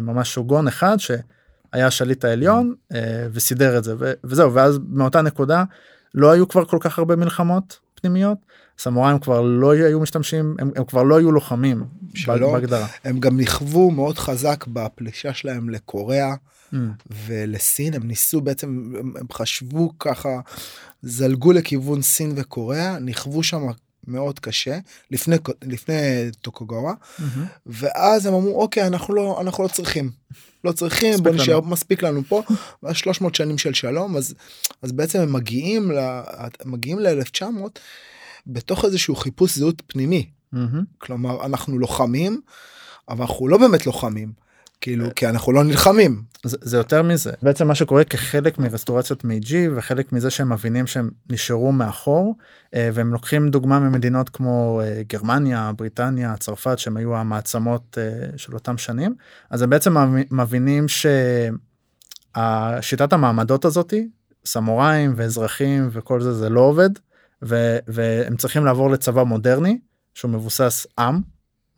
ממש 0.00 0.34
שוגון 0.34 0.68
אחד 0.68 0.96
שהיה 0.98 1.86
השליט 1.86 2.24
העליון 2.24 2.74
אה, 2.94 3.26
וסידר 3.32 3.78
את 3.78 3.84
זה 3.84 3.94
וזהו 4.24 4.54
ואז 4.54 4.78
מאותה 4.88 5.22
נקודה 5.22 5.64
לא 6.14 6.30
היו 6.30 6.48
כבר 6.48 6.64
כל 6.64 6.78
כך 6.80 6.98
הרבה 6.98 7.16
מלחמות 7.16 7.78
פנימיות 8.00 8.38
סמוראים 8.78 9.18
כבר 9.18 9.40
לא 9.40 9.72
היו 9.72 10.00
משתמשים 10.00 10.56
הם, 10.58 10.70
הם 10.76 10.84
כבר 10.84 11.02
לא 11.02 11.18
היו 11.18 11.32
לוחמים 11.32 11.84
שלום. 12.14 12.52
בהגדרה. 12.52 12.86
הם 13.04 13.20
גם 13.20 13.40
נכוו 13.40 13.90
מאוד 13.90 14.18
חזק 14.18 14.64
בפלישה 14.66 15.34
שלהם 15.34 15.70
לקוריאה 15.70 16.34
Mm. 16.72 16.76
ולסין 17.26 17.94
הם 17.94 18.02
ניסו 18.02 18.40
בעצם 18.40 18.92
הם, 19.00 19.12
הם 19.20 19.26
חשבו 19.32 19.92
ככה 19.98 20.40
זלגו 21.02 21.52
לכיוון 21.52 22.02
סין 22.02 22.32
וקוריאה 22.36 22.98
נכוו 22.98 23.42
שם 23.42 23.62
מאוד 24.06 24.38
קשה 24.38 24.78
לפני 25.10 25.36
לפני 25.62 26.30
טוקוגאווה 26.40 26.92
מהמם. 27.18 27.46
ואז 27.66 28.26
הם 28.26 28.34
אמרו 28.34 28.62
אוקיי 28.62 28.86
אנחנו 28.86 29.14
לא 29.14 29.40
אנחנו 29.40 29.62
לא 29.64 29.68
צריכים 29.68 30.10
לא 30.64 30.72
צריכים 30.72 31.14
בוא 31.22 31.30
לנו." 31.30 31.42
נשאר 31.42 31.60
מספיק 31.60 32.02
לנו 32.02 32.22
פה 32.28 32.42
ואז 32.82 32.96
300 32.96 33.34
שנים 33.34 33.58
של 33.58 33.74
שלום 33.74 34.16
אז 34.16 34.34
אז 34.82 34.92
בעצם 34.92 35.20
הם 35.20 35.32
מגיעים 35.32 35.90
ל, 35.90 35.98
מגיעים 36.64 36.98
ל-1900 36.98 37.44
בתוך 38.46 38.84
איזשהו 38.84 39.16
חיפוש 39.16 39.56
זהות 39.58 39.82
פנימי 39.86 40.26
מהמם. 40.52 40.84
כלומר 40.98 41.46
אנחנו 41.46 41.78
לוחמים 41.78 42.40
אבל 43.08 43.20
אנחנו 43.20 43.48
לא 43.48 43.58
באמת 43.58 43.86
לוחמים 43.86 44.32
כאילו 44.80 45.06
כי 45.16 45.28
אנחנו 45.28 45.52
לא 45.52 45.64
נלחמים. 45.64 46.22
זה, 46.44 46.56
זה 46.60 46.76
יותר 46.76 47.02
מזה. 47.02 47.32
בעצם 47.42 47.68
מה 47.68 47.74
שקורה 47.74 48.04
כחלק 48.04 48.58
מרסטורציות 48.58 49.24
מייג'י 49.24 49.68
וחלק 49.76 50.12
מזה 50.12 50.30
שהם 50.30 50.52
מבינים 50.52 50.86
שהם 50.86 51.10
נשארו 51.30 51.72
מאחור 51.72 52.34
אה, 52.74 52.90
והם 52.92 53.12
לוקחים 53.12 53.50
דוגמה 53.50 53.80
ממדינות 53.80 54.28
כמו 54.28 54.80
אה, 54.84 55.02
גרמניה 55.08 55.72
בריטניה 55.76 56.36
צרפת 56.36 56.78
שהם 56.78 56.96
היו 56.96 57.16
המעצמות 57.16 57.98
אה, 58.00 58.26
של 58.36 58.54
אותם 58.54 58.78
שנים 58.78 59.14
אז 59.50 59.62
הם 59.62 59.70
בעצם 59.70 59.98
מב- 59.98 60.34
מבינים 60.34 60.86
שהשיטת 62.36 63.12
המעמדות 63.12 63.64
הזאתי 63.64 64.08
סמוראים 64.44 65.12
ואזרחים 65.16 65.88
וכל 65.92 66.20
זה 66.20 66.34
זה 66.34 66.48
לא 66.48 66.60
עובד 66.60 66.90
ו, 67.42 67.78
והם 67.88 68.36
צריכים 68.36 68.64
לעבור 68.64 68.90
לצבא 68.90 69.22
מודרני 69.22 69.78
שהוא 70.14 70.30
מבוסס 70.30 70.86
עם 70.98 71.20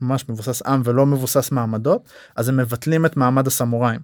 ממש 0.03 0.28
מבוסס 0.28 0.62
עם 0.62 0.82
ולא 0.84 1.07
מבוסס 1.07 1.53
מעמדות 1.53 2.09
אז 2.36 2.48
הם 2.48 2.57
מבטלים 2.57 3.07
את 3.07 3.16
מעמד 3.16 3.46
הסמוראים. 3.46 4.00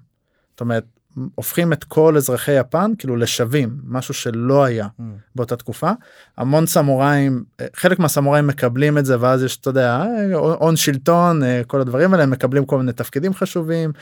זאת 0.50 0.60
אומרת 0.60 0.97
הופכים 1.34 1.72
את 1.72 1.84
כל 1.84 2.16
אזרחי 2.16 2.52
יפן 2.52 2.92
כאילו 2.98 3.16
לשווים 3.16 3.76
משהו 3.84 4.14
שלא 4.14 4.64
היה 4.64 4.86
באותה 5.34 5.56
תקופה. 5.56 5.90
המון 6.38 6.66
סמוראים 6.66 7.44
אה, 7.60 7.66
חלק 7.76 7.98
מהסמוראים 7.98 8.46
מקבלים 8.46 8.98
את 8.98 9.04
זה 9.04 9.20
ואז 9.20 9.42
יש 9.42 9.56
אתה 9.56 9.70
יודע 9.70 10.02
אה, 10.02 10.34
הון 10.34 10.76
שלטון 10.76 11.42
אה, 11.42 11.62
כל 11.66 11.80
הדברים 11.80 12.14
האלה 12.14 12.26
מקבלים 12.26 12.64
כל 12.64 12.78
מיני 12.78 12.92
תפקידים 12.92 13.34
חשובים 13.34 13.92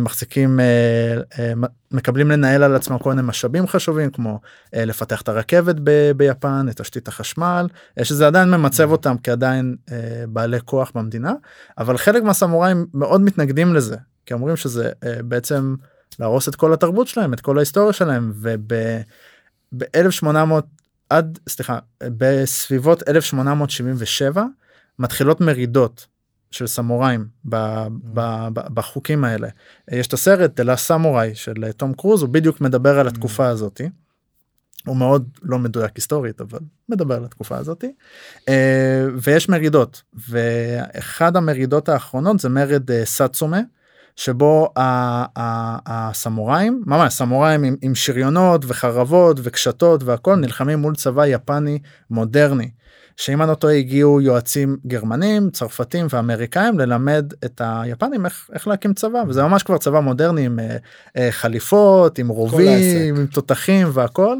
מחזיקים 0.00 0.60
מקבלים 1.90 2.30
לנהל 2.30 2.62
על 2.62 2.74
עצמם 2.74 2.98
כל 2.98 3.10
מיני 3.10 3.22
משאבים 3.22 3.66
חשובים 3.66 4.10
כמו 4.10 4.40
לפתח 4.72 5.22
את 5.22 5.28
הרכבת 5.28 5.76
ב- 5.84 6.12
ביפן 6.16 6.66
את 6.70 6.80
תשתית 6.80 7.08
החשמל 7.08 7.66
שזה 8.02 8.26
עדיין 8.26 8.50
ממצב 8.50 8.90
אותם 8.90 9.16
כעדיין 9.22 9.76
בעלי 10.28 10.58
כוח 10.64 10.92
במדינה. 10.94 11.32
אבל 11.78 11.98
חלק 11.98 12.22
מהסמוראים 12.22 12.86
מאוד 12.94 13.20
מתנגדים 13.20 13.74
לזה 13.74 13.96
כי 14.26 14.34
אומרים 14.34 14.56
שזה 14.56 14.90
בעצם 15.24 15.74
להרוס 16.20 16.48
את 16.48 16.54
כל 16.54 16.72
התרבות 16.72 17.08
שלהם 17.08 17.34
את 17.34 17.40
כל 17.40 17.56
ההיסטוריה 17.56 17.92
שלהם 17.92 18.32
וב-1800 18.34 20.26
עד 21.10 21.38
סליחה 21.48 21.78
בסביבות 22.02 23.08
1877 23.08 24.44
מתחילות 24.98 25.40
מרידות 25.40 26.06
של 26.50 26.66
סמוראים 26.66 27.26
ב, 27.44 27.56
ב, 28.14 28.48
ב, 28.52 28.60
בחוקים 28.74 29.24
האלה. 29.24 29.48
יש 29.90 30.06
את 30.06 30.12
הסרט 30.12 30.60
דלה 30.60 30.76
סמוראי 30.76 31.34
של 31.34 31.64
אה, 31.64 31.72
תום 31.72 31.94
קרוז 31.94 32.22
הוא 32.22 32.28
בדיוק 32.28 32.60
מדבר 32.60 32.98
על 32.98 33.08
התקופה 33.08 33.48
הזאתי. 33.48 33.88
הוא 34.86 34.96
מאוד 34.96 35.28
לא 35.42 35.58
מדויק 35.58 35.96
היסטורית 35.96 36.40
אבל 36.40 36.58
מדבר 36.88 37.14
על 37.14 37.24
התקופה 37.24 37.56
הזאתי. 37.56 37.92
אה, 38.48 39.06
ויש 39.22 39.48
מרידות 39.48 40.02
ואחד 40.28 41.36
המרידות 41.36 41.88
האחרונות 41.88 42.40
זה 42.40 42.48
מרד 42.48 42.90
אה, 42.90 43.04
סאצומה 43.04 43.60
שבו 44.16 44.72
הסמוראים 45.86 46.82
ממש 46.86 47.14
סמוראים 47.14 47.64
עם, 47.64 47.76
עם 47.82 47.94
שריונות 47.94 48.64
וחרבות 48.68 49.40
וקשתות 49.42 50.02
והכל 50.02 50.36
נלחמים 50.36 50.78
מול 50.78 50.94
צבא 50.94 51.26
יפני 51.26 51.78
מודרני. 52.10 52.70
שאם 53.16 53.42
אני 53.42 53.50
לא 53.50 53.54
טועה 53.54 53.74
הגיעו 53.74 54.20
יועצים 54.20 54.76
גרמנים 54.86 55.50
צרפתים 55.50 56.06
ואמריקאים 56.10 56.78
ללמד 56.78 57.32
את 57.44 57.60
היפנים 57.64 58.24
איך, 58.24 58.50
איך 58.52 58.68
להקים 58.68 58.94
צבא 58.94 59.22
וזה 59.28 59.42
ממש 59.42 59.62
כבר 59.62 59.78
צבא 59.78 60.00
מודרני 60.00 60.46
עם 60.46 60.58
אה, 60.58 60.76
אה, 61.16 61.32
חליפות 61.32 62.18
עם. 62.18 62.28
רובים 62.28 63.16
עם 63.16 63.26
תותחים 63.26 63.88
והכל. 63.92 64.36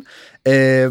אה, 0.47 0.87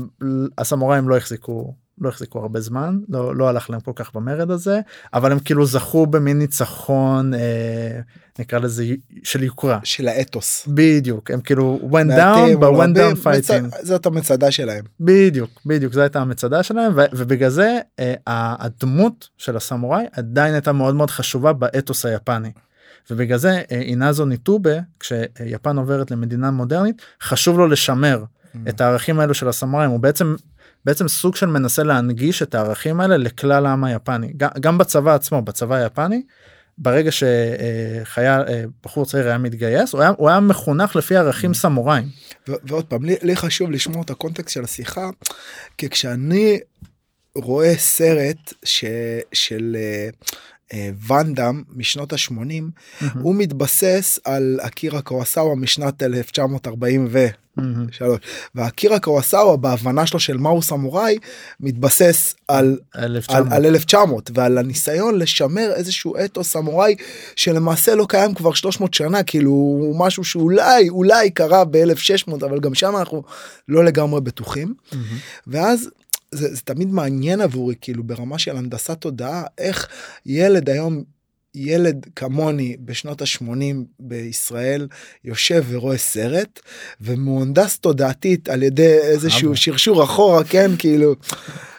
הסמוראים 0.57 1.09
לא 1.09 1.17
החזיקו 1.17 1.73
לא 2.01 2.09
החזיקו 2.09 2.39
הרבה 2.39 2.59
זמן 2.59 2.99
לא 3.09 3.36
לא 3.36 3.49
הלך 3.49 3.69
להם 3.69 3.79
כל 3.79 3.91
כך 3.95 4.15
במרד 4.15 4.51
הזה 4.51 4.79
אבל 5.13 5.32
הם 5.32 5.39
כאילו 5.39 5.65
זכו 5.65 6.07
במין 6.07 6.39
ניצחון 6.39 7.34
אה, 7.34 7.99
נקרא 8.42 8.60
לזה 8.60 8.86
של 9.24 9.44
יוקרה 9.44 9.80
של 9.84 10.08
האתוס. 10.08 10.68
בדיוק 10.68 11.32
הם 11.32 11.42
כאילו 11.42 11.80
מעטים 11.92 12.64
down 12.64 12.66
רבים, 12.66 12.96
down 12.96 13.24
fighting 13.24 13.86
זאת 13.86 14.06
המצעדה 14.06 14.52
שלהם. 14.52 14.84
בדיוק 15.00 15.62
בדיוק 15.66 15.94
זו 15.94 16.02
הייתה 16.02 16.22
המצעדה 16.22 16.64
שלהם 16.64 16.94
ו- 16.96 17.06
ובגלל 17.14 17.50
זה 17.50 17.80
אה, 18.00 18.14
הדמות 18.28 19.30
של 19.38 19.58
הסמוראי 19.58 20.06
עדיין 20.12 20.54
הייתה 20.54 20.72
מאוד 20.72 20.96
מאוד 20.96 21.12
חשובה 21.12 21.54
באתוס 21.54 22.06
היפני. 22.06 22.52
ובגלל 23.12 23.38
זה 23.38 23.50
אה, 23.50 23.82
אינזו 23.82 24.26
ניטובה 24.26 24.78
כשיפן 25.00 25.78
עוברת 25.78 26.12
למדינה 26.12 26.52
מודרנית 26.52 27.02
חשוב 27.22 27.58
לו 27.58 27.68
לשמר 27.68 28.24
את 28.70 28.82
הערכים 28.82 29.20
האלו 29.20 29.34
של 29.34 29.48
הסמוראים 29.48 29.89
הוא 29.89 30.00
בעצם 30.00 30.36
בעצם 30.86 31.08
סוג 31.08 31.36
של 31.36 31.46
מנסה 31.46 31.84
להנגיש 31.84 32.42
את 32.42 32.56
הערכים 32.56 33.02
האלה 33.02 33.18
לכלל 33.18 33.66
העם 33.66 33.84
היפני 33.84 34.34
גם, 34.38 34.50
גם 34.60 34.78
בצבא 34.78 35.16
עצמו 35.16 35.42
בצבא 35.42 35.76
היפני 35.76 36.22
ברגע 36.78 37.11
שחייל 37.11 38.41
אה, 38.47 38.63
בחור 38.84 39.05
צעיר 39.05 39.28
היה 39.28 39.38
מתגייס 39.38 39.93
הוא 39.93 40.01
היה, 40.01 40.11
הוא 40.17 40.30
היה 40.30 40.39
מחונך 40.39 40.95
לפי 40.95 41.15
ערכים 41.15 41.53
סמוראים. 41.53 42.03
ו- 42.49 42.53
ועוד 42.63 42.86
פעם 42.86 43.05
לי, 43.05 43.15
לי 43.22 43.36
חשוב 43.36 43.72
לשמור 43.72 44.03
את 44.03 44.09
הקונטקסט 44.09 44.53
של 44.53 44.63
השיחה 44.63 45.09
כי 45.78 45.89
כשאני 45.89 46.59
רואה 47.36 47.74
סרט 47.78 48.53
ש, 48.65 48.86
של 49.34 49.78
אה, 49.80 50.09
ואנדאם 51.07 51.63
משנות 51.76 52.13
ה-80 52.13 53.03
הוא 53.22 53.36
מתבסס 53.36 54.19
על 54.24 54.59
אקירה 54.61 55.01
קורסאווה 55.01 55.55
משנת 55.55 56.03
1943 56.03 57.41
מהמם. 57.57 57.88
ואקירה 58.55 58.99
קורסאווה 58.99 59.57
בהבנה 59.57 60.05
שלו 60.05 60.19
של 60.19 60.38
מהו 60.38 60.61
סמוראי 60.61 61.17
מתבסס 61.59 62.36
על 62.47 62.78
1900. 62.95 63.47
על, 63.47 63.53
על 63.53 63.65
1900 63.65 64.32
ועל 64.34 64.57
הניסיון 64.57 65.19
לשמר 65.19 65.72
איזשהו 65.76 66.15
אתוס 66.26 66.51
סמוראי 66.51 66.95
שלמעשה 67.36 67.95
לא 67.95 68.05
קיים 68.09 68.34
כבר 68.34 68.53
300 68.53 68.93
שנה 68.93 69.24
כאילו 69.24 69.93
משהו 69.97 70.24
שאולי 70.24 70.89
אולי 70.89 71.32
קרה 71.32 71.65
ב-1600 71.65 72.45
אבל 72.45 72.59
גם 72.59 72.74
שם 72.74 72.97
אנחנו 72.97 73.24
לא 73.67 73.86
לגמרי 73.86 74.22
בטוחים 74.22 74.74
מהמם. 74.91 75.05
ואז 75.47 75.89
זה, 76.32 76.55
זה 76.55 76.61
תמיד 76.61 76.88
מעניין 76.88 77.41
עבורי 77.41 77.75
כאילו 77.82 78.03
ברמה 78.03 78.39
של 78.39 78.57
הנדסת 78.57 79.01
תודעה 79.01 79.43
איך 79.57 79.88
ילד 80.25 80.69
היום 80.69 81.03
ילד 81.55 82.05
כמוני 82.15 82.75
בשנות 82.79 83.21
ה-80 83.21 83.75
בישראל 83.99 84.88
יושב 85.23 85.63
ורואה 85.69 85.97
סרט 85.97 86.59
ומהונדס 87.01 87.77
תודעתית 87.77 88.49
על 88.49 88.63
ידי 88.63 88.97
איזשהו. 88.97 89.55
שרשור 89.55 90.03
אחורה 90.03 90.43
כן 90.43 90.71
כאילו 90.77 91.15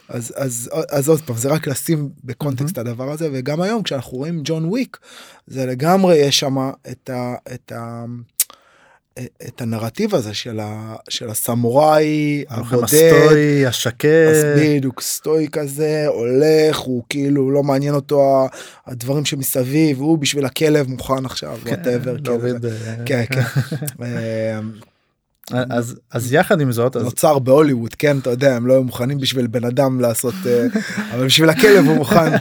אז 0.09 0.32
אז 0.36 0.70
אז 0.90 1.09
עוד 1.09 1.20
פעם 1.20 1.36
זה 1.36 1.48
רק 1.48 1.66
לשים 1.66 2.09
בקונטקסט 2.24 2.78
הדבר 2.78 3.11
הזה 3.11 3.28
וגם 3.32 3.61
היום 3.61 3.82
כשאנחנו 3.82 4.18
רואים 4.18 4.40
ג'ון 4.44 4.64
וויק 4.64 4.98
זה 5.46 5.66
לגמרי 5.66 6.16
יש 6.16 6.38
שם 6.38 6.70
את 6.90 7.11
ה... 7.11 7.34
את 7.55 7.72
ה 7.72 8.05
את 9.49 9.61
הנרטיב 9.61 10.15
הזה 10.15 10.35
של, 10.35 10.61
ה, 10.61 10.95
של 11.09 11.31
הסמוראי 11.31 12.45
הבודד, 12.49 12.85
הסטואי, 12.85 13.67
השקט, 13.67 14.09
בדיוק 14.57 15.01
סטואי 15.01 15.49
כזה 15.53 16.05
הולך 16.07 16.79
הוא 16.79 17.03
כאילו 17.09 17.51
לא 17.51 17.63
מעניין 17.63 17.95
אותו 17.95 18.49
הדברים 18.87 19.25
שמסביב 19.25 20.01
הוא 20.01 20.19
בשביל 20.19 20.45
הכלב 20.45 20.89
מוכן 20.89 21.25
עכשיו 21.25 21.59
כן, 21.65 21.75
whatever, 21.75 22.29
כן, 23.07 23.25
כן. 23.31 23.43
אז 25.70 25.96
אז 26.11 26.32
יחד 26.32 26.61
עם 26.61 26.72
זאת 26.72 26.96
אז 26.96 27.03
נוצר 27.03 27.38
בהוליווד 27.38 27.94
כן 27.94 28.18
אתה 28.18 28.30
יודע 28.30 28.57
הם 28.57 28.66
לא 28.66 28.72
היו 28.72 28.84
מוכנים 28.84 29.18
בשביל 29.18 29.46
בן 29.46 29.64
אדם 29.64 30.00
לעשות 30.00 30.34
אה, 30.46 30.66
אבל 31.14 31.26
בשביל 31.26 31.50
הכלב 31.50 31.84
הוא 31.86 31.96
מוכן. 31.96 32.32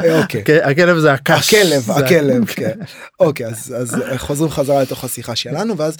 אה, 0.00 0.22
אוקיי. 0.22 0.62
הכלב 0.64 0.98
זה 0.98 1.12
הקש. 1.12 1.54
הכלב 1.54 1.90
הכלב 1.90 2.44
כן. 2.56 2.78
אוקיי 3.20 3.46
אז 3.46 3.74
אז 3.78 3.96
חוזרים 4.16 4.50
חזרה 4.50 4.82
לתוך 4.82 5.04
השיחה 5.04 5.36
שלנו 5.36 5.76
ואז 5.76 5.96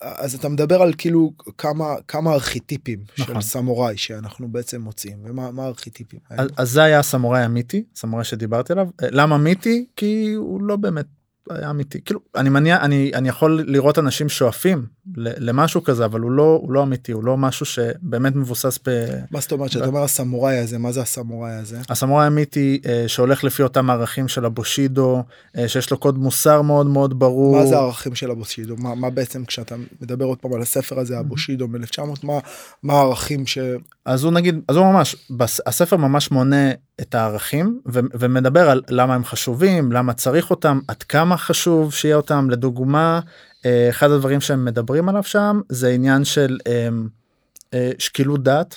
אז 0.00 0.34
אתה 0.34 0.48
מדבר 0.48 0.82
על 0.82 0.92
כאילו 0.98 1.32
כמה 1.58 1.94
כמה 2.08 2.32
ארכיטיפים 2.32 2.98
נכון. 3.18 3.40
של 3.40 3.48
סמוראי 3.48 3.96
שאנחנו 3.96 4.48
בעצם 4.48 4.80
מוצאים 4.80 5.16
ומה 5.24 5.62
הארכיטיפים 5.64 6.20
אז, 6.56 6.70
זה 6.70 6.82
היה 6.82 7.02
סמוראי 7.02 7.44
אמיתי 7.44 7.84
סמוראי 7.96 8.24
שדיברתי 8.24 8.72
עליו. 8.72 8.88
למה 9.02 9.38
מיתי 9.38 9.86
כי 9.96 10.32
הוא 10.36 10.62
לא 10.62 10.76
באמת 10.76 11.06
היה 11.50 11.70
אמיתי 11.70 12.00
כאילו 12.04 12.20
אני 12.36 12.48
מניע 12.48 12.80
אני 12.80 13.10
אני 13.14 13.28
יכול 13.28 13.64
לראות 13.66 13.98
אנשים 13.98 14.28
שואפים 14.28 14.86
למשהו 15.16 15.84
כזה 15.84 16.04
אבל 16.04 16.20
הוא 16.20 16.30
לא 16.30 16.58
הוא 16.62 16.72
לא 16.72 16.82
אמיתי 16.82 17.12
הוא 17.12 17.24
לא 17.24 17.36
משהו 17.36 17.66
שבאמת 17.66 18.36
מבוסס 18.36 18.78
ב... 18.86 19.06
מה 19.30 19.40
זאת 19.40 19.52
אומרת 19.52 19.70
שאתה 19.70 19.86
אומר 19.86 20.02
הסמוראי 20.02 20.58
הזה 20.58 20.78
מה 20.78 20.92
זה 20.92 21.02
הסמוראי 21.02 21.52
הזה? 21.52 21.80
הסמוראי 21.88 22.24
האמיתי 22.24 22.80
אה, 22.86 23.04
שהולך 23.06 23.44
לפי 23.44 23.62
אותם 23.62 23.90
ערכים 23.90 24.28
של 24.28 24.44
הבושידו 24.44 25.22
אה, 25.58 25.68
שיש 25.68 25.90
לו 25.90 25.98
קוד 25.98 26.18
מוסר 26.18 26.62
מאוד 26.62 26.86
מאוד 26.86 27.18
ברור. 27.18 27.56
מה 27.56 27.66
זה 27.66 27.76
הערכים 27.76 28.14
של 28.14 28.30
הבושידו 28.30 28.76
מה, 28.78 28.94
מה 28.94 29.10
בעצם 29.10 29.44
כשאתה 29.44 29.74
מדבר 30.00 30.24
עוד 30.24 30.38
פעם 30.38 30.52
על 30.52 30.62
הספר 30.62 30.98
הזה 30.98 31.18
הבושידו 31.18 31.68
מ-1900 31.68 32.02
מה 32.22 32.38
מה 32.82 32.92
הערכים 32.92 33.46
ש... 33.46 33.58
אז 34.04 34.24
הוא 34.24 34.32
נגיד 34.32 34.60
אז 34.68 34.76
הוא 34.76 34.92
ממש 34.92 35.16
הספר 35.66 35.96
ממש 35.96 36.30
מונה 36.30 36.70
את 37.00 37.14
הערכים 37.14 37.80
ו- 37.86 38.00
ומדבר 38.14 38.70
על 38.70 38.82
למה 38.88 39.14
הם 39.14 39.24
חשובים 39.24 39.92
למה 39.92 40.12
צריך 40.12 40.50
אותם 40.50 40.80
עד 40.88 41.02
כמה 41.02 41.35
חשוב 41.36 41.92
שיהיה 41.92 42.16
אותם 42.16 42.50
לדוגמה 42.50 43.20
אה, 43.66 43.88
אחד 43.90 44.10
הדברים 44.10 44.40
שהם 44.40 44.64
מדברים 44.64 45.08
עליו 45.08 45.22
שם 45.22 45.60
זה 45.68 45.88
עניין 45.88 46.24
של 46.24 46.58
אה, 46.66 46.88
אה, 47.74 47.90
שקילות 47.98 48.42
דעת. 48.42 48.76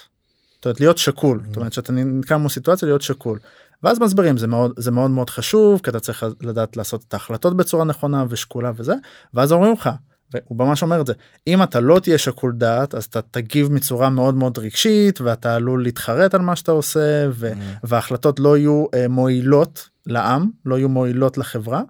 זאת 0.55 0.66
אומרת 0.66 0.80
להיות 0.80 0.97
שקול 0.97 1.41
זאת 1.47 1.57
אומרת 1.57 1.74
שאתה 1.74 1.93
נקרא 1.93 2.38
מול 2.38 2.49
סיטואציה 2.49 2.88
להיות 2.88 3.01
שקול. 3.01 3.39
ואז 3.84 3.99
מסבירים 3.99 4.38
זה 4.38 4.47
מאוד 4.47 4.74
זה 4.78 4.91
מאוד 4.91 5.12
מאוד 5.12 5.30
חשוב 5.30 5.82
כי 5.84 5.89
אתה 5.89 5.99
צריך 5.99 6.26
לדעת 6.41 6.78
לעשות 6.78 7.03
את 7.07 7.14
ההחלטות 7.14 7.57
בצורה 7.57 7.86
נכונה 7.86 8.26
ושקולה 8.30 8.72
וזה 8.76 8.93
ואז 9.34 9.51
אומרים 9.51 9.74
לך 9.74 9.89
והוא 10.34 10.57
ממש 10.57 10.84
אומר 10.84 11.01
את 11.01 11.07
זה 11.07 11.14
אם 11.47 11.64
אתה 11.64 11.80
לא 11.80 11.99
תהיה 11.99 12.18
שקול 12.18 12.53
דעת 12.57 12.95
אז 12.95 13.05
אתה 13.05 13.22
תגיב 13.22 13.72
מצורה 13.72 14.10
מאוד 14.10 14.36
מאוד 14.36 14.57
רגשית 14.57 15.22
ואתה 15.22 15.55
עלול 15.55 15.84
להתחרט 15.84 16.34
על 16.36 16.41
מה 16.41 16.55
שאתה 16.55 16.72
עושה 16.72 17.26
ו- 17.32 17.53
mm. 17.53 17.55
וההחלטות 17.84 18.39
לא 18.39 18.57
יהיו 18.57 18.86
uh, 18.86 19.07
מועילות 19.10 19.89
לעם 20.05 20.49
לא 20.66 20.78
יהיו 20.78 20.89
מועילות 20.89 21.38
לחברה 21.38 21.82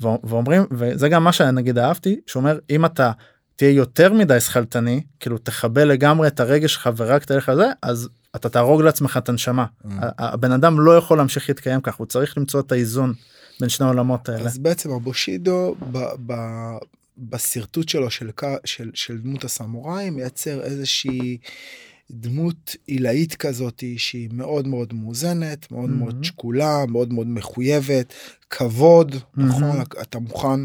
ואומרים 0.00 0.62
וזה 0.70 1.08
גם 1.08 1.24
מה 1.24 1.32
שנגיד 1.32 1.78
אהבתי 1.78 2.20
שאומר 2.26 2.58
אם 2.70 2.84
אתה 2.84 3.12
תהיה 3.56 3.70
יותר 3.70 4.12
מדי 4.12 4.40
שכלתני 4.40 5.02
כאילו 5.20 5.38
תכבה 5.38 5.84
לגמרי 5.84 6.28
את 6.28 6.40
הרגש 6.40 6.74
שלך 6.74 6.90
ורק 6.96 7.24
תלך 7.24 7.48
לזה 7.48 7.66
אז 7.82 8.08
אתה 8.36 8.48
תהרוג 8.48 8.82
לעצמך 8.82 9.16
את 9.16 9.28
הנשמה 9.28 9.64
mm. 9.64 9.88
הבן 10.18 10.52
אדם 10.52 10.80
לא 10.80 10.96
יכול 10.96 11.18
להמשיך 11.18 11.48
להתקיים 11.48 11.80
כך 11.80 11.94
הוא 11.94 12.06
צריך 12.06 12.38
למצוא 12.38 12.60
את 12.60 12.72
האיזון 12.72 13.12
בין 13.60 13.68
שני 13.68 13.86
העולמות 13.86 14.28
האלה. 14.28 14.44
אז 14.44 14.58
בעצם 14.58 14.90
הבושידו 14.92 15.74
ב, 15.92 15.98
ב, 16.26 16.34
בשרטוט 17.18 17.88
שלו 17.88 18.10
של, 18.10 18.30
של, 18.64 18.90
של 18.94 19.18
דמות 19.18 19.44
הסמוראי 19.44 20.10
מייצר 20.10 20.62
איזושהי 20.62 21.38
דמות 22.10 22.76
עילאית 22.86 23.34
כזאת 23.34 23.82
שהיא 23.96 24.28
מאוד 24.32 24.68
מאוד 24.68 24.94
מאוזנת 24.94 25.72
מאוד 25.72 25.90
mm-hmm. 25.90 25.92
מאוד 25.92 26.24
שקולה 26.24 26.84
מאוד 26.88 27.12
מאוד 27.12 27.26
מחויבת 27.26 28.14
כבוד 28.50 29.14
mm-hmm. 29.14 29.42
נכון 29.42 29.82
אתה 30.02 30.18
מוכן 30.18 30.60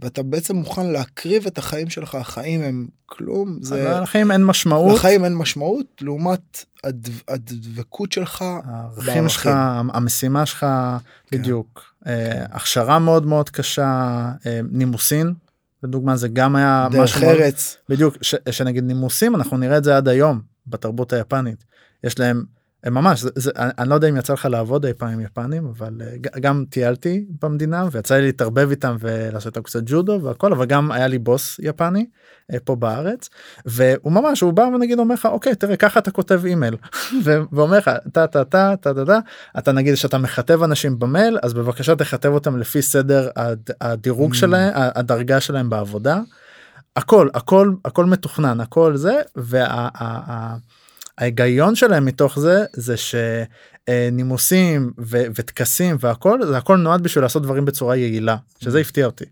ואתה 0.00 0.22
בעצם 0.22 0.56
מוכן 0.56 0.86
להקריב 0.86 1.46
את 1.46 1.58
החיים 1.58 1.90
שלך 1.90 2.14
החיים 2.14 2.62
הם 2.62 2.86
כלום 3.06 3.58
זה 3.62 3.98
לחיים 4.02 4.30
אין 4.30 4.44
משמעות 4.44 4.94
לחיים 4.98 5.24
אין 5.24 5.34
משמעות 5.34 5.86
לעומת 6.00 6.64
הדב, 6.84 7.20
הדבקות 7.28 8.12
שלך 8.12 8.44
הערכים 8.64 9.28
שלך 9.28 9.50
המשימה 9.92 10.46
שלך 10.46 10.60
כן. 10.60 11.38
בדיוק 11.38 11.94
כן. 12.04 12.44
הכשרה 12.50 12.98
מאוד 12.98 13.26
מאוד 13.26 13.50
קשה 13.50 14.22
אה, 14.46 14.60
נימוסין 14.70 15.34
לדוגמה 15.82 16.16
זה 16.16 16.28
גם 16.28 16.56
היה 16.56 16.88
דרך 16.90 17.22
ארץ 17.22 17.76
בדיוק 17.88 18.16
ש, 18.22 18.34
שנגיד 18.50 18.84
נימוסים 18.84 19.34
אנחנו 19.34 19.56
נראה 19.56 19.78
את 19.78 19.84
זה 19.84 19.96
עד 19.96 20.08
היום 20.08 20.55
בתרבות 20.66 21.12
היפנית 21.12 21.64
יש 22.04 22.18
להם 22.18 22.44
הם 22.86 22.94
ממש 22.94 23.20
זה, 23.20 23.30
זה, 23.34 23.50
אני 23.56 23.88
לא 23.88 23.94
יודע 23.94 24.08
אם 24.08 24.16
יצא 24.16 24.32
לך 24.32 24.44
לעבוד 24.50 24.86
אי 24.86 24.92
פעם 24.94 25.08
עם 25.08 25.20
יפנים 25.20 25.66
אבל 25.66 26.00
uh, 26.00 26.38
גם 26.38 26.64
טיילתי 26.70 27.26
במדינה 27.42 27.84
ויצא 27.92 28.14
לי 28.14 28.22
להתערבב 28.22 28.70
איתם 28.70 28.96
ולעשות 29.00 29.46
איתם 29.46 29.62
קצת 29.62 29.80
ג'ודו 29.86 30.20
והכל 30.22 30.52
אבל 30.52 30.66
גם 30.66 30.92
היה 30.92 31.06
לי 31.06 31.18
בוס 31.18 31.60
יפני 31.62 32.06
uh, 32.52 32.56
פה 32.64 32.76
בארץ 32.76 33.28
והוא 33.66 34.12
ממש 34.12 34.40
הוא 34.40 34.52
בא 34.52 34.62
ונגיד 34.62 34.98
אומר 34.98 35.14
לך 35.14 35.26
אוקיי 35.26 35.54
תראה 35.54 35.76
ככה 35.76 36.00
אתה 36.00 36.10
כותב 36.10 36.40
אימייל 36.44 36.76
ואומר 37.52 37.78
לך 37.78 37.90
טה 38.12 38.26
טה 38.26 38.44
טה 38.44 38.74
טה 38.80 38.94
טה 38.94 39.04
טה 39.04 39.18
אתה 39.58 39.72
נגיד 39.72 39.94
שאתה 39.94 40.18
מכתב 40.18 40.62
אנשים 40.62 40.98
במייל 40.98 41.38
אז 41.42 41.54
בבקשה 41.54 41.96
תכתב 41.96 42.28
אותם 42.28 42.56
לפי 42.56 42.82
סדר 42.82 43.28
הד, 43.36 43.70
הדירוג 43.80 44.32
mm. 44.32 44.36
שלהם 44.36 44.72
הדרגה 44.74 45.40
שלהם 45.40 45.70
בעבודה. 45.70 46.20
הכל 46.96 47.28
הכל 47.34 47.72
הכל 47.84 48.04
מתוכנן 48.04 48.60
הכל 48.60 48.96
זה 48.96 49.20
וה... 49.36 49.88
ההיגיון 51.18 51.74
שלהם 51.74 52.04
מתוך 52.04 52.38
זה 52.38 52.64
זה 52.72 52.94
שנימוסים 53.88 54.92
וטקסים 55.08 55.96
והכל 56.00 56.46
זה 56.46 56.56
הכל 56.56 56.76
נועד 56.76 57.02
בשביל 57.02 57.24
לעשות 57.24 57.42
דברים 57.42 57.64
בצורה 57.64 57.96
יעילה 57.96 58.36
שזה. 58.60 58.80
הפתיע 58.80 59.06
אותי. 59.06 59.24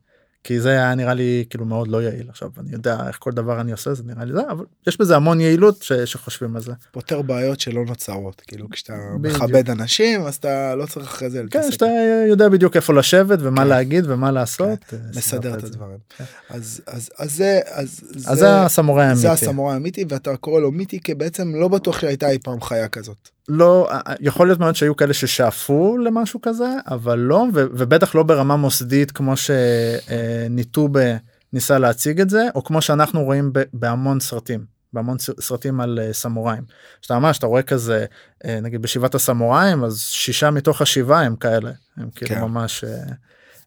כי 0.45 0.61
זה 0.61 0.71
היה 0.71 0.95
נראה 0.95 1.15
לי 1.15 1.45
כאילו 1.51 1.65
מאוד 1.65 1.89
לא 1.89 2.03
יעיל 2.03 2.27
עכשיו 2.29 2.51
אני 2.59 2.73
יודע 2.73 2.99
איך 3.09 3.17
כל 3.21 3.33
דבר 3.33 3.61
אני 3.61 3.73
עושה 3.73 3.95
זה 3.95 4.03
נראה 4.07 4.25
לי 4.25 4.33
זה 4.33 4.41
אבל 4.51 4.65
יש 4.87 5.01
בזה 5.01 5.17
המון 5.17 5.41
יעילות 5.41 5.83
ש, 5.83 5.93
שחושבים 5.93 6.57
על 6.57 6.63
זה. 6.63 6.73
פותר 6.93 7.23
בעיות 7.23 7.61
שלא 7.61 7.85
נוצרות 7.85 8.43
כאילו 8.47 8.71
כשאתה 8.71 8.95
מכבד 9.21 9.71
אנשים 9.71 10.23
אז 10.23 10.35
אתה 10.35 10.75
לא 10.75 10.87
צריך 10.87 11.07
אחרי 11.07 11.31
זה 11.31 11.43
כן 11.51 11.71
שאתה 11.71 11.87
יודע 12.29 12.49
בדיוק 12.49 12.77
איפה 12.77 12.95
לשבת 12.95 13.39
ומה 13.43 13.63
כן. 13.63 13.69
להגיד 13.69 14.05
ומה 14.09 14.31
לעשות 14.31 14.85
כן. 14.89 14.97
אה, 14.97 15.11
מסדר 15.17 15.55
את 15.59 15.65
הדברים 15.65 15.99
כן. 16.19 16.25
אז 16.51 16.81
אז 16.87 17.11
אז 17.19 17.37
זה 17.37 17.61
אז 17.67 18.01
אז 18.27 18.39
זה 18.39 18.63
הסמוראי 18.63 19.05
האמיתי 19.05 19.21
זה 19.21 19.33
הסמוראי 19.33 19.75
האמיתי 19.75 20.05
ואתה 20.09 20.37
קורא 20.37 20.61
לו 20.61 20.73
מיתי 20.73 21.01
כי 21.01 21.15
בעצם 21.15 21.55
לא 21.55 21.69
בטוח 21.69 22.01
שהייתה 22.01 22.31
אי 22.31 22.39
פעם 22.39 22.61
חיה 22.61 22.89
כזאת. 22.89 23.29
לא 23.49 23.91
יכול 24.21 24.47
להיות 24.47 24.59
מאוד 24.59 24.77
שהיו 24.77 24.97
כאלה 24.97 25.15
ששאפו 25.15 25.99
למשהו 25.99 26.41
כזה 26.41 26.69
אבל 26.87 27.19
לא 27.19 27.47
ובטח 27.53 28.15
לא 28.15 28.23
ברמה 28.23 28.57
מוסדית 28.57 29.11
כמו 29.11 29.35
שניטובה 29.37 31.17
ניסה 31.53 31.79
להציג 31.79 32.21
את 32.21 32.31
זה 32.31 32.49
או 32.55 32.65
כמו 32.65 32.83
שאנחנו 32.83 33.25
רואים 33.25 33.53
בהמון 33.73 34.21
סרטים 34.21 34.65
בהמון 34.93 35.17
סרטים 35.41 35.81
על 35.81 35.99
סמוראים 36.13 36.63
שאתה 37.03 37.19
ממש 37.19 37.39
אתה 37.39 37.47
רואה 37.47 37.63
כזה 37.63 38.07
נגיד 38.47 38.83
בשבעת 38.83 39.15
הסמוראים 39.15 39.85
אז 39.85 40.01
שישה 40.01 40.51
מתוך 40.51 40.83
השבעה 40.83 41.23
הם 41.23 41.37
כאלה 41.37 41.73
הם 41.97 42.11
כאילו 42.15 42.35
כן. 42.35 42.41
ממש 42.41 42.85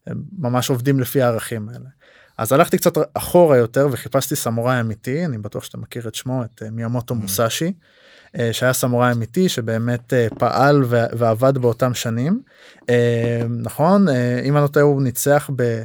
הם 0.06 0.22
ממש 0.38 0.70
עובדים 0.70 1.00
לפי 1.00 1.22
הערכים 1.22 1.68
האלה. 1.68 1.88
אז 2.38 2.52
הלכתי 2.52 2.78
קצת 2.78 2.92
אחורה 3.14 3.56
יותר 3.56 3.88
וחיפשתי 3.92 4.36
סמוראי 4.36 4.80
אמיתי 4.80 5.24
אני 5.24 5.38
בטוח 5.38 5.64
שאתה 5.64 5.78
מכיר 5.78 6.08
את 6.08 6.14
שמו 6.14 6.44
את 6.44 6.62
מיאמוטו 6.72 7.14
mm. 7.14 7.16
מוסאשי. 7.16 7.64
אה, 7.64 7.70
שהיה 8.52 8.72
סמוראי 8.72 9.12
אמיתי 9.12 9.48
שבאמת 9.48 10.12
אה, 10.12 10.26
פעל 10.38 10.84
ועבד 10.88 11.58
באותם 11.58 11.94
שנים 11.94 12.40
אה, 12.90 13.42
נכון 13.62 14.08
אם 14.44 14.56
אני 14.56 14.62
לא 14.62 14.68
טועה 14.68 14.84
הוא 14.84 15.02
ניצח 15.02 15.50
ב 15.56 15.82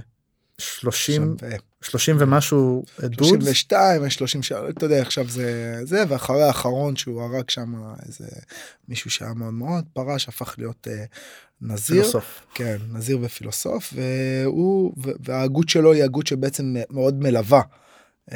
30 0.58 1.36
30 1.82 2.16
ומשהו 2.20 2.86
דודס. 3.00 3.28
32 3.28 4.10
30 4.10 4.42
אתה 4.70 4.86
יודע 4.86 5.02
עכשיו 5.02 5.30
זה 5.30 5.80
זה 5.84 6.04
ואחרי 6.08 6.44
האחרון 6.44 6.96
שהוא 6.96 7.22
הרג 7.22 7.50
שם 7.50 7.74
איזה 8.06 8.26
מישהו 8.88 9.10
שהיה 9.10 9.34
מאוד 9.34 9.54
מאוד 9.54 9.86
פרש 9.94 10.28
הפך 10.28 10.56
להיות 10.58 10.88
נזיר 11.62 12.02
פילוסוף. 12.02 12.42
כן 12.54 12.78
נזיר 12.92 13.20
ופילוסוף 13.22 13.94
והוא 13.96 14.94
וההגות 14.98 15.70
שלו 15.70 15.94
היא 15.94 16.04
הגות 16.04 16.28
שבעצם 16.28 16.76
מאוד 16.90 17.24
מלווה. 17.24 17.62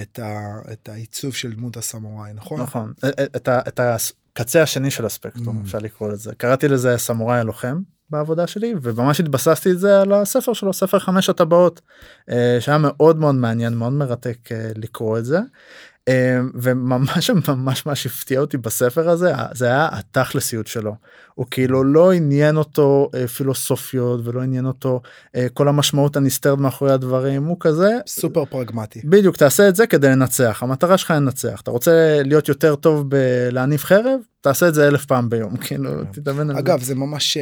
את, 0.01 0.19
ה, 0.19 0.59
את 0.73 0.89
העיצוב 0.89 1.33
של 1.33 1.53
דמות 1.53 1.77
הסמוראי 1.77 2.33
נכון 2.33 2.61
נכון 2.61 2.93
את, 3.35 3.47
ה, 3.47 3.59
את 3.67 3.79
הקצה 3.79 4.61
השני 4.61 4.91
של 4.91 5.05
הספקטרום 5.05 5.57
mm. 5.57 5.65
אפשר 5.65 5.77
לקרוא 5.77 6.09
לזה 6.09 6.35
קראתי 6.35 6.67
לזה 6.67 6.97
סמוראי 6.97 7.39
הלוחם 7.39 7.81
בעבודה 8.09 8.47
שלי 8.47 8.73
וממש 8.81 9.19
התבססתי 9.19 9.71
את 9.71 9.79
זה 9.79 10.01
על 10.01 10.13
הספר 10.13 10.53
שלו 10.53 10.73
ספר 10.73 10.99
חמש 10.99 11.29
הטבעות 11.29 11.81
אה, 12.29 12.57
שהיה 12.59 12.77
מאוד 12.77 13.17
מאוד 13.17 13.35
מעניין 13.35 13.73
מאוד 13.73 13.93
מרתק 13.93 14.51
אה, 14.51 14.71
לקרוא 14.75 15.17
את 15.17 15.25
זה. 15.25 15.39
אה, 16.07 16.39
וממש 16.53 17.29
ממש 17.47 17.85
ממש 17.85 18.05
הפתיע 18.05 18.39
אותי 18.39 18.57
בספר 18.57 19.09
הזה 19.09 19.31
זה 19.53 19.65
היה 19.65 19.89
התכלסיות 19.91 20.67
שלו. 20.67 20.95
הוא 21.35 21.45
כאילו 21.51 21.83
לא 21.83 22.11
עניין 22.11 22.57
אותו 22.57 23.09
אה, 23.15 23.27
פילוסופיות 23.27 24.19
ולא 24.23 24.41
עניין 24.41 24.65
אותו 24.65 25.01
אה, 25.35 25.47
כל 25.53 25.67
המשמעות 25.67 26.15
הנסתרת 26.15 26.57
מאחורי 26.57 26.91
הדברים 26.91 27.43
הוא 27.43 27.57
כזה 27.59 27.97
סופר 28.07 28.45
פרגמטי. 28.45 29.01
בדיוק 29.03 29.37
תעשה 29.37 29.69
את 29.69 29.75
זה 29.75 29.87
כדי 29.87 30.07
לנצח 30.07 30.63
המטרה 30.63 30.97
שלך 30.97 31.11
לנצח. 31.11 31.61
אתה 31.61 31.71
רוצה 31.71 32.21
להיות 32.23 32.47
יותר 32.47 32.75
טוב 32.75 33.09
בלהניף 33.09 33.83
חרב? 33.83 34.19
תעשה 34.41 34.67
את 34.67 34.73
זה 34.73 34.87
אלף 34.87 35.05
פעם 35.05 35.29
ביום 35.29 35.57
כאילו 35.65 35.91
תתאמן 36.11 36.51
אגב 36.51 36.81
זה 36.81 36.95
ממש 36.95 37.37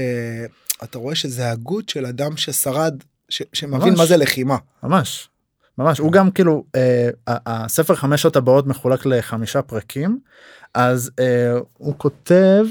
אתה 0.83 0.97
רואה 0.97 1.15
שזה 1.15 1.51
הגות 1.51 1.89
של 1.89 2.05
אדם 2.05 2.37
ששרד 2.37 2.95
שמבין 3.29 3.95
מה 3.97 4.05
זה 4.05 4.17
לחימה. 4.17 4.57
ממש. 4.83 5.29
ממש 5.77 5.99
הוא 5.99 6.11
גם 6.11 6.31
כאילו 6.31 6.63
אה, 6.75 7.09
הספר 7.27 7.95
חמש 7.95 8.21
שעות 8.21 8.35
הבאות 8.35 8.67
מחולק 8.67 9.05
לחמישה 9.05 9.61
פרקים 9.61 10.19
אז 10.73 11.11
אה, 11.19 11.53
הוא 11.77 11.93
כותב 11.97 12.65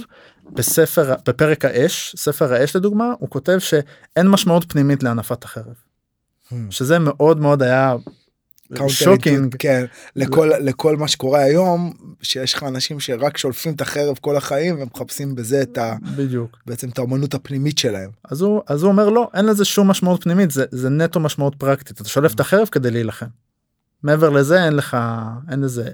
בספר 0.52 1.14
בפרק 1.26 1.64
האש 1.64 2.14
ספר 2.18 2.52
האש 2.52 2.76
לדוגמה 2.76 3.12
הוא 3.18 3.30
כותב 3.30 3.58
שאין 3.58 4.28
משמעות 4.28 4.72
פנימית 4.72 5.02
להנפת 5.02 5.44
החרב. 5.44 5.74
Hmm. 6.48 6.54
שזה 6.70 6.98
מאוד 6.98 7.40
מאוד 7.40 7.62
היה 7.62 7.94
שוקינג 8.88 9.56
כן. 9.58 9.84
לכל 10.16 10.50
לכל 10.60 10.96
מה 10.96 11.08
שקורה 11.08 11.40
היום 11.40 11.92
שיש 12.22 12.54
לך 12.54 12.62
אנשים 12.62 13.00
שרק 13.00 13.36
שולפים 13.36 13.72
את 13.72 13.80
החרב 13.80 14.16
כל 14.20 14.36
החיים 14.36 14.82
ומחפשים 14.82 15.34
בזה 15.34 15.62
את 15.62 15.78
ה... 15.78 15.94
בדיוק. 16.16 16.56
בעצם 16.66 16.88
את 16.88 16.98
האמנות 16.98 17.34
הפנימית 17.34 17.78
שלהם. 17.78 18.10
אז 18.24 18.40
הוא 18.40 18.62
אז 18.66 18.82
הוא 18.82 18.90
אומר 18.90 19.08
לא 19.08 19.28
אין 19.34 19.44
לזה 19.44 19.64
שום 19.64 19.88
משמעות 19.88 20.24
פנימית 20.24 20.50
זה 20.50 20.64
זה 20.70 20.88
נטו 20.88 21.20
משמעות 21.20 21.54
פרקטית 21.54 22.00
אתה 22.00 22.08
שולף 22.08 22.34
את 22.34 22.40
החרב 22.40 22.68
כדי 22.72 22.90
להילחם. 22.90 23.26
מעבר 24.02 24.30
לזה 24.30 24.64
אין 24.64 24.72
לך 24.72 24.96
אין 25.50 25.60
לזה 25.60 25.88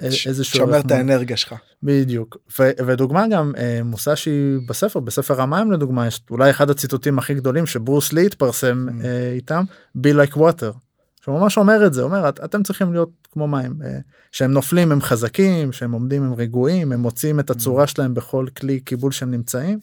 איזה 0.00 0.44
שומר 0.44 0.80
את 0.80 0.90
האנרגיה 0.90 1.36
שלך. 1.36 1.54
בדיוק. 1.82 2.36
ו, 2.58 2.70
ודוגמה 2.86 3.28
גם 3.28 3.52
אה, 3.56 3.80
מוסשי 3.84 4.56
בספר 4.68 5.00
בספר 5.00 5.42
המים 5.42 5.72
לדוגמה 5.72 6.06
יש 6.06 6.20
אולי 6.30 6.50
אחד 6.50 6.70
הציטוטים 6.70 7.18
הכי 7.18 7.34
גדולים 7.34 7.66
שברוס 7.66 8.12
לי 8.12 8.26
התפרסם 8.26 8.86
mm. 8.88 9.04
אה, 9.04 9.32
איתם 9.32 9.64
be 9.98 10.10
like 10.10 10.36
water 10.36 10.83
שהוא 11.24 11.40
ממש 11.40 11.58
אומר 11.58 11.86
את 11.86 11.94
זה 11.94 12.02
אומר 12.02 12.28
את, 12.28 12.40
אתם 12.44 12.62
צריכים 12.62 12.92
להיות 12.92 13.10
כמו 13.32 13.48
מים 13.48 13.78
אה, 13.84 13.98
שהם 14.32 14.52
נופלים 14.52 14.92
הם 14.92 15.00
חזקים 15.00 15.72
שהם 15.72 15.92
עומדים 15.92 16.22
הם 16.22 16.34
רגועים 16.34 16.92
הם 16.92 17.00
מוצאים 17.00 17.40
את 17.40 17.50
הצורה 17.50 17.86
שלהם 17.86 18.14
בכל 18.14 18.46
כלי 18.56 18.80
קיבול 18.80 19.12
שהם 19.12 19.30
נמצאים 19.30 19.78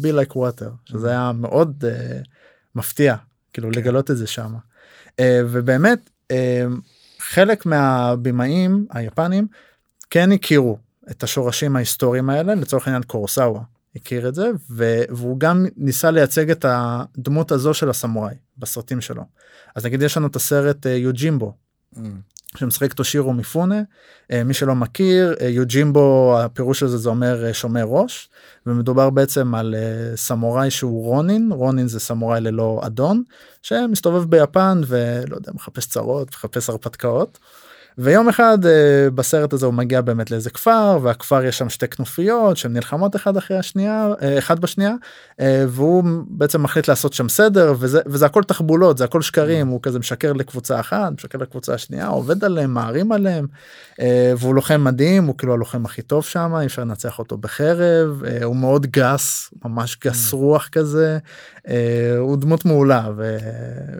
be 0.00 0.04
like 0.04 0.32
water. 0.32 0.70
שזה 0.84 1.10
היה 1.10 1.32
מאוד 1.34 1.84
uh, 1.84 2.26
מפתיע 2.74 3.16
כאילו 3.52 3.68
כן. 3.72 3.78
לגלות 3.78 4.10
את 4.10 4.16
זה 4.16 4.26
שם 4.26 4.54
uh, 5.10 5.22
ובאמת 5.50 6.10
uh, 6.32 6.34
חלק 7.18 7.66
מהבימאים 7.66 8.86
היפנים 8.90 9.46
כן 10.10 10.32
הכירו 10.32 10.78
את 11.10 11.22
השורשים 11.22 11.76
ההיסטוריים 11.76 12.30
האלה 12.30 12.54
לצורך 12.54 12.86
העניין 12.86 13.02
קורסאווה 13.02 13.60
הכיר 13.96 14.28
את 14.28 14.34
זה 14.34 14.50
והוא 14.68 15.40
גם 15.40 15.66
ניסה 15.76 16.10
לייצג 16.10 16.50
את 16.50 16.64
הדמות 16.68 17.52
הזו 17.52 17.74
של 17.74 17.90
הסמוראי 17.90 18.34
בסרטים 18.58 19.00
שלו. 19.00 19.22
אז 19.74 19.84
נגיד 19.84 20.02
יש 20.02 20.16
לנו 20.16 20.26
את 20.26 20.36
הסרט 20.36 20.86
אה, 20.86 20.92
יוג'ימבו. 20.92 21.52
Mm. 21.94 21.98
שמשחק 22.56 22.92
תושירו 22.92 23.32
מיפונה 23.32 23.82
אה, 24.32 24.44
מי 24.44 24.54
שלא 24.54 24.74
מכיר 24.74 25.34
אה, 25.40 25.48
יוג'ימבו 25.48 26.36
הפירוש 26.40 26.82
הזה 26.82 26.98
זה 26.98 27.08
אומר 27.08 27.52
שומר 27.52 27.84
ראש 27.84 28.28
ומדובר 28.66 29.10
בעצם 29.10 29.54
על 29.54 29.74
סמוראי 30.16 30.70
שהוא 30.70 31.04
רונין 31.04 31.52
רונין 31.52 31.88
זה 31.88 32.00
סמוראי 32.00 32.40
ללא 32.40 32.80
אדון 32.86 33.22
שמסתובב 33.62 34.30
ביפן 34.30 34.80
ולא 34.86 35.36
יודע 35.36 35.52
מחפש 35.54 35.86
צרות 35.86 36.28
מחפש 36.30 36.68
הרפתקאות. 36.68 37.38
ויום 37.98 38.28
אחד 38.28 38.58
uh, 38.64 39.10
בסרט 39.14 39.52
הזה 39.52 39.66
הוא 39.66 39.74
מגיע 39.74 40.00
באמת 40.00 40.30
לאיזה 40.30 40.50
כפר 40.50 40.98
והכפר 41.02 41.44
יש 41.44 41.58
שם 41.58 41.68
שתי 41.68 41.88
כנופיות 41.88 42.56
שהן 42.56 42.72
נלחמות 42.72 43.16
אחד 43.16 43.36
אחרי 43.36 43.58
השנייה 43.58 44.08
uh, 44.12 44.38
אחד 44.38 44.60
בשנייה 44.60 44.94
uh, 45.32 45.42
והוא 45.68 46.04
בעצם 46.28 46.62
מחליט 46.62 46.88
לעשות 46.88 47.12
שם 47.12 47.28
סדר 47.28 47.74
וזה 47.78 48.00
וזה 48.06 48.26
הכל 48.26 48.42
תחבולות 48.42 48.98
זה 48.98 49.04
הכל 49.04 49.22
שקרים 49.22 49.68
הוא 49.68 49.80
כזה 49.82 49.98
משקר 49.98 50.32
לקבוצה 50.32 50.80
אחת 50.80 51.12
משקר 51.12 51.38
לקבוצה 51.38 51.74
השנייה 51.74 52.06
עובד 52.06 52.44
עליהם 52.44 52.74
מערים 52.74 53.12
עליהם 53.12 53.46
והוא 54.38 54.54
לוחם 54.54 54.84
מדהים 54.84 55.24
הוא 55.24 55.34
כאילו 55.38 55.52
הלוחם 55.52 55.84
הכי 55.84 56.02
טוב 56.02 56.24
שם 56.24 56.54
אי 56.60 56.66
אפשר 56.66 56.82
לנצח 56.82 57.18
אותו 57.18 57.36
בחרב 57.36 58.22
הוא 58.44 58.56
מאוד 58.56 58.86
גס 58.86 59.50
ממש 59.64 59.98
גס 60.04 60.32
mm. 60.32 60.36
רוח 60.36 60.68
כזה 60.72 61.18
הוא 62.18 62.36
דמות 62.36 62.64
מעולה 62.64 63.08
ו, 63.16 63.36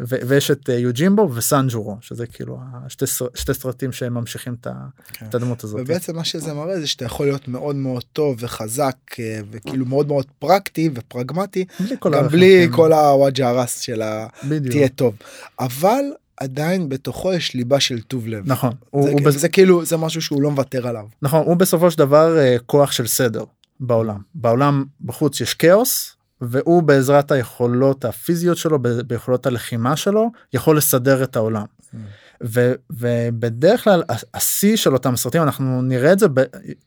ו, 0.09 0.16
ויש 0.26 0.51
את 0.51 0.68
יוג'ימבו 0.68 1.30
וסנג'ורו 1.34 1.97
שזה 2.01 2.26
כאילו 2.26 2.59
שתי, 2.88 3.05
שתי 3.34 3.55
סרטים. 3.55 3.84
סרטים 3.85 3.93
שהם 3.93 4.14
ממשיכים 4.14 4.55
את, 4.61 4.66
כן. 5.12 5.26
את 5.26 5.35
הדמות 5.35 5.64
הזאת. 5.64 5.80
ובעצם 5.80 6.16
מה 6.16 6.24
שזה 6.24 6.55
מראה 6.55 6.80
זה 6.80 6.87
שאתה 6.87 7.05
יכול 7.05 7.26
להיות 7.26 7.49
מאוד 7.49 7.76
מאוד 7.76 8.05
טוב 8.12 8.37
וחזק 8.41 8.97
אה, 9.18 9.41
וכאילו 9.51 9.87
מאוד 9.87 10.09
מאוד 10.09 10.26
פרקטי 10.39 10.91
ופרגמטי 10.95 11.64
בלי 11.80 11.97
כל 11.99 12.12
גם 12.14 12.28
בלי 12.28 12.68
כל 12.70 12.93
הוואג'ה 12.93 13.49
הרס 13.49 13.80
של 13.80 14.03
ה... 14.03 14.26
בדיוק. 14.49 14.72
תהיה 14.74 14.89
טוב 14.89 15.14
אבל 15.61 16.05
עדיין 16.37 16.89
בתוכו 16.89 17.32
יש 17.32 17.55
ליבה 17.55 17.80
של 17.80 18.03
טוב 18.03 18.26
לב 18.26 18.43
נכון 18.47 18.70
זה, 18.70 18.76
הוא, 18.91 19.09
הוא 19.09 19.20
בס... 19.20 19.35
זה 19.35 19.49
כאילו 19.49 19.85
זה 19.85 19.97
משהו 19.97 20.22
שהוא 20.22 20.43
לא 20.43 20.51
מוותר 20.51 20.87
עליו 20.87 21.07
נכון 21.22 21.43
הוא 21.47 21.57
בסופו 21.57 21.91
של 21.91 21.99
דבר 21.99 22.39
אה, 22.39 22.57
כוח 22.66 22.93
של 22.93 23.07
סדר 23.07 23.45
בעולם 23.80 24.20
בעולם 24.35 24.85
בחוץ 25.05 25.41
יש 25.41 25.55
כאוס 25.55 26.16
והוא 26.41 26.82
בעזרת 26.82 27.30
היכולות 27.30 28.05
הפיזיות 28.05 28.57
שלו 28.57 28.78
ביכולות 29.07 29.47
הלחימה 29.47 29.97
שלו 29.97 30.30
יכול 30.53 30.76
לסדר 30.76 31.22
את 31.22 31.37
העולם. 31.37 31.64
Mm. 31.64 31.97
ו, 32.43 32.72
ובדרך 32.91 33.85
כלל 33.85 34.03
השיא 34.35 34.76
של 34.76 34.93
אותם 34.93 35.16
סרטים 35.16 35.43
אנחנו 35.43 35.82
נראה 35.82 36.12
את 36.12 36.18
זה 36.18 36.28
ב, 36.28 36.41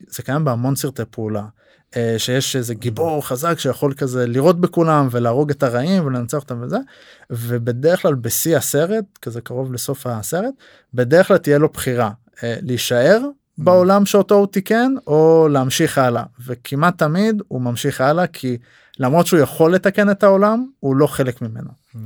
זה 0.08 0.24
קיים 0.24 0.46
בהמון 0.46 0.76
סרטי 0.76 1.04
פעולה 1.12 1.44
אה, 1.96 2.16
שיש 2.18 2.56
איזה 2.56 2.76
גיבור 2.76 3.28
חזק 3.28 3.60
שיכול 3.60 3.94
כזה 3.94 4.28
לירות 4.28 4.62
בכולם 4.62 5.08
ולהרוג 5.12 5.50
את 5.50 5.64
הרעים 5.64 6.06
ולנצח 6.06 6.38
אותם 6.38 6.62
וזה 6.62 6.78
ובדרך 7.30 8.02
כלל 8.02 8.16
בשיא 8.16 8.58
הסרט 8.58 9.06
כזה 9.22 9.42
קרוב 9.42 9.74
לסוף 9.74 10.08
הסרט 10.08 10.54
בדרך 10.94 11.28
כלל 11.28 11.38
תהיה 11.38 11.58
לו 11.58 11.70
בחירה 11.70 12.12
אה, 12.44 12.56
להישאר 12.62 13.22
mm. 13.24 13.64
בעולם 13.64 14.06
שאותו 14.06 14.36
הוא 14.36 14.48
תיקן 14.48 14.94
או 15.08 15.48
להמשיך 15.52 15.98
הלאה 15.98 16.24
וכמעט 16.46 16.98
תמיד 16.98 17.42
הוא 17.48 17.62
ממשיך 17.62 18.02
הלאה 18.02 18.28
כי 18.28 18.58
למרות 19.00 19.28
שהוא 19.28 19.40
יכול 19.40 19.74
לתקן 19.74 20.10
את 20.10 20.24
העולם 20.24 20.66
הוא 20.80 20.96
לא 20.96 21.08
חלק 21.08 21.42
ממנו. 21.42 21.70
Mm. 21.70 21.98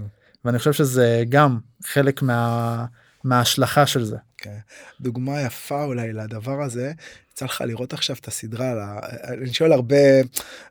ואני 0.45 0.57
חושב 0.57 0.73
שזה 0.73 1.23
גם 1.29 1.59
חלק 1.83 2.21
מה. 2.21 2.85
מההשלכה 3.23 3.87
של 3.87 4.03
זה. 4.03 4.15
Okay. 4.15 4.43
כן. 4.43 4.57
דוגמה 5.01 5.41
יפה 5.41 5.83
אולי 5.83 6.13
לדבר 6.13 6.61
הזה, 6.61 6.91
יצא 7.31 7.45
לך 7.45 7.63
לראות 7.67 7.93
עכשיו 7.93 8.15
את 8.19 8.27
הסדרה, 8.27 8.75
לה... 8.75 8.99
אני 9.23 9.53
שואל 9.53 9.71
הרבה 9.71 9.95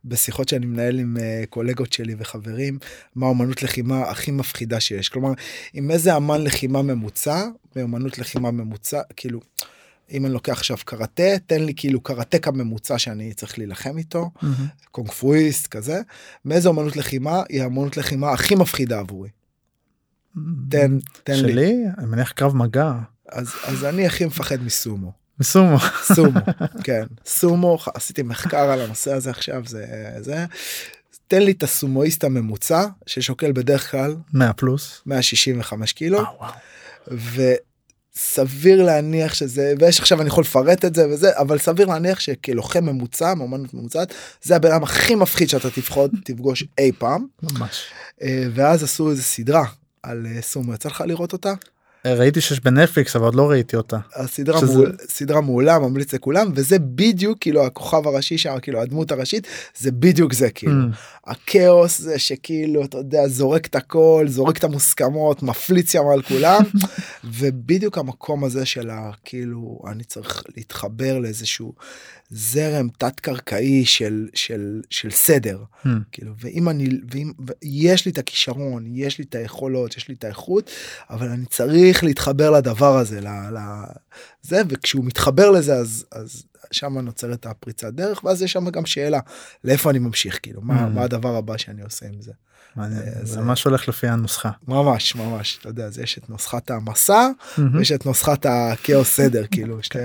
בשיחות 0.04 0.48
שאני 0.48 0.66
מנהל 0.66 0.98
עם 0.98 1.16
אה, 1.20 1.44
קולגות 1.50 1.92
שלי 1.92 2.14
וחברים, 2.18 2.78
מה 3.14 3.26
אומנות 3.26 3.62
לחימה 3.62 4.02
הכי 4.02 4.30
מפחידה 4.30 4.80
שיש. 4.80 5.08
כלומר, 5.08 5.32
עם 5.72 5.90
איזה 5.90 6.16
אמן 6.16 6.44
לחימה 6.44 6.82
ממוצע, 6.82 7.46
באמנות 7.74 8.18
לחימה 8.18 8.50
ממוצע, 8.50 9.00
כאילו, 9.16 9.40
אם 10.12 10.26
אני 10.26 10.34
לוקח 10.34 10.52
עכשיו 10.52 10.76
קראטה, 10.84 11.38
תן 11.46 11.62
לי 11.62 11.72
כאילו 11.76 12.00
קראטקה 12.00 12.50
ממוצע 12.50 12.98
שאני 12.98 13.34
צריך 13.34 13.58
להילחם 13.58 13.98
איתו, 13.98 14.30
mm-hmm. 14.36 14.46
קונגפואיסט 14.90 15.66
כזה, 15.66 16.00
מאיזה 16.44 16.68
אמנות 16.68 16.96
לחימה 16.96 17.42
היא 17.48 17.62
האמנות 17.62 17.96
לחימה 17.96 18.32
הכי 18.32 18.54
מפחידה 18.54 18.98
עבורי. 18.98 19.28
תן, 20.70 20.98
תן 21.24 21.36
שלי? 21.36 21.46
לי. 21.46 21.52
שלי? 21.52 21.84
אני 21.98 22.06
מניח 22.06 22.32
קרב 22.32 22.56
מגע. 22.56 22.92
אז, 23.28 23.52
אז 23.64 23.84
אני 23.84 24.06
הכי 24.06 24.24
מפחד 24.24 24.62
מסומו. 24.62 25.12
מסומו. 25.40 25.76
סומו, 26.02 26.40
כן. 26.84 27.04
סומו, 27.26 27.78
עשיתי 27.94 28.22
מחקר 28.22 28.70
על 28.70 28.80
הנושא 28.80 29.12
הזה 29.12 29.30
עכשיו, 29.30 29.62
זה 29.66 29.86
זה. 30.20 30.44
תן 31.26 31.42
לי 31.42 31.52
את 31.52 31.62
הסומואיסט 31.62 32.24
הממוצע 32.24 32.86
ששוקל 33.06 33.52
בדרך 33.52 33.90
כלל 33.90 34.16
100 34.32 34.52
פלוס 34.52 35.02
165 35.06 35.92
קילו. 35.92 36.18
וואו, 36.18 36.36
וואו. 36.38 37.56
וסביר 38.16 38.82
להניח 38.82 39.34
שזה 39.34 39.74
ויש 39.78 40.00
עכשיו 40.00 40.20
אני 40.20 40.28
יכול 40.28 40.44
לפרט 40.44 40.84
את 40.84 40.94
זה 40.94 41.08
וזה 41.08 41.38
אבל 41.38 41.58
סביר 41.58 41.86
להניח 41.86 42.20
שכלוחם 42.20 42.84
ממוצע 42.84 43.34
מאמנות 43.34 43.74
ממוצעת 43.74 44.14
זה 44.42 44.56
הבן 44.56 44.72
אדם 44.72 44.82
הכי 44.82 45.14
מפחיד 45.14 45.48
שאתה 45.48 45.70
תפחוד 45.70 46.14
תפגוש 46.24 46.64
אי 46.78 46.92
פעם. 46.98 47.26
ממש. 47.42 47.84
אה, 48.22 48.44
ואז 48.54 48.82
עשו 48.82 49.10
איזה 49.10 49.22
סדרה 49.22 49.64
על 50.02 50.26
אה, 50.26 50.42
סומו 50.42 50.74
יצא 50.74 50.88
לך 50.88 51.00
לראות 51.06 51.32
אותה? 51.32 51.52
ראיתי 52.06 52.40
שיש 52.40 52.60
בנטפליקס 52.60 53.16
אבל 53.16 53.24
עוד 53.24 53.34
לא 53.34 53.50
ראיתי 53.50 53.76
אותה. 53.76 53.98
הסדרה 54.16 54.60
שזה... 54.60 54.72
מול, 54.72 54.96
סדרה 55.08 55.40
מעולה 55.40 55.78
ממליץ 55.78 56.14
לכולם 56.14 56.52
וזה 56.54 56.78
בדיוק 56.78 57.38
כאילו 57.40 57.66
הכוכב 57.66 58.06
הראשי 58.06 58.38
שם 58.38 58.54
כאילו 58.62 58.80
הדמות 58.80 59.12
הראשית 59.12 59.46
זה 59.78 59.92
בדיוק 59.92 60.32
זה 60.32 60.50
כאילו 60.50 60.72
mm. 60.72 61.30
הכאוס 61.30 61.98
זה 61.98 62.18
שכאילו 62.18 62.84
אתה 62.84 62.98
יודע 62.98 63.28
זורק 63.28 63.66
את 63.66 63.74
הכל 63.74 64.26
זורק 64.28 64.56
את 64.56 64.64
המוסכמות 64.64 65.42
מפליץ 65.42 65.94
ים 65.94 66.08
על 66.12 66.22
כולם 66.22 66.62
ובדיוק 67.38 67.98
המקום 67.98 68.44
הזה 68.44 68.66
של 68.66 68.90
כאילו 69.24 69.82
אני 69.86 70.04
צריך 70.04 70.42
להתחבר 70.56 71.18
לאיזשהו 71.18 71.74
זרם 72.30 72.88
תת 72.98 73.20
קרקעי 73.20 73.84
של 73.84 74.28
של 74.34 74.80
של 74.90 75.10
סדר 75.10 75.58
mm. 75.84 75.88
כאילו 76.12 76.32
ואם 76.40 76.68
אני 76.68 76.88
ואם 77.10 77.32
יש 77.62 78.04
לי 78.04 78.12
את 78.12 78.18
הכישרון 78.18 78.84
יש 78.86 79.18
לי 79.18 79.24
את 79.28 79.34
היכולות 79.34 79.96
יש 79.96 80.08
לי 80.08 80.14
את 80.14 80.24
האיכות 80.24 80.70
אבל 81.10 81.28
אני 81.28 81.46
צריך. 81.46 81.89
צריך 81.92 82.04
להתחבר 82.04 82.50
לדבר 82.50 82.96
הזה, 82.96 83.20
ל, 83.20 83.28
ל, 83.28 83.58
זה, 84.42 84.62
וכשהוא 84.68 85.04
מתחבר 85.04 85.50
לזה 85.50 85.74
אז, 85.74 86.04
אז 86.12 86.42
שם 86.72 86.98
נוצרת 86.98 87.46
הפריצת 87.46 87.92
דרך, 87.92 88.24
ואז 88.24 88.42
יש 88.42 88.52
שם 88.52 88.70
גם 88.70 88.86
שאלה, 88.86 89.20
לאיפה 89.64 89.90
אני 89.90 89.98
ממשיך, 89.98 90.38
כאילו, 90.42 90.60
מה, 90.62 90.86
Mm. 90.86 90.88
מה 90.88 91.02
הדבר 91.02 91.36
הבא 91.36 91.56
שאני 91.56 91.82
עושה 91.82 92.06
עם 92.06 92.20
זה. 92.20 92.32
אה, 92.78 92.84
זה 92.90 93.20
זה- 93.24 93.40
ממש 93.40 93.64
הולך 93.64 93.88
לפי 93.88 94.08
הנוסחה. 94.08 94.50
ממש, 94.68 95.16
ממש, 95.16 95.58
אתה 95.60 95.68
יודע, 95.68 95.84
אז 95.84 95.98
יש 95.98 96.18
את 96.18 96.30
נוסחת 96.30 96.70
המסע, 96.70 97.28
ויש 97.74 97.92
את 97.92 98.06
נוסחת 98.06 98.46
הכאוס 98.48 99.08
סדר, 99.08 99.44
כאילו, 99.50 99.82
שתי... 99.82 99.98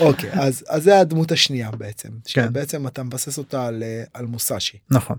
אוקיי, 0.00 0.30
אז, 0.32 0.64
אז 0.68 0.82
זה 0.82 0.98
הדמות 1.00 1.32
השנייה 1.32 1.70
בעצם, 1.70 2.08
כן. 2.08 2.20
שבעצם 2.24 2.86
אתה 2.86 3.02
מבסס 3.02 3.38
אותה 3.38 3.66
על, 3.66 3.82
אה, 4.16 4.22
מוסאשי. 4.22 4.78
נכון. 4.90 5.16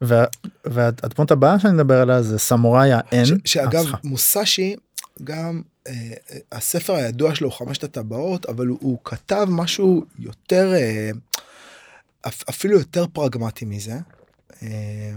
וה- 0.00 0.24
והדמות 0.64 1.30
הבאה 1.30 1.58
שאני 1.58 1.72
מדבר 1.74 2.00
עליה 2.00 2.22
זה 2.22 2.38
סמוראי 2.38 2.90
האן. 2.92 3.24
שאגב. 3.44 3.84
מוסאשי, 4.04 4.76
גם 5.24 5.62
אה, 5.86 5.92
אה, 6.30 6.38
הספר 6.52 6.94
הידוע 6.94 7.34
שלו 7.34 7.50
חמשת 7.50 7.84
הטבעות, 7.84 8.46
אבל 8.46 8.66
הוא, 8.66 8.78
הוא 8.80 8.98
כתב 9.04 9.46
משהו 9.50 10.04
יותר, 10.18 10.72
אה, 10.74 11.10
אפ, 12.28 12.48
אפילו 12.48 12.78
יותר 12.78 13.06
פרגמטי 13.12 13.64
מזה. 13.64 13.98
אה, 14.62 15.12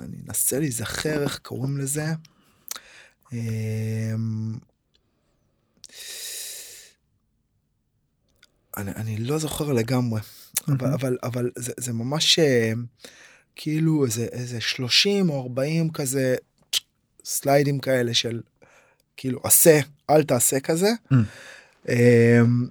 אני 0.00 0.16
אנסה 0.28 0.58
להיזכר 0.58 1.22
איך 1.22 1.38
קוראים 1.38 1.78
לזה. 1.78 2.06
אה, 3.32 4.14
אני, 8.76 8.90
אני 8.90 9.16
לא 9.16 9.38
זוכר 9.38 9.72
לגמרי, 9.72 10.20
אבל, 10.68 10.76
מהמם. 10.76 10.94
אבל, 10.94 11.18
אבל 11.22 11.50
זה, 11.56 11.72
זה 11.76 11.92
ממש 11.92 12.38
אה, 12.38 12.72
כאילו 13.56 14.04
איזה, 14.04 14.24
איזה 14.24 14.60
30 14.60 15.30
או 15.30 15.42
40 15.42 15.90
כזה 15.92 16.36
סליידים 17.24 17.78
כאלה 17.78 18.14
של 18.14 18.40
כאילו 19.16 19.40
עשה, 19.44 19.80
אל 20.10 20.22
תעשה 20.22 20.60
כזה. 20.60 20.90
Mm. 21.12 21.16
אמ, 21.88 22.66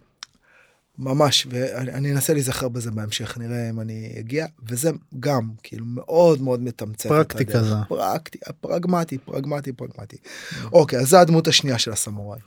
ממש, 1.02 1.48
ואני 1.50 1.92
אני 1.92 2.12
אנסה 2.12 2.34
להיזכר 2.34 2.70
בזה 2.70 2.92
בהמשך, 2.92 3.38
נראה 3.38 3.70
אם 3.70 3.80
אני 3.80 4.16
אגיע, 4.20 4.46
וזה 4.70 4.92
גם 5.20 5.50
כאילו 5.64 5.86
מאוד 5.86 6.42
מאוד 6.42 6.62
מתמצת. 6.62 7.06
את 7.06 7.12
פרקטי 7.12 7.44
הדרך. 7.44 7.56
כזה. 7.56 7.76
פרקטי, 7.88 8.40
פרגמטי, 8.62 9.18
פרגמטי, 9.18 9.72
פרגמטי. 9.72 10.18
אוקיי, 10.72 11.00
אז 11.00 11.08
זו 11.08 11.18
הדמות 11.18 11.48
השנייה 11.48 11.78
של 11.78 11.92
הסמוראי. 11.92 12.40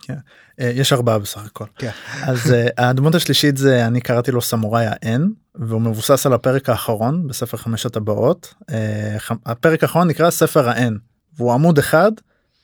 אה, 0.60 0.70
יש 0.74 0.92
ארבעה 0.92 1.18
בסך 1.18 1.44
הכל. 1.46 1.64
כן. 1.78 1.90
אז 2.22 2.52
אה, 2.52 2.88
הדמות 2.88 3.14
השלישית 3.14 3.56
זה 3.56 3.86
אני 3.86 4.00
קראתי 4.00 4.30
לו 4.30 4.42
סמוראי 4.42 4.86
האן 4.88 5.28
והוא 5.54 5.80
מבוסס 5.80 6.26
על 6.26 6.32
הפרק 6.32 6.68
האחרון 6.68 7.28
בספר 7.28 7.56
חמש 7.56 7.86
הטבעות. 7.86 8.54
אה, 8.70 9.16
הפרק 9.46 9.82
האחרון 9.82 10.08
נקרא 10.08 10.30
ספר 10.30 10.68
האן 10.68 10.96
והוא 11.36 11.52
עמוד 11.52 11.78
אחד 11.78 12.12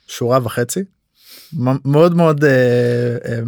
שורה 0.07 0.39
וחצי. 0.43 0.85
מאוד 1.85 2.15
מאוד 2.17 2.45
אה, 2.45 3.17
אה, 3.25 3.41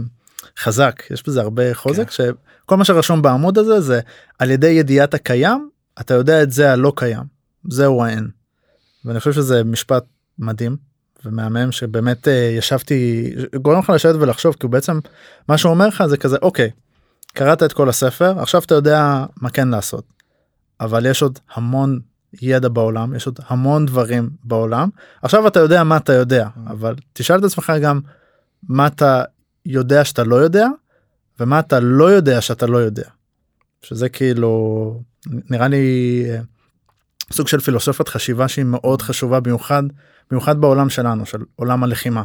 חזק. 0.58 1.02
יש 1.10 1.22
בזה 1.26 1.40
הרבה 1.40 1.74
חוזק 1.74 2.10
שכל 2.10 2.76
מה 2.76 2.84
שרשום 2.84 3.22
בעמוד 3.22 3.58
הזה 3.58 3.80
זה 3.80 4.00
על 4.38 4.50
ידי 4.50 4.66
ידיעת 4.66 5.14
הקיים 5.14 5.68
אתה 6.00 6.14
יודע 6.14 6.42
את 6.42 6.52
זה 6.52 6.72
הלא 6.72 6.92
קיים. 6.96 7.24
זהו 7.68 8.04
האן. 8.04 8.26
ואני 9.04 9.18
חושב 9.18 9.32
שזה 9.32 9.64
משפט 9.64 10.04
מדהים 10.38 10.76
ומהמם 11.24 11.72
שבאמת 11.72 12.28
אה, 12.28 12.54
ישבתי 12.58 13.30
גורם 13.62 13.78
לך 13.78 13.90
לשבת 13.90 14.14
ולחשוב 14.14 14.54
כי 14.54 14.66
הוא 14.66 14.70
בעצם 14.70 14.98
מה 15.48 15.58
שהוא 15.58 15.70
אומר 15.70 15.88
לך 15.88 16.04
זה 16.06 16.16
כזה 16.16 16.36
אוקיי 16.42 16.70
קראת 17.34 17.62
את 17.62 17.72
כל 17.72 17.88
הספר 17.88 18.40
עכשיו 18.40 18.62
אתה 18.62 18.74
יודע 18.74 19.24
מה 19.40 19.50
כן 19.50 19.68
לעשות. 19.68 20.04
אבל 20.80 21.06
יש 21.06 21.22
עוד 21.22 21.38
המון 21.54 22.00
ידע 22.42 22.68
בעולם 22.68 23.14
יש 23.14 23.26
עוד 23.26 23.38
המון 23.46 23.86
דברים 23.86 24.30
בעולם 24.44 24.88
עכשיו 25.22 25.46
אתה 25.46 25.60
יודע 25.60 25.84
מה 25.84 25.96
אתה 25.96 26.12
יודע 26.12 26.48
אבל 26.66 26.94
תשאל 27.12 27.38
את 27.38 27.44
עצמך 27.44 27.72
גם 27.82 28.00
מה 28.68 28.86
אתה 28.86 29.24
יודע 29.66 30.04
שאתה 30.04 30.24
לא 30.24 30.36
יודע 30.36 30.66
ומה 31.40 31.60
אתה 31.60 31.80
לא 31.80 32.10
יודע 32.10 32.40
שאתה 32.40 32.66
לא 32.66 32.78
יודע. 32.78 33.08
שזה 33.82 34.08
כאילו 34.08 35.00
נראה 35.50 35.68
לי 35.68 36.26
אה, 36.30 36.40
סוג 37.32 37.48
של 37.48 37.60
פילוסופת 37.60 38.08
חשיבה 38.08 38.48
שהיא 38.48 38.64
מאוד 38.64 39.02
חשובה 39.02 39.40
במיוחד 39.40 39.82
במיוחד 40.30 40.60
בעולם 40.60 40.88
שלנו 40.88 41.26
של 41.26 41.38
עולם 41.56 41.84
הלחימה. 41.84 42.22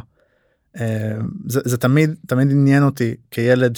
אה, 0.80 1.16
זה, 1.48 1.60
זה 1.64 1.76
תמיד 1.76 2.14
תמיד 2.26 2.50
עניין 2.50 2.82
אותי 2.82 3.14
כילד 3.30 3.76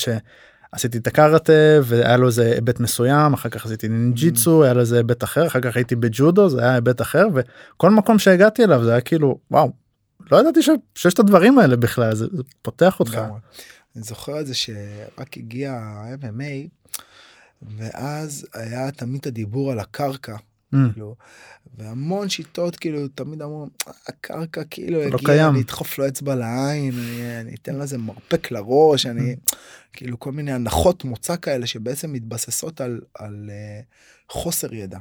שעשיתי 0.74 0.98
את 0.98 1.06
הקארטה 1.06 1.52
והיה 1.82 2.16
לו 2.16 2.26
איזה 2.26 2.44
היבט 2.44 2.80
מסוים 2.80 3.32
אחר 3.32 3.48
כך 3.48 3.66
עשיתי 3.66 3.88
נינג'יצו 3.88 4.64
היה 4.64 4.72
לו 4.72 4.80
איזה 4.80 4.96
היבט 4.96 5.24
אחר 5.24 5.46
אחר 5.46 5.60
כך 5.60 5.76
הייתי 5.76 5.96
בג'ודו 5.96 6.48
זה 6.48 6.60
היה 6.60 6.74
היבט 6.74 7.00
אחר 7.00 7.26
וכל 7.34 7.90
מקום 7.90 8.18
שהגעתי 8.18 8.64
אליו 8.64 8.84
זה 8.84 8.90
היה 8.90 9.00
כאילו 9.00 9.38
וואו 9.50 9.72
לא 10.32 10.40
ידעתי 10.40 10.62
ש, 10.62 10.68
שיש 10.94 11.14
את 11.14 11.18
הדברים 11.18 11.58
האלה 11.58 11.76
בכלל 11.76 12.14
זה, 12.14 12.26
זה 12.32 12.42
פותח 12.62 13.00
אותך. 13.00 13.20
אני 13.96 14.02
זוכר 14.02 14.40
את 14.40 14.46
זה 14.46 14.54
שרק 14.54 15.36
הגיע 15.36 15.72
ה-MMA, 15.72 16.68
ואז 17.62 18.46
היה 18.54 18.90
תמיד 18.90 19.26
הדיבור 19.26 19.72
על 19.72 19.78
הקרקע. 19.78 20.36
Mm, 20.74 20.92
כאילו, 20.92 21.16
והמון 21.76 22.28
שיטות 22.28 22.76
כאילו 22.76 23.08
תמיד 23.08 23.42
אמרו 23.42 23.66
הקרקע 24.06 24.62
כאילו 24.70 24.98
לא 24.98 25.04
הגיע 25.04 25.18
קיים. 25.18 25.50
אני 25.50 25.60
אדחוף 25.62 25.98
לו 25.98 26.08
אצבע 26.08 26.34
לעין 26.34 26.94
אני, 26.94 27.40
אני 27.40 27.54
אתן 27.54 27.76
לזה 27.76 27.98
מרפק 27.98 28.50
לראש 28.50 29.06
אני 29.06 29.36
כאילו 29.92 30.18
כל 30.18 30.32
מיני 30.32 30.52
הנחות 30.52 31.04
מוצא 31.04 31.36
כאלה 31.36 31.66
שבעצם 31.66 32.12
מתבססות 32.12 32.80
על, 32.80 33.00
על 33.18 33.50
uh, 33.50 34.32
חוסר 34.32 34.74
ידע 34.74 34.98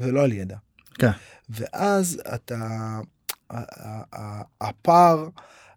ולא 0.00 0.24
על 0.24 0.32
ידע. 0.32 0.56
כן. 0.94 1.10
ואז 1.50 2.22
אתה 2.34 2.98
הפער 4.60 5.28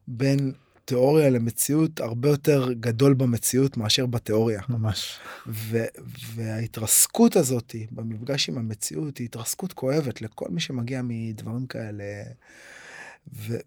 בין 0.07 0.51
תיאוריה 0.85 1.29
למציאות 1.29 1.99
הרבה 1.99 2.29
יותר 2.29 2.73
גדול 2.73 3.13
במציאות 3.13 3.77
מאשר 3.77 4.05
בתיאוריה. 4.05 4.61
ממש. 4.69 5.19
ו- 5.47 5.85
וההתרסקות 6.35 7.35
הזאת 7.35 7.75
במפגש 7.91 8.49
עם 8.49 8.57
המציאות 8.57 9.17
היא 9.17 9.25
התרסקות 9.25 9.73
כואבת 9.73 10.21
לכל 10.21 10.49
מי 10.49 10.59
שמגיע 10.59 11.01
מדברים 11.03 11.65
כאלה. 11.65 12.03
ו- 13.33 13.59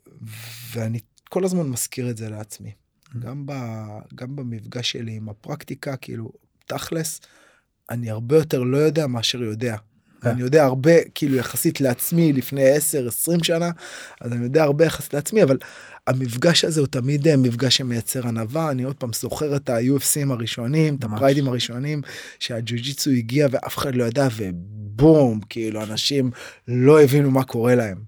ואני 0.72 0.98
כל 1.28 1.44
הזמן 1.44 1.68
מזכיר 1.68 2.10
את 2.10 2.16
זה 2.16 2.28
לעצמי. 2.28 2.72
גם, 3.18 3.46
ב- 3.46 3.98
גם 4.14 4.36
במפגש 4.36 4.90
שלי 4.90 5.12
עם 5.12 5.28
הפרקטיקה, 5.28 5.96
כאילו, 5.96 6.32
תכלס, 6.66 7.20
אני 7.90 8.10
הרבה 8.10 8.36
יותר 8.36 8.62
לא 8.62 8.76
יודע 8.76 9.06
מאשר 9.06 9.42
יודע. 9.42 9.76
כן. 10.24 10.30
אני 10.30 10.40
יודע 10.40 10.64
הרבה, 10.64 10.92
כאילו, 11.14 11.36
יחסית 11.36 11.80
לעצמי 11.80 12.32
לפני 12.32 12.76
10-20 12.76 13.44
שנה, 13.44 13.70
אז 14.20 14.32
אני 14.32 14.44
יודע 14.44 14.62
הרבה 14.62 14.84
יחסית 14.84 15.14
לעצמי, 15.14 15.42
אבל 15.42 15.58
המפגש 16.06 16.64
הזה 16.64 16.80
הוא 16.80 16.86
תמיד 16.86 17.28
אה, 17.28 17.36
מפגש 17.36 17.76
שמייצר 17.76 18.28
ענווה. 18.28 18.70
אני 18.70 18.82
עוד 18.82 18.96
פעם 18.96 19.12
זוכר 19.12 19.56
את 19.56 19.70
ה-UFCים 19.70 20.30
הראשונים, 20.30 20.96
את. 20.96 21.04
הפריידים 21.04 21.48
הראשונים, 21.48 22.02
שהג'ו-ג'יצו 22.38 23.10
הגיע 23.10 23.48
ואף 23.50 23.78
אחד 23.78 23.94
לא 23.94 24.04
ידע, 24.04 24.28
ובום, 24.36 25.40
כאילו, 25.48 25.82
אנשים 25.82 26.30
לא 26.68 27.02
הבינו 27.02 27.30
מה 27.30 27.44
קורה 27.44 27.74
להם. 27.74 27.98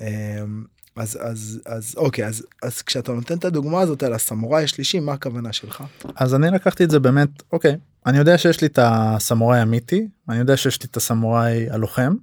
אמ, 0.00 0.64
אז 0.96 1.18
אז 1.22 1.60
אז 1.66 1.94
אוקיי 1.96 2.26
אז 2.26 2.46
אז 2.62 2.82
כשאתה 2.82 3.12
נותן 3.12 3.38
את 3.38 3.44
הדוגמה 3.44 3.80
הזאת 3.80 4.02
על 4.02 4.12
הסמוראי 4.12 4.64
השלישי 4.64 5.00
מה 5.00 5.12
הכוונה 5.12 5.52
שלך? 5.52 5.84
אז 6.16 6.34
אני 6.34 6.50
לקחתי 6.50 6.84
את 6.84 6.90
זה 6.90 6.98
באמת 6.98 7.28
אוקיי 7.52 7.76
אני 8.06 8.18
יודע 8.18 8.38
שיש 8.38 8.60
לי 8.60 8.66
את 8.66 8.78
הסמוראי 8.82 9.60
המיתי 9.60 10.08
אני 10.28 10.38
יודע 10.38 10.56
שיש 10.56 10.82
לי 10.82 10.88
את 10.90 10.96
הסמוראי 10.96 11.70
הלוחם. 11.70 12.14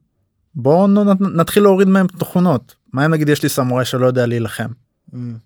בואו 0.56 0.88
נתחיל 1.20 1.64
להוריד 1.64 1.88
מהם 1.88 2.08
תכונות 2.08 2.76
מה 2.94 3.06
אם 3.06 3.12
נגיד 3.12 3.30
יש 3.30 3.44
לי 3.44 3.50
סמוראי 3.50 3.86
שלא 3.86 4.06
יודע 4.06 4.26
להילחם 4.26 4.70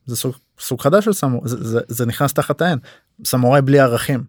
זה 0.06 0.16
סוג, 0.16 0.36
סוג 0.60 0.82
חדש 0.82 1.06
של 1.06 1.14
סמוראי 1.14 1.50
זה, 1.50 1.64
זה, 1.64 1.80
זה 1.88 2.06
נכנס 2.06 2.34
תחת 2.34 2.62
העין 2.62 2.80
סמוראי 3.26 3.62
בלי 3.62 3.80
ערכים. 3.80 4.24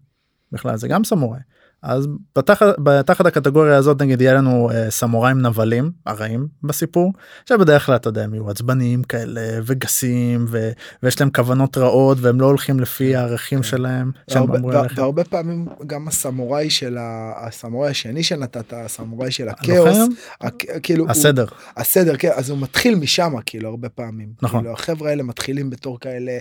בכלל 0.52 0.76
זה 0.76 0.88
גם 0.88 1.04
סמוראי 1.04 1.40
אז 1.82 2.08
בתחת, 2.38 2.66
בתחת 2.78 3.26
הקטגוריה 3.26 3.76
הזאת 3.76 4.02
נגיד 4.02 4.20
יהיה 4.20 4.34
לנו 4.34 4.70
אה, 4.70 4.90
סמוראים 4.90 5.40
נבלים 5.46 5.90
הרעים 6.06 6.46
בסיפור. 6.62 7.12
שבדרך 7.48 7.86
כלל 7.86 7.96
אתה 7.96 8.08
יודע 8.08 8.24
הם 8.24 8.34
יהיו 8.34 8.50
עצבניים 8.50 9.02
כאלה 9.02 9.40
וגסים 9.66 10.46
ו, 10.48 10.70
ויש 11.02 11.20
להם 11.20 11.30
כוונות 11.30 11.78
רעות 11.78 12.18
והם 12.20 12.40
לא 12.40 12.46
הולכים 12.46 12.80
לפי 12.80 13.16
הערכים 13.16 13.62
שלהם 13.62 14.10
שהם 14.30 14.50
והרבה- 14.96 15.24
פעמים 15.24 15.66
גם 15.86 16.08
הסמוראי 16.08 16.70
של 16.70 16.96
ה- 16.98 17.32
הסמוראי 17.36 17.90
השני 17.90 18.22
שנתת 18.22 18.72
הסמוראי 18.72 19.30
של 19.30 19.48
הכאוס 19.48 19.96
הכ- 20.44 20.48
כאילו 20.82 21.04
הוא- 21.04 21.10
הסדר. 21.10 21.46
הסדר 21.76 22.16
כן 22.16 22.30
אז 22.34 22.50
הוא 22.50 22.58
מתחיל 22.58 22.94
משם 22.94 23.32
כאילו 23.46 23.68
הרבה 23.68 23.88
פעמים. 23.88 24.28
נכון. 24.42 24.60
כאילו 24.60 24.72
החברה 24.72 25.10
האלה 25.10 25.22
מתחילים 25.22 25.70
בתור 25.70 26.00
כאלה 26.00 26.38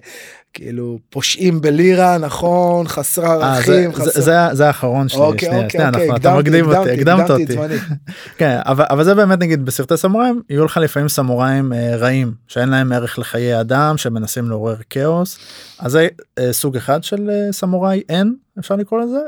כאילו 0.53 0.99
פושעים 1.09 1.61
בלירה 1.61 2.17
נכון? 2.17 2.87
חסר 2.87 3.21
אה, 3.23 3.37
זה, 3.39 3.45
ערכים 3.45 3.91
זה, 3.93 4.01
חסר- 4.11 4.21
זה, 4.21 4.35
זה 4.53 4.67
האחרון 4.67 5.09
שלי 5.09 5.19
אוקיי 5.27 5.47
שנייה, 5.49 5.63
אוקיי 5.63 5.69
שנייה, 5.71 5.87
אוקיי 5.89 6.03
אנחנו- 6.05 6.15
אתה 6.17 6.37
מקדים 6.39 6.65
אותי 6.65 6.91
הקדמת 6.91 7.29
אותי. 7.29 7.55
כן 8.37 8.59
אבל 8.65 8.85
אבל 8.89 9.03
זה 9.03 9.15
באמת 9.15 9.39
נגיד 9.39 9.65
בסרטי 9.65 9.97
סמוראים 9.97 10.41
יהיו 10.49 10.65
לך 10.65 10.77
לפעמים 10.77 11.09
סמוראים 11.09 11.73
אה, 11.73 11.95
רעים 11.95 12.33
שאין 12.47 12.69
להם 12.69 12.91
ערך 12.91 13.19
לחיי 13.19 13.61
אדם 13.61 13.97
שמנסים 13.97 14.49
לעורר 14.49 14.75
כאוס 14.89 15.39
אז 15.79 15.91
זה 15.91 16.07
אה, 16.39 16.53
סוג 16.53 16.77
אחד 16.77 17.03
של 17.03 17.29
אה, 17.29 17.51
סמוראי 17.51 18.03
אין 18.09 18.35
אפשר 18.59 18.75
לקרוא 18.75 19.01
לזה 19.01 19.19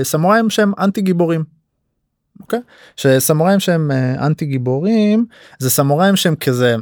וסמוראים 0.00 0.50
שהם 0.50 0.72
אנטי 0.78 1.00
גיבורים. 1.00 1.44
אוקיי? 2.40 2.60
שסמוראים 2.96 3.60
שהם 3.60 3.90
אה, 3.90 4.26
אנטי 4.26 4.46
גיבורים 4.46 5.26
זה 5.58 5.70
סמוראים 5.70 6.16
שהם 6.16 6.34
כזה 6.36 6.76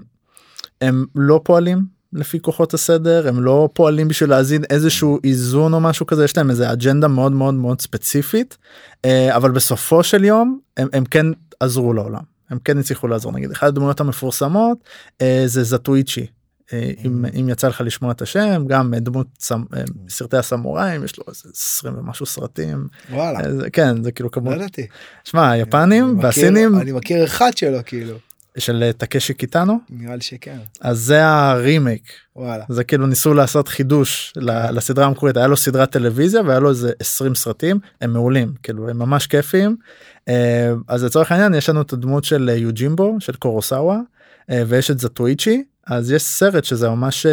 הם 0.80 1.04
לא 1.14 1.40
פועלים 1.44 1.78
לפי 2.12 2.40
כוחות 2.40 2.74
הסדר 2.74 3.28
הם 3.28 3.42
לא 3.42 3.68
פועלים 3.72 4.08
בשביל 4.08 4.30
להזין 4.30 4.62
איזשהו 4.70 5.18
איזון 5.24 5.74
או 5.74 5.80
משהו 5.80 6.06
כזה 6.06 6.24
יש 6.24 6.36
להם 6.36 6.50
איזה 6.50 6.72
אג'נדה 6.72 7.08
מאוד 7.08 7.32
מאוד 7.32 7.54
מאוד 7.54 7.80
ספציפית 7.80 8.56
אה, 9.04 9.36
אבל 9.36 9.50
בסופו 9.50 10.02
של 10.02 10.24
יום 10.24 10.58
הם, 10.76 10.88
הם 10.92 11.04
כן 11.04 11.26
עזרו 11.60 11.92
לעולם. 11.92 12.32
הם 12.50 12.58
כן 12.64 12.78
הצליחו 12.78 13.08
לעזור. 13.08 13.32
נגיד 13.32 13.50
אחת 13.50 13.68
הדמויות 13.68 14.00
המפורסמות 14.00 14.78
אה, 15.22 15.42
זה 15.46 15.64
זטואיצ'י. 15.64 16.26
אה, 16.72 16.90
אם, 17.04 17.24
אם 17.40 17.48
יצא 17.48 17.68
לך 17.68 17.80
לשמוע 17.84 18.12
את 18.12 18.22
השם 18.22 18.64
גם 18.66 18.94
דמות 18.94 19.26
סמ, 19.40 19.62
סרטי 20.08 20.36
הסמוראים 20.36 21.04
יש 21.04 21.18
לו 21.18 21.24
איזה 21.28 21.48
20 21.54 21.94
ומשהו 21.98 22.26
סרטים. 22.26 22.86
וואלה. 23.10 23.52
זה, 23.52 23.70
כן 23.70 24.02
זה 24.02 24.12
כאילו 24.12 24.28
לא 24.28 24.32
כמות 24.32 24.54
ידעתי. 24.54 24.86
שמע 25.24 25.50
היפנים 25.50 26.18
והסינים 26.18 26.78
אני 26.78 26.92
מכיר 26.92 27.24
אחד 27.24 27.56
שלו 27.56 27.78
כאילו. 27.86 28.16
של 28.58 28.82
אה, 28.82 28.92
טקשי 28.92 29.34
קיטאנו 29.34 29.78
נראה 29.90 30.14
לי 30.16 30.22
שכן. 30.22 30.56
אז 30.80 30.98
זה 30.98 31.24
הרימייק. 31.26 32.02
וואלה. 32.36 32.64
זה 32.68 32.84
כאילו 32.84 33.06
ניסו 33.06 33.34
לעשות 33.34 33.68
חידוש 33.68 34.32
ל- 34.36 34.70
לסדרה 34.76 35.06
המקורית. 35.06 35.36
היה 35.36 35.46
לו 35.46 35.56
סדרת 35.56 35.90
טלוויזיה 35.92 36.42
והיה 36.42 36.58
לו 36.60 36.70
איזה 36.70 36.92
20 37.00 37.34
סרטים. 37.34 37.78
הם 38.00 38.12
מעולים 38.12 38.52
כאילו 38.62 38.88
הם 38.88 38.98
ממש 38.98 39.26
כיפים 39.26 39.76
אה, 40.28 40.72
אז 40.88 41.04
לצורך 41.04 41.32
העניין 41.32 41.54
יש 41.54 41.68
לנו 41.68 41.82
את 41.82 41.92
הדמות 41.92 42.24
של 42.24 42.50
אה, 42.52 42.56
יוג'ימבו 42.56 43.16
של 43.20 43.32
קורוסאווה 43.32 43.98
אה, 44.50 44.62
ויש 44.68 44.90
את 44.90 44.98
זטואיצ'י. 44.98 45.64
אז 45.86 46.10
יש 46.10 46.22
סרט 46.22 46.64
שזה 46.64 46.88
ממש 46.88 47.26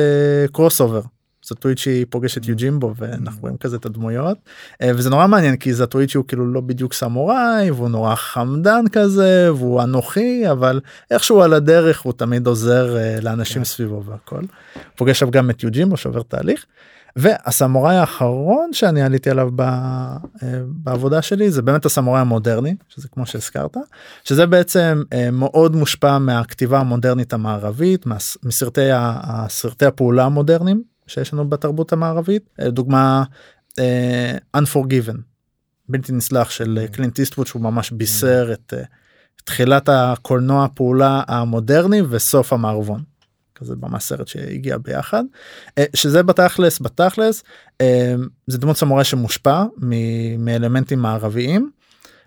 crossover. 0.52 1.02
זטואיצ'י 1.50 2.06
פוגש 2.06 2.38
את 2.38 2.48
יוג'ימבו 2.48 2.94
ואנחנו 2.98 3.42
רואים 3.42 3.58
כזה 3.58 3.76
את 3.76 3.86
הדמויות 3.86 4.38
אה, 4.82 4.92
וזה 4.96 5.10
נורא 5.10 5.28
מעניין 5.28 5.56
כי 5.56 5.74
זטואיצ'י 5.74 6.18
הוא 6.18 6.26
כאילו 6.28 6.54
לא 6.54 6.62
בדיוק 6.62 6.94
סמוראי 6.94 7.72
והוא 7.72 7.90
נורא 7.90 8.16
חמדן 8.16 8.84
כזה 8.92 9.50
והוא 9.54 9.84
אנוכי 9.84 10.52
אבל 10.52 10.80
איכשהו 11.12 11.42
על 11.42 11.54
הדרך 11.54 12.02
הוא 12.02 12.14
תמיד 12.14 12.48
עוזר 12.48 12.98
אה, 12.98 13.18
לאנשים 13.22 13.62
כן. 13.62 13.66
סביבו 13.66 14.04
והכל. 14.04 14.42
פוגש 14.96 15.20
שם 15.20 15.30
גם 15.30 15.50
את 15.50 15.64
יוג'ימבו 15.64 15.98
שעובר 15.98 16.22
תהליך. 16.22 16.66
והסמוראי 17.16 17.96
האחרון 17.96 18.74
שאני 18.74 19.02
עליתי 19.02 19.30
עליו 19.30 19.50
ב, 19.56 19.62
אה, 19.62 20.18
בעבודה 20.66 21.22
שלי 21.22 21.52
זה 21.52 21.62
באמת 21.62 21.86
הסמוראי 21.86 22.22
המודרני 22.22 22.76
שזה 22.90 23.08
כמו 23.08 23.26
שהזכרת 23.26 23.78
שזה 24.24 24.46
בעצם 24.46 25.04
מאוד 25.32 25.76
מושפע 25.76 26.18
מהכתיבה 26.18 26.80
המודרנית 26.80 27.34
המערבית 27.34 28.06
מסרטי 28.44 28.90
הסרטי 28.94 29.86
הפעולה 29.86 30.26
המודרניים 30.26 30.84
שיש 31.10 31.34
לנו 31.34 31.50
בתרבות 31.50 31.94
המערבית 31.94 32.50
אה, 32.62 32.70
דוגמה 32.70 33.24
אה, 33.80 34.38
Unforgiven 34.58 35.18
בלתי 35.90 36.12
נסלח 36.12 36.50
של 36.50 36.80
אה, 36.82 36.88
קלינט 36.88 37.20
איסטווד 37.20 37.48
שהוא 37.48 37.62
ממש 37.62 37.92
בישר 37.92 38.50
את 38.54 38.74
אה, 38.78 38.84
תחילת 39.44 39.90
הקולנוע 39.92 40.66
הפעולה 40.66 41.22
המודרני 41.28 42.02
וסוף 42.10 42.54
המערבון. 42.54 43.04
כזה 43.56 43.76
ממש 43.82 44.04
סרט 44.04 44.28
שהגיע 44.28 44.78
ביחד 44.78 45.24
שזה 45.96 46.24
בתכלס 46.24 46.82
בתכלס 46.82 47.44
זה 48.48 48.58
דמות 48.58 48.78
סמוראי 48.78 49.04
שמושפע 49.04 49.64
מ- 49.78 50.46
מאלמנטים 50.46 51.00
מערביים 51.00 51.72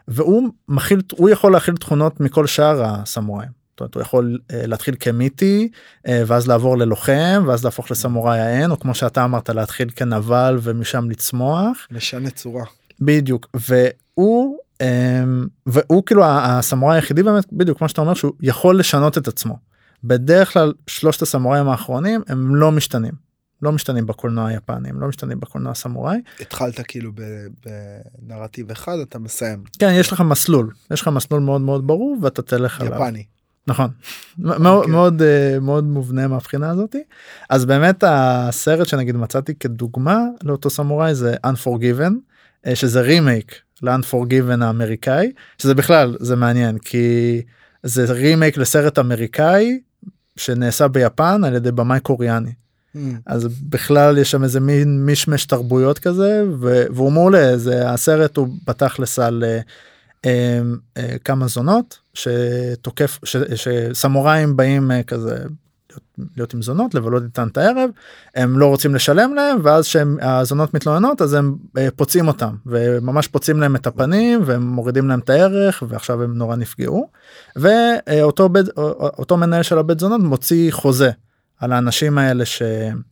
והוא 0.09 0.49
מכיל 0.69 1.03
הוא 1.13 1.31
יכול 1.31 1.53
להכיל 1.53 1.77
תכונות 1.77 2.21
מכל 2.21 2.47
שאר 2.47 2.83
הסמוראים. 2.85 3.62
זאת 3.73 3.81
אומרת, 3.81 3.95
הוא 3.95 4.01
יכול 4.01 4.39
אה, 4.53 4.67
להתחיל 4.67 4.95
כמיתי 5.01 5.69
אה, 6.09 6.23
ואז 6.27 6.49
לעבור 6.49 6.79
ללוחם 6.79 7.45
ואז 7.47 7.65
להפוך 7.65 7.91
לסמוראי 7.91 8.41
האין 8.41 8.71
או 8.71 8.81
כמו 8.81 8.95
שאתה 8.95 9.25
אמרת 9.25 9.51
להתחיל 9.51 9.91
כנבל 9.97 10.59
ומשם 10.63 11.11
לצמוח 11.11 11.87
משנה 11.91 12.31
צורה. 12.31 12.65
בדיוק 13.01 13.47
והוא 13.55 14.59
אמ, 14.83 15.47
והוא 15.67 16.03
כאילו 16.07 16.25
הסמוראי 16.25 16.97
היחידי 16.97 17.23
באמת 17.23 17.53
בדיוק 17.53 17.79
כמו 17.79 17.89
שאתה 17.89 18.01
אומר 18.01 18.15
שהוא 18.15 18.33
יכול 18.41 18.79
לשנות 18.79 19.19
את 19.19 19.29
עצמו. 19.29 19.59
בדרך 20.05 20.53
כלל 20.53 20.73
שלושת 20.87 21.23
הסמוראים 21.23 21.69
האחרונים 21.69 22.23
הם 22.29 22.57
לא 22.57 22.73
משתנים. 22.73 23.13
לא 23.63 23.73
משתנים 23.73 24.07
בקולנוע 24.07 24.47
היפני 24.47 24.89
הם 24.89 25.01
לא 25.01 25.09
משתנים 25.09 25.41
בקולנוע 25.41 25.73
הסמוראי. 25.73 26.19
התחלת 26.41 26.81
כאילו 26.81 27.13
בנרטיב 28.27 28.71
אחד 28.71 28.99
אתה 28.99 29.19
מסיים. 29.19 29.65
כן 29.79 29.93
יש 29.95 30.13
לך 30.13 30.21
מסלול 30.21 30.71
יש 30.91 31.03
לך 31.03 31.09
מסלול 31.09 31.41
מאוד 31.41 31.61
מאוד 31.61 31.87
ברור 31.87 32.17
ואתה 32.23 32.43
תלך 32.43 32.81
עליו. 32.81 32.95
יפני. 32.95 33.25
נכון. 33.67 33.91
מאוד 34.39 34.67
אוקיי. 34.67 34.93
מאוד 34.93 35.23
אה, 35.23 35.59
מאוד 35.61 35.85
מובנה 35.85 36.29
מהבחינה 36.29 36.71
הזאתי 36.71 37.03
אז 37.51 37.65
באמת 37.65 38.05
הסרט 38.07 38.87
שנגיד 38.89 39.17
מצאתי 39.17 39.55
כדוגמה 39.55 40.19
לאותו 40.43 40.71
סמוראי 40.71 41.15
זה 41.15 41.35
Unforgiven 41.47 42.13
אה, 42.67 42.77
שזה 42.77 43.01
רימייק 43.01 43.55
ל-Unforgiven 43.83 44.65
האמריקאי 44.65 45.33
שזה 45.59 45.75
בכלל 45.75 46.17
זה 46.21 46.37
מעניין 46.37 46.79
כי 46.79 47.43
זה 47.83 48.13
רימייק 48.13 48.57
לסרט 48.57 48.99
אמריקאי 48.99 49.81
שנעשה 50.37 50.89
ביפן 50.89 51.45
על 51.45 51.55
ידי 51.55 51.73
במאי 51.73 52.01
קוריאני 52.01 52.53
Mm, 52.97 52.99
אז 53.27 53.49
בכלל 53.63 54.19
יש 54.19 54.31
שם 54.31 54.45
איזה 54.45 54.61
מין 54.61 55.07
מישמש 55.07 55.47
תרבויות 55.47 55.99
כזה 55.99 56.45
ו- 56.61 56.85
והוא 56.95 57.13
מעולה 57.13 57.59
זה 57.59 57.91
הסרט 57.91 58.37
הוא 58.37 58.49
בתכלס 58.67 59.19
על 59.19 59.45
אה, 59.47 59.61
כמה 61.25 61.47
זונות 61.47 61.99
שתוקף 62.15 63.19
ש- 63.25 63.37
שסמוראים 63.55 64.57
באים 64.57 64.91
אה, 64.91 65.03
כזה 65.03 65.45
להיות, 66.37 66.55
עם 66.55 66.63
זונות 66.63 66.95
לבלות 66.95 67.23
איתן 67.23 67.49
את 67.49 67.57
הערב 67.57 67.91
הם 68.35 68.59
לא 68.59 68.67
רוצים 68.67 68.95
לשלם 68.95 69.35
להם 69.35 69.59
ואז 69.63 69.87
שהזונות 69.87 70.75
מתלוננות 70.75 71.23
אז 71.23 71.35
הם 71.35 71.57
אה, 71.79 71.89
פוצעים 71.97 72.29
אותם 72.29 72.55
וממש 72.67 73.29
פוצעים 73.29 73.61
להם 73.61 73.77
את 73.77 73.87
הפנים 73.87 74.41
והם 74.47 74.63
מורידים 74.63 75.09
להם 75.09 75.19
את 75.19 75.31
הערך 75.31 75.83
ועכשיו 75.89 76.23
הם 76.23 76.35
נורא 76.35 76.57
נפגעו. 76.57 77.09
ואותו 77.57 78.49
בית 78.49 78.67
אותו 79.19 79.37
מנהל 79.37 79.63
של 79.63 79.79
הבית 79.79 80.01
זונות 80.01 80.21
מוציא 80.21 80.73
חוזה 80.73 81.11
על 81.59 81.73
האנשים 81.73 82.19
האלה 82.19 82.45
שהם 82.45 83.03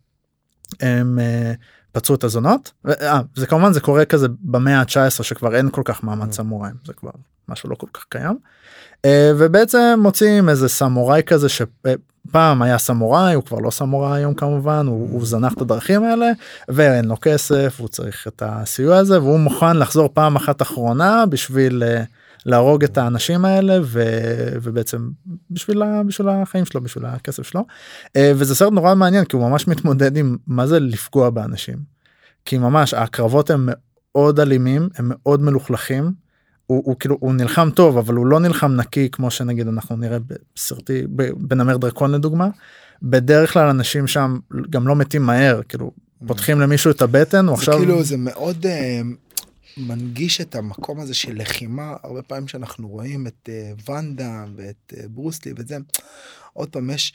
אה, 1.19 1.53
פצעו 1.93 2.15
את 2.15 2.25
הזונות. 2.25 2.73
ו- 2.85 3.03
אה, 3.03 3.21
זה 3.37 3.47
כמובן 3.47 3.73
זה 3.73 3.81
קורה 3.81 4.05
כזה 4.05 4.27
במאה 4.43 4.81
ה-19 4.81 5.23
שכבר 5.23 5.57
אין 5.57 5.71
כל 5.71 5.83
כך 5.85 6.05
מעמד 6.05 6.33
סמוראים 6.33 6.75
זה 6.85 6.93
כבר 6.93 7.11
משהו 7.49 7.71
לא 7.71 7.75
כל 7.75 7.87
כך 7.93 8.05
קיים. 8.09 8.39
אה, 9.05 9.33
ובעצם 9.39 9.99
מוצאים 10.03 10.49
איזה 10.49 10.69
סמוראי 10.69 11.23
כזה 11.27 11.49
שפעם 11.49 12.63
היה 12.63 12.79
סמוראי 12.79 13.35
הוא 13.35 13.45
כבר 13.45 13.59
לא 13.59 13.71
סמוראי 13.71 14.19
היום 14.19 14.35
כמובן 14.35 14.87
הוא, 14.87 15.09
הוא 15.13 15.27
זנח 15.27 15.53
את 15.53 15.61
הדרכים 15.61 16.05
האלה 16.05 16.31
ואין 16.69 17.05
לו 17.05 17.17
כסף 17.21 17.77
הוא 17.79 17.89
צריך 17.89 18.29
את 18.29 18.43
הסיוע 18.47 18.97
הזה 18.97 19.23
והוא 19.23 19.39
מוכן 19.39 19.77
לחזור 19.77 20.11
פעם 20.15 20.37
אחת 20.37 20.63
אחרונה 20.63 21.27
בשביל 21.27 21.83
אה, 21.87 22.03
להרוג 22.47 22.85
את 22.85 22.99
האנשים 22.99 23.45
האלה 23.45 23.79
ו, 23.83 24.03
ובעצם 24.63 25.09
בשביל, 25.51 25.83
ה, 25.83 26.03
בשביל 26.03 26.29
החיים 26.29 26.65
שלו 26.65 26.81
בשביל 26.81 27.05
הכסף 27.07 27.43
שלו 27.43 27.65
אה, 28.17 28.33
וזה 28.37 28.55
סרט 28.55 28.73
נורא 28.73 28.95
מעניין 28.95 29.25
כי 29.25 29.37
הוא 29.37 29.51
ממש 29.51 29.69
מתמודד 29.69 30.17
עם 30.17 30.37
מה 30.47 30.67
זה 30.67 30.81
לפגוע 30.81 31.31
באנשים. 31.31 31.77
כי 32.45 32.59
ממש 32.59 32.95
הקרבות 32.95 33.51
הם 33.51 33.69
מאוד 34.13 34.41
אלימים 34.41 34.89
הם 34.97 35.11
מאוד 35.15 35.43
מלוכלכים. 35.43 36.13
הוא, 36.67 36.83
הוא 36.85 36.97
כאילו 37.01 37.17
הוא 37.21 37.35
נלחם 37.35 37.71
טוב 37.71 37.99
אבל 37.99 38.15
הוא 38.15 38.27
לא 38.27 38.41
נלחם 38.41 38.73
נקי 38.73 39.09
כמו 39.13 39.31
שנגיד 39.31 39.69
אנחנו 39.69 39.97
נראה 39.97 40.19
בסרטי 40.57 41.03
בנמר 41.37 41.77
דרקון 41.77 42.13
לדוגמה. 42.13 42.49
בדרך 43.03 43.53
כלל 43.53 43.69
אנשים 43.69 44.07
שם 44.07 44.39
גם 44.71 44.89
לא 44.89 44.97
מתים 44.97 45.23
מהר 45.23 45.61
כאילו 45.69 45.91
פותחים 46.27 46.61
למישהו 46.61 46.91
את 46.91 47.03
הבטן 47.03 47.47
הוא 47.47 47.55
עכשיו 47.55 47.79
כאילו 47.79 48.03
זה 48.03 48.17
מאוד 48.17 48.67
אה, 48.67 49.01
מנגיש 49.77 50.41
את 50.41 50.55
המקום 50.55 51.01
הזה 51.01 51.15
של 51.15 51.37
לחימה 51.37 51.97
הרבה 52.03 52.23
פעמים 52.23 52.49
שאנחנו 52.49 52.89
רואים 52.89 53.27
את 53.27 53.49
אה, 53.49 53.73
ואנדה 53.85 54.45
ואת 54.57 54.95
אה, 54.97 55.09
ברוסלי 55.09 55.53
וזה 55.57 55.77
עוד 56.53 56.69
פעם 56.69 56.91
יש 56.91 57.13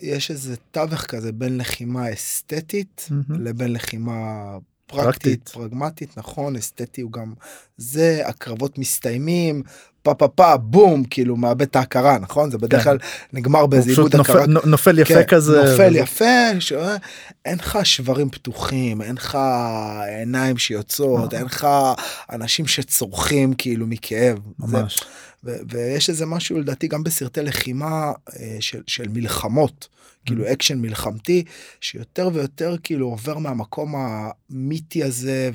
יש 0.00 0.30
איזה 0.30 0.56
תווך 0.70 1.00
כזה 1.00 1.32
בין 1.32 1.56
לחימה 1.56 2.12
אסתטית 2.12 3.08
מהמם. 3.10 3.44
לבין 3.44 3.72
לחימה 3.72 4.12
פרקטית. 4.86 5.22
פרקטית 5.22 5.48
פרגמטית 5.48 6.18
נכון 6.18 6.56
אסתטי 6.56 7.00
הוא 7.00 7.12
גם 7.12 7.34
זה 7.76 8.22
הקרבות 8.26 8.78
מסתיימים 8.78 9.62
פה 10.02 10.14
פה 10.14 10.28
פה 10.28 10.56
בום 10.56 11.04
כאילו 11.04 11.36
מאבד 11.36 11.62
את 11.62 11.76
ההכרה 11.76 12.18
נכון 12.18 12.50
זה 12.50 12.58
בדרך 12.58 12.84
כן. 12.84 12.90
כלל 12.90 12.98
נגמר 13.32 13.60
הוא 13.60 13.68
באיזה 13.68 13.90
עיבוד 13.90 14.14
הכרה 14.16 14.46
נופל, 14.46 14.98
יפה 14.98 15.14
כן, 15.14 15.22
כזה. 15.22 15.62
נופל 15.70 15.96
יפה, 15.96 16.24
ש... 16.60 16.72
אין 17.44 17.58
לך 17.58 17.78
שברים 17.84 18.30
פתוחים, 18.30 19.02
אין 19.02 19.14
לך 19.14 19.38
עיניים 20.18 20.58
שיוצאות, 20.58 21.34
אה. 21.34 21.38
אין 21.38 21.46
לך 21.46 21.68
אנשים 22.32 22.66
שצורכים 22.66 23.52
כאילו 23.54 23.86
מכאב. 23.86 24.38
זה- 24.58 24.78
ממש. 24.78 25.00
ו- 25.44 25.56
ויש 25.70 26.10
איזה 26.10 26.26
משהו 26.26 26.58
לדעתי 26.58 26.88
גם 26.88 27.02
בסרטי 27.04 27.42
לחימה 27.42 28.12
אה, 28.40 28.56
של, 28.60 28.82
של 28.86 29.08
מלחמות, 29.08 29.88
כאילו 30.26 30.44
ממ. 30.48 30.52
אקשן 30.52 30.78
מלחמתי, 30.78 31.44
שיותר 31.80 32.30
ויותר 32.34 32.76
כאילו 32.82 33.06
עובר 33.08 33.38
מהמקום 33.38 33.94
המיתי 34.50 35.04
הזה 35.04 35.50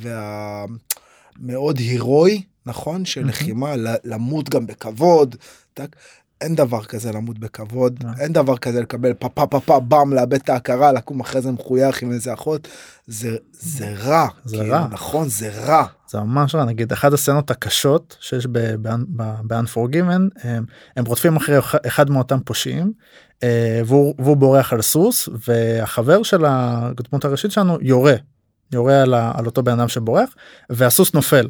והמאוד 1.39 1.77
הירואי, 1.77 2.41
נכון? 2.65 3.05
של. 3.05 3.25
לחימה, 3.27 3.73
למות 4.03 4.49
גם 4.49 4.67
בכבוד. 4.67 5.35
טק, 5.73 5.95
אין 6.41 6.55
דבר 6.55 6.83
כזה 6.83 7.11
למות 7.11 7.39
בכבוד, 7.39 8.03
אה. 8.05 8.11
אין 8.19 8.33
דבר 8.33 8.57
כזה 8.57 8.81
לקבל 8.81 9.13
פה 9.13 9.29
פה 9.29 9.47
פה 9.47 9.59
פה 9.59 9.79
באם, 9.79 10.13
לאבד 10.13 10.33
את 10.33 10.49
ההכרה, 10.49 10.91
לקום 10.91 11.19
אחרי 11.19 11.41
זה 11.41 11.51
מחוייך 11.51 12.01
עם 12.01 12.11
איזה 12.11 12.33
אחות, 12.33 12.67
זה, 13.07 13.35
זה 13.51 13.93
רע. 13.97 14.27
זה 14.45 14.57
כאילו, 14.57 14.73
רע. 14.73 14.87
נכון, 14.91 15.29
זה 15.29 15.49
רע. 15.65 15.85
זה 16.09 16.19
ממש 16.19 16.55
רע 16.55 16.65
נגיד 16.65 16.91
אחת 16.91 17.13
הסצנות 17.13 17.51
הקשות 17.51 18.17
שיש 18.19 18.47
ב-Unforgiven 18.47 20.21
הם, 20.43 20.65
הם 20.97 21.05
רודפים 21.05 21.35
אחרי 21.35 21.59
אח- 21.59 21.75
אחד 21.87 22.09
מאותם 22.09 22.39
פושעים 22.45 22.93
אה, 23.43 23.81
והוא, 23.85 24.15
והוא 24.19 24.37
בורח 24.37 24.73
על 24.73 24.81
סוס 24.81 25.29
והחבר 25.47 26.23
של 26.23 26.45
הדמות 26.45 27.25
הראשית 27.25 27.51
שלנו 27.51 27.77
יורה 27.81 28.15
יורה 28.71 29.01
על, 29.01 29.13
ה, 29.13 29.31
על 29.35 29.45
אותו 29.45 29.63
בן 29.63 29.79
אדם 29.79 29.87
שבורח 29.87 30.29
והסוס 30.69 31.13
נופל. 31.13 31.47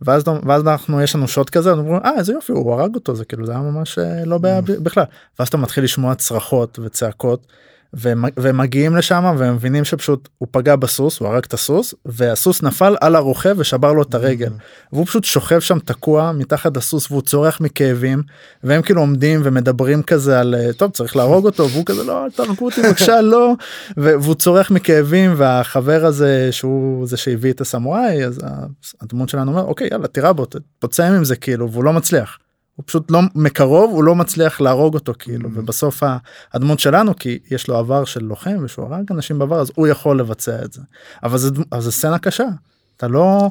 ואז, 0.00 0.24
ואז 0.46 0.62
אנחנו 0.62 1.02
יש 1.02 1.14
לנו 1.14 1.28
שוט 1.28 1.50
כזה 1.50 1.70
אומרים 1.70 2.00
אה 2.04 2.18
איזה 2.18 2.32
יופי 2.32 2.52
הוא 2.52 2.74
הרג 2.74 2.94
אותו 2.94 3.14
זה 3.14 3.24
כאילו 3.24 3.46
זה 3.46 3.52
היה 3.52 3.60
ממש 3.60 3.98
אה, 3.98 4.24
לא 4.24 4.38
בעיה 4.38 4.60
ב- 4.60 4.72
בכלל. 4.72 5.04
ואז 5.38 5.48
אתה 5.48 5.56
מתחיל 5.56 5.84
לשמוע 5.84 6.14
צרחות 6.14 6.78
וצעקות 6.78 7.46
והם 7.96 8.24
והם 8.36 8.56
מגיעים 8.56 8.96
לשם 8.96 9.34
והם 9.38 9.54
מבינים 9.54 9.84
שפשוט 9.84 10.28
הוא 10.38 10.48
פגע 10.50 10.76
בסוס 10.76 11.20
הוא 11.20 11.28
הרג 11.28 11.44
את 11.46 11.54
הסוס 11.54 11.94
והסוס 12.06 12.62
נפל 12.62 12.96
על 13.00 13.16
הרוכב 13.16 13.54
ושבר 13.58 13.92
לו 13.92 14.02
את 14.02 14.14
הרגל 14.14 14.52
והוא 14.92 15.06
פשוט 15.06 15.24
שוכב 15.24 15.60
שם 15.60 15.78
תקוע 15.78 16.32
מתחת 16.32 16.76
הסוס 16.76 17.10
והוא 17.10 17.22
צורח 17.22 17.60
מכאבים 17.60 18.22
והם 18.64 18.82
כאילו 18.82 19.00
עומדים 19.00 19.40
ומדברים 19.44 20.02
כזה 20.02 20.40
על 20.40 20.54
אה, 20.54 20.72
טוב 20.72 20.90
צריך 20.90 21.16
להרוג 21.16 21.44
אותו 21.44 21.70
והוא 21.70 21.86
כזה 21.86 22.04
לא 22.04 22.24
אל 22.24 22.30
תהרגו 22.30 22.64
אותי 22.64 22.82
בבקשה 22.88 23.20
לא 23.20 23.52
והוא 23.96 24.34
צורח 24.34 24.70
מכאבים 24.70 25.34
והחבר 25.36 26.06
הזה 26.06 26.48
שהוא 26.50 27.06
זה 27.06 27.16
שהביא 27.16 27.52
את 27.52 27.60
הסמוראי 27.60 28.24
אז 28.24 28.40
הדמות 29.00 29.28
שלנו 29.28 29.50
אומר 29.50 29.62
אוקיי 29.62 29.88
יאללה 29.92 30.06
תירה 30.06 30.32
בו 30.32 30.46
תוצא 30.78 31.06
עם 31.06 31.24
זה 31.24 31.36
כאילו 31.36 31.70
והוא 31.70 31.84
לא 31.84 31.92
מצליח. 31.92 32.38
הוא 32.76 32.84
פשוט 32.86 33.10
לא 33.10 33.20
מקרוב 33.34 33.90
הוא 33.90 34.04
לא 34.04 34.14
מצליח 34.14 34.60
להרוג 34.60 34.94
אותו 34.94 35.12
כאילו 35.18 35.48
Mm. 35.48 35.52
ובסוף 35.54 36.02
הדמות 36.52 36.80
שלנו 36.80 37.16
כי 37.16 37.38
יש 37.50 37.68
לו 37.68 37.76
עבר 37.76 38.04
של 38.04 38.24
לוחם 38.24 38.56
ושהוא 38.64 38.86
הרג 38.86 39.04
אנשים 39.12 39.38
בעבר 39.38 39.60
אז 39.60 39.72
הוא 39.74 39.86
יכול 39.86 40.18
לבצע 40.18 40.64
את 40.64 40.72
זה 40.72 40.80
אבל 41.22 41.38
זה 41.38 41.48
זה 41.78 41.92
סצנה 41.92 42.18
קשה 42.18 42.44
אתה 42.96 43.08
לא 43.08 43.50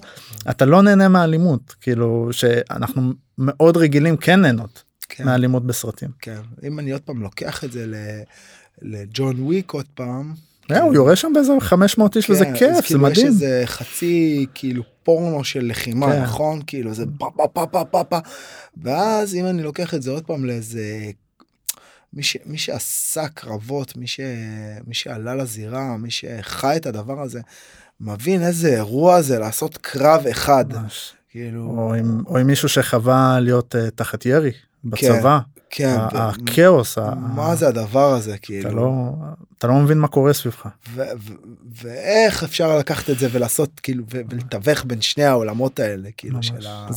אתה 0.49 0.65
לא 0.65 0.81
נהנה 0.81 1.07
מהאלימות 1.07 1.75
כאילו 1.81 2.29
שאנחנו 2.31 3.11
מאוד 3.37 3.77
רגילים 3.77 4.17
כן 4.17 4.39
ליהנות 4.41 4.83
כן. 5.09 5.25
מאלימות 5.25 5.65
בסרטים. 5.65 6.09
כן, 6.19 6.41
אם 6.63 6.79
אני 6.79 6.91
עוד 6.91 7.01
פעם 7.01 7.21
לוקח 7.21 7.63
את 7.63 7.71
זה 7.71 7.85
לג'ון 8.81 9.39
וויק 9.39 9.71
עוד 9.71 9.85
פעם. 9.93 10.33
אה, 10.71 10.81
הוא 10.81 10.93
יורה 10.93 11.15
שם 11.15 11.31
באיזה 11.35 11.53
500 11.59 12.17
איש 12.17 12.29
וזה 12.29 12.45
כן, 12.45 12.51
אז 12.51 12.57
כיף 12.57 12.75
זה 12.75 12.81
כאילו 12.81 13.07
יש 13.07 13.11
מדהים. 13.11 13.27
איזה 13.27 13.63
חצי 13.65 14.45
כאילו 14.53 14.83
פורנו 15.03 15.43
של 15.43 15.65
לחימה 15.67 16.11
כן. 16.11 16.21
נכון 16.21 16.61
כאילו 16.67 16.93
זה 16.93 17.05
פה 17.17 17.29
פה 17.35 17.47
פה 17.53 17.65
פה 17.71 17.85
פה 17.91 18.03
פה 18.03 18.17
ואז 18.83 19.35
אם 19.35 19.45
אני 19.45 19.63
לוקח 19.63 19.93
את 19.93 20.01
זה 20.01 20.11
עוד 20.11 20.25
פעם 20.25 20.45
לאיזה 20.45 21.11
מי, 22.13 22.23
ש, 22.23 22.37
מי 22.45 22.57
שעשה 22.57 23.27
קרבות 23.27 23.97
מי, 23.97 24.07
ש, 24.07 24.19
מי 24.87 24.93
שעלה 24.93 25.35
לזירה 25.35 25.97
מי 25.97 26.11
שחי 26.11 26.73
את 26.77 26.85
הדבר 26.85 27.21
הזה 27.21 27.41
מבין 28.01 28.43
איזה 28.43 28.67
אירוע 28.75 29.21
זה 29.21 29.39
לעשות 29.39 29.77
קרב 29.77 30.27
אחד 30.31 30.65
ממש. 30.73 31.13
כאילו 31.29 31.61
או 31.77 31.93
עם 31.93 32.23
או 32.27 32.37
עם 32.37 32.47
מישהו 32.47 32.69
שחווה 32.69 33.39
להיות 33.39 33.75
אה, 33.75 33.89
תחת 33.89 34.25
ירי 34.25 34.51
בצבא 34.83 35.39
כן 35.69 35.97
ו- 36.13 36.17
הכאוס 36.17 36.97
מה 37.35 37.55
זה 37.55 37.67
הדבר 37.67 38.13
הזה 38.13 38.31
אתה 38.31 38.39
כאילו 38.41 38.75
לא 38.75 39.11
אתה 39.57 39.67
לא 39.67 39.73
מבין 39.73 39.97
מה 39.97 40.07
קורה 40.07 40.33
סביבך. 40.33 40.67
ואיך 41.81 42.43
אפשר 42.43 42.77
לקחת 42.77 43.09
את 43.09 43.19
זה 43.19 43.27
ולעשות 43.31 43.79
כאילו 43.79 44.03
ולתווך 44.09 44.85
בין 44.85 45.01
שני 45.01 45.23
העולמות 45.23 45.79
האלה 45.79 46.09
כאילו. 46.17 46.43
של 46.43 46.67
ה... 46.67 46.87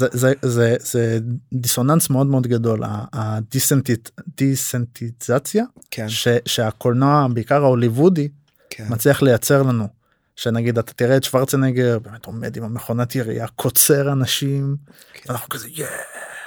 זה, 0.42 1.18
דיסוננס 1.52 2.10
מאוד 2.10 2.26
מאוד 2.26 2.46
גדול 2.46 2.82
הדיסנטיזציה 3.12 5.64
כן 5.90 6.06
שהקולנוע 6.46 7.26
בעיקר 7.34 7.62
ההוליוודי 7.64 8.28
כן 8.70 8.86
מצליח 8.90 9.22
לייצר 9.22 9.62
לנו. 9.62 9.88
שנגיד 10.36 10.78
אתה 10.78 10.92
תראה 10.92 11.16
את 11.16 11.24
שוורצנגר 11.24 11.98
באמת 11.98 12.26
עומד 12.26 12.56
עם 12.56 12.64
המכונת 12.64 13.14
ירייה 13.14 13.46
קוצר 13.48 14.12
אנשים 14.12 14.76
כן. 15.14 15.22
ואנחנו 15.28 15.48
כזה 15.48 15.68
"יא, 15.68 15.86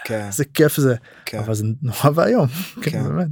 כן 0.10 0.26
איזה 0.28 0.46
כיף 0.46 0.78
זה 0.78 0.96
כן 1.26 1.38
אבל 1.40 1.54
זה 1.54 1.64
נורא 1.82 2.10
ואיום 2.16 2.48
כן. 2.82 2.92
כן, 2.92 3.04
באמת. 3.04 3.28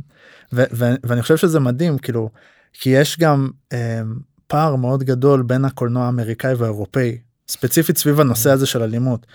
ו- 0.54 0.64
ו- 0.74 0.96
ואני 1.04 1.22
חושב 1.22 1.38
שזה 1.38 1.60
מדהים 1.60 1.98
כאילו 1.98 2.30
כי 2.74 2.90
יש 2.90 3.20
גם 3.20 3.50
אה, 3.74 4.02
פער 4.48 4.76
מאוד 4.76 5.04
גדול 5.04 5.42
בין 5.42 5.66
הקולנוע 5.66 6.06
האמריקאי 6.06 6.54
והאירופאי 6.54 7.18
ספציפית 7.50 7.98
סביב 7.98 8.20
הנושא 8.22 8.52
הזה 8.52 8.66
של 8.66 8.82
אלימות. 8.84 9.26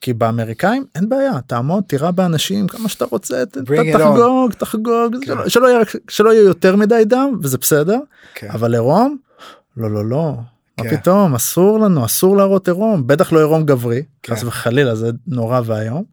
כי 0.00 0.12
באמריקאים 0.12 0.84
אין 0.94 1.08
בעיה 1.08 1.40
תעמוד 1.46 1.84
תירה 1.86 2.10
באנשים 2.12 2.68
כמה 2.68 2.88
שאתה 2.88 3.04
רוצה 3.04 3.46
ת- 3.46 3.48
ת- 3.48 3.56
Bring 3.56 3.94
it 3.94 3.96
on. 3.96 3.98
תחגוג 3.98 4.52
תחגוג 4.52 5.16
כן. 5.20 5.26
שלא- 5.26 5.48
שלא 5.48 5.66
יהיה 5.68 5.80
שלא 6.08 6.30
יהיה 6.32 6.42
יותר 6.44 6.76
מדי 6.76 7.02
דם 7.06 7.38
וזה 7.42 7.58
בסדר 7.58 7.98
כן 8.34 8.48
אבל 8.50 8.74
עירום 8.74 9.16
לא 9.76 9.90
לא 9.90 10.04
לא. 10.08 10.34
מה 10.82 10.90
כן. 10.90 10.96
פתאום 10.96 11.34
אסור 11.34 11.80
לנו 11.80 12.04
אסור 12.04 12.36
להראות 12.36 12.68
עירום 12.68 13.06
בטח 13.06 13.32
לא 13.32 13.38
עירום 13.38 13.64
גברי 13.64 14.02
כן. 14.22 14.34
חס 14.34 14.44
וחלילה 14.44 14.94
זה 14.94 15.10
נורא 15.26 15.60
ואיום 15.64 16.04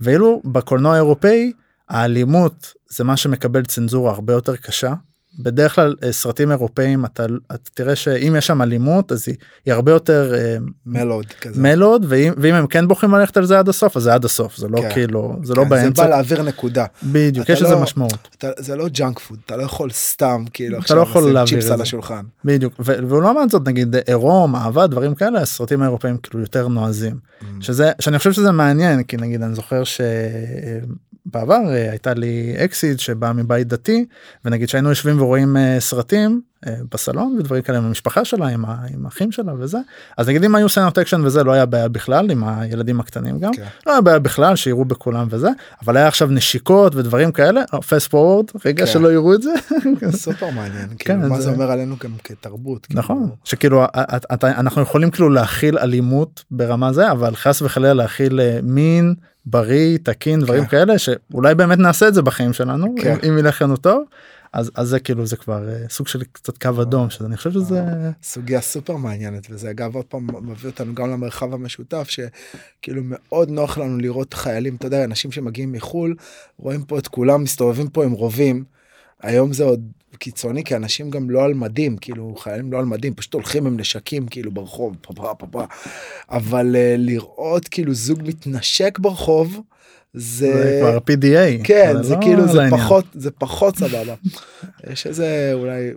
ואילו 0.00 0.42
בקולנוע 0.44 0.92
האירופאי 0.92 1.52
האלימות 1.88 2.72
זה 2.88 3.04
מה 3.04 3.16
שמקבל 3.16 3.64
צנזורה 3.64 4.12
הרבה 4.12 4.32
יותר 4.32 4.56
קשה. 4.56 4.94
בדרך 5.38 5.74
כלל 5.74 5.94
אה, 6.04 6.12
סרטים 6.12 6.50
אירופאים 6.50 7.04
אתה, 7.04 7.24
אתה 7.46 7.70
תראה 7.74 7.96
שאם 7.96 8.34
יש 8.38 8.46
שם 8.46 8.62
אלימות 8.62 9.12
אז 9.12 9.24
היא, 9.26 9.36
היא 9.66 9.74
הרבה 9.74 9.92
יותר 9.92 10.34
אה, 10.34 10.56
mellowed 10.86 11.26
כזה. 11.40 11.62
mellowed 11.62 12.06
ואם, 12.08 12.32
ואם 12.36 12.54
הם 12.54 12.66
כן 12.66 12.88
בוחרים 12.88 13.14
ללכת 13.14 13.36
על 13.36 13.46
זה 13.46 13.58
עד 13.58 13.68
הסוף 13.68 13.96
אז 13.96 14.02
זה 14.02 14.14
עד 14.14 14.24
הסוף 14.24 14.56
זה 14.56 14.68
לא 14.68 14.80
כן. 14.80 14.90
כאילו 14.92 15.36
זה 15.42 15.54
כן, 15.54 15.58
לא 15.60 15.64
זה 15.64 15.70
באמצע. 15.70 16.02
בא 16.02 16.08
להעביר 16.08 16.42
נקודה. 16.42 16.84
בדיוק 17.02 17.48
יש 17.48 17.62
לזה 17.62 17.74
לא- 17.74 17.82
משמעות. 17.82 18.28
אתה, 18.38 18.50
זה 18.58 18.76
לא 18.76 18.88
junk 18.88 19.18
food 19.18 19.38
אתה 19.46 19.56
לא 19.56 19.62
יכול 19.62 19.90
סתם 19.90 20.44
כאילו 20.52 20.78
אתה 20.78 20.94
לא 20.94 21.00
יכול 21.00 21.32
להעביר 21.32 21.60
צ'יפס 21.60 21.70
על 21.70 21.76
זה. 21.76 21.82
השולחן. 21.82 22.22
בדיוק 22.44 22.74
ולעומת 22.78 23.50
זאת 23.50 23.68
נגיד 23.68 23.96
עירום 24.06 24.56
אהבה 24.56 24.86
דברים 24.86 25.14
כאלה 25.14 25.40
הסרטים 25.40 25.82
האירופאים 25.82 26.16
כאילו 26.16 26.40
יותר 26.40 26.68
נועזים. 26.68 27.14
שזה 27.60 27.92
שאני 28.00 28.18
חושב 28.18 28.32
שזה 28.32 28.52
מעניין 28.52 29.02
כי 29.02 29.16
נגיד 29.16 29.42
אני 29.42 29.54
זוכר 29.54 29.82
שבעבר 29.84 30.86
אה, 31.34 31.90
הייתה 31.90 32.14
לי 32.14 32.54
אקסית 32.64 32.98
שבאה 32.98 33.32
מבית 33.32 33.68
דתי 33.68 34.04
ונגיד 34.44 34.68
שהיינו 34.68 34.88
יושבים 34.88 35.22
ורואים 35.22 35.56
אה, 35.56 35.76
סרטים 35.80 36.40
אה, 36.66 36.74
בסלון 36.92 37.36
ודברים 37.38 37.62
כאלה 37.62 37.78
עם 37.78 37.84
המשפחה 37.84 38.24
שלה 38.24 38.46
עם, 38.48 38.64
ה- 38.64 38.84
עם 38.94 39.04
האחים 39.04 39.32
שלה 39.32 39.52
וזה 39.58 39.78
אז 40.16 40.28
נגיד 40.28 40.44
אם 40.44 40.54
היו 40.54 40.68
סצנות 40.68 40.98
אקשן 40.98 41.20
וזה 41.24 41.44
לא 41.44 41.52
היה 41.52 41.66
בעיה 41.66 41.88
בכלל 41.88 42.30
עם 42.30 42.44
הילדים 42.44 43.00
הקטנים 43.00 43.38
גם 43.38 43.52
כן. 43.54 43.62
לא 43.86 43.92
היה 43.92 44.00
בעיה 44.00 44.18
בכלל 44.18 44.56
שיראו 44.56 44.84
בכולם 44.84 45.26
וזה 45.30 45.48
אבל 45.84 45.96
היה 45.96 46.08
עכשיו 46.08 46.28
נשיקות 46.28 46.94
ודברים 46.94 47.32
כאלה 47.32 47.62
fast 47.88 48.10
forward 48.10 48.44
רגע 48.64 48.86
כן. 48.86 48.92
שלא 48.92 49.12
יראו 49.12 49.34
את 49.34 49.42
זה 49.42 49.50
סופר 50.10 50.50
מעניין 50.50 50.88
כאילו 50.98 51.22
כן, 51.22 51.28
מה 51.28 51.36
זה- 51.36 51.42
זה 51.42 51.50
אומר 51.50 51.70
עלינו 51.70 51.96
גם 52.04 52.10
כתרבות 52.24 52.86
כאילו. 52.86 52.98
נכון 53.00 53.30
שכאילו 53.44 53.82
ה- 53.82 53.86
אתה- 54.34 54.50
אנחנו 54.60 54.82
יכולים 54.82 55.10
כאילו 55.10 55.28
להכיל 55.30 55.78
אלימות 55.78 56.44
ברמה 56.50 56.92
זה 56.92 57.10
אבל 57.12 57.36
חס 57.36 57.62
וחלילה 57.62 57.94
להכיל 57.94 58.40
מין 58.62 59.14
בריא 59.46 59.98
תקין 60.02 60.40
דברים 60.40 60.62
כן. 60.64 60.68
כאלה 60.70 60.98
שאולי 60.98 61.54
באמת 61.54 61.78
נעשה 61.78 62.08
את 62.08 62.14
זה 62.14 62.22
בחיים 62.22 62.52
שלנו 62.52 62.94
כן. 63.02 63.16
אם- 63.22 63.30
אם 63.32 63.38
ילך 63.38 63.62
לנו 63.62 63.76
טוב 63.76 64.02
אז 64.52 64.70
אז 64.74 64.88
זה 64.88 65.00
כאילו 65.00 65.26
זה 65.26 65.36
כבר 65.36 65.68
אה, 65.68 65.84
סוג 65.90 66.08
של 66.08 66.22
קצת 66.32 66.58
קו 66.58 66.82
אדום 66.82 67.10
שאני 67.10 67.36
חושב 67.36 67.52
שזה 67.52 67.82
סוגיה 68.22 68.60
סופר 68.60 68.96
מעניינת 68.96 69.46
וזה 69.50 69.70
אגב 69.70 69.94
עוד 69.94 70.04
פעם 70.04 70.26
מביא 70.42 70.70
אותנו 70.70 70.94
גם 70.94 71.10
למרחב 71.10 71.54
המשותף 71.54 72.08
שכאילו 72.08 73.02
מאוד 73.04 73.50
נוח 73.50 73.78
לנו 73.78 73.98
לראות 73.98 74.34
חיילים 74.34 74.76
אתה 74.76 74.86
יודע 74.86 75.04
אנשים 75.04 75.32
שמגיעים 75.32 75.72
מחול 75.72 76.14
רואים 76.58 76.82
פה 76.84 76.98
את 76.98 77.08
כולם 77.08 77.42
מסתובבים 77.42 77.88
פה 77.88 78.04
עם 78.04 78.12
רובים. 78.12 78.64
היום 79.22 79.52
זה 79.52 79.64
עוד 79.64 79.80
קיצוני 80.18 80.64
כי 80.64 80.76
אנשים 80.76 81.10
גם 81.10 81.30
לא 81.30 81.44
על 81.44 81.54
מדים 81.54 81.96
כאילו 81.96 82.34
חיילים 82.38 82.72
לא 82.72 82.78
על 82.78 82.84
מדים 82.84 83.14
פשוט 83.14 83.34
הולכים 83.34 83.66
עם 83.66 83.80
נשקים 83.80 84.28
כאילו 84.28 84.50
ברחוב 84.50 84.96
פה 85.00 85.34
פה 85.50 85.66
אבל 86.30 86.76
uh, 86.76 86.98
לראות 86.98 87.68
כאילו 87.68 87.94
זוג 87.94 88.22
מתנשק 88.22 88.98
ברחוב 88.98 89.60
זה, 90.14 90.52
זה 90.52 90.78
כבר 90.80 90.98
PDA 90.98 91.64
כן 91.64 92.02
זה 92.02 92.14
לא 92.14 92.20
כאילו 92.20 92.48
זה 92.48 92.54
לעניין. 92.58 92.80
פחות 92.80 93.04
זה 93.14 93.30
פחות 93.30 93.76
סבבה. 93.76 94.14
יש 94.90 95.06
איזה 95.06 95.50
אולי 95.52 95.90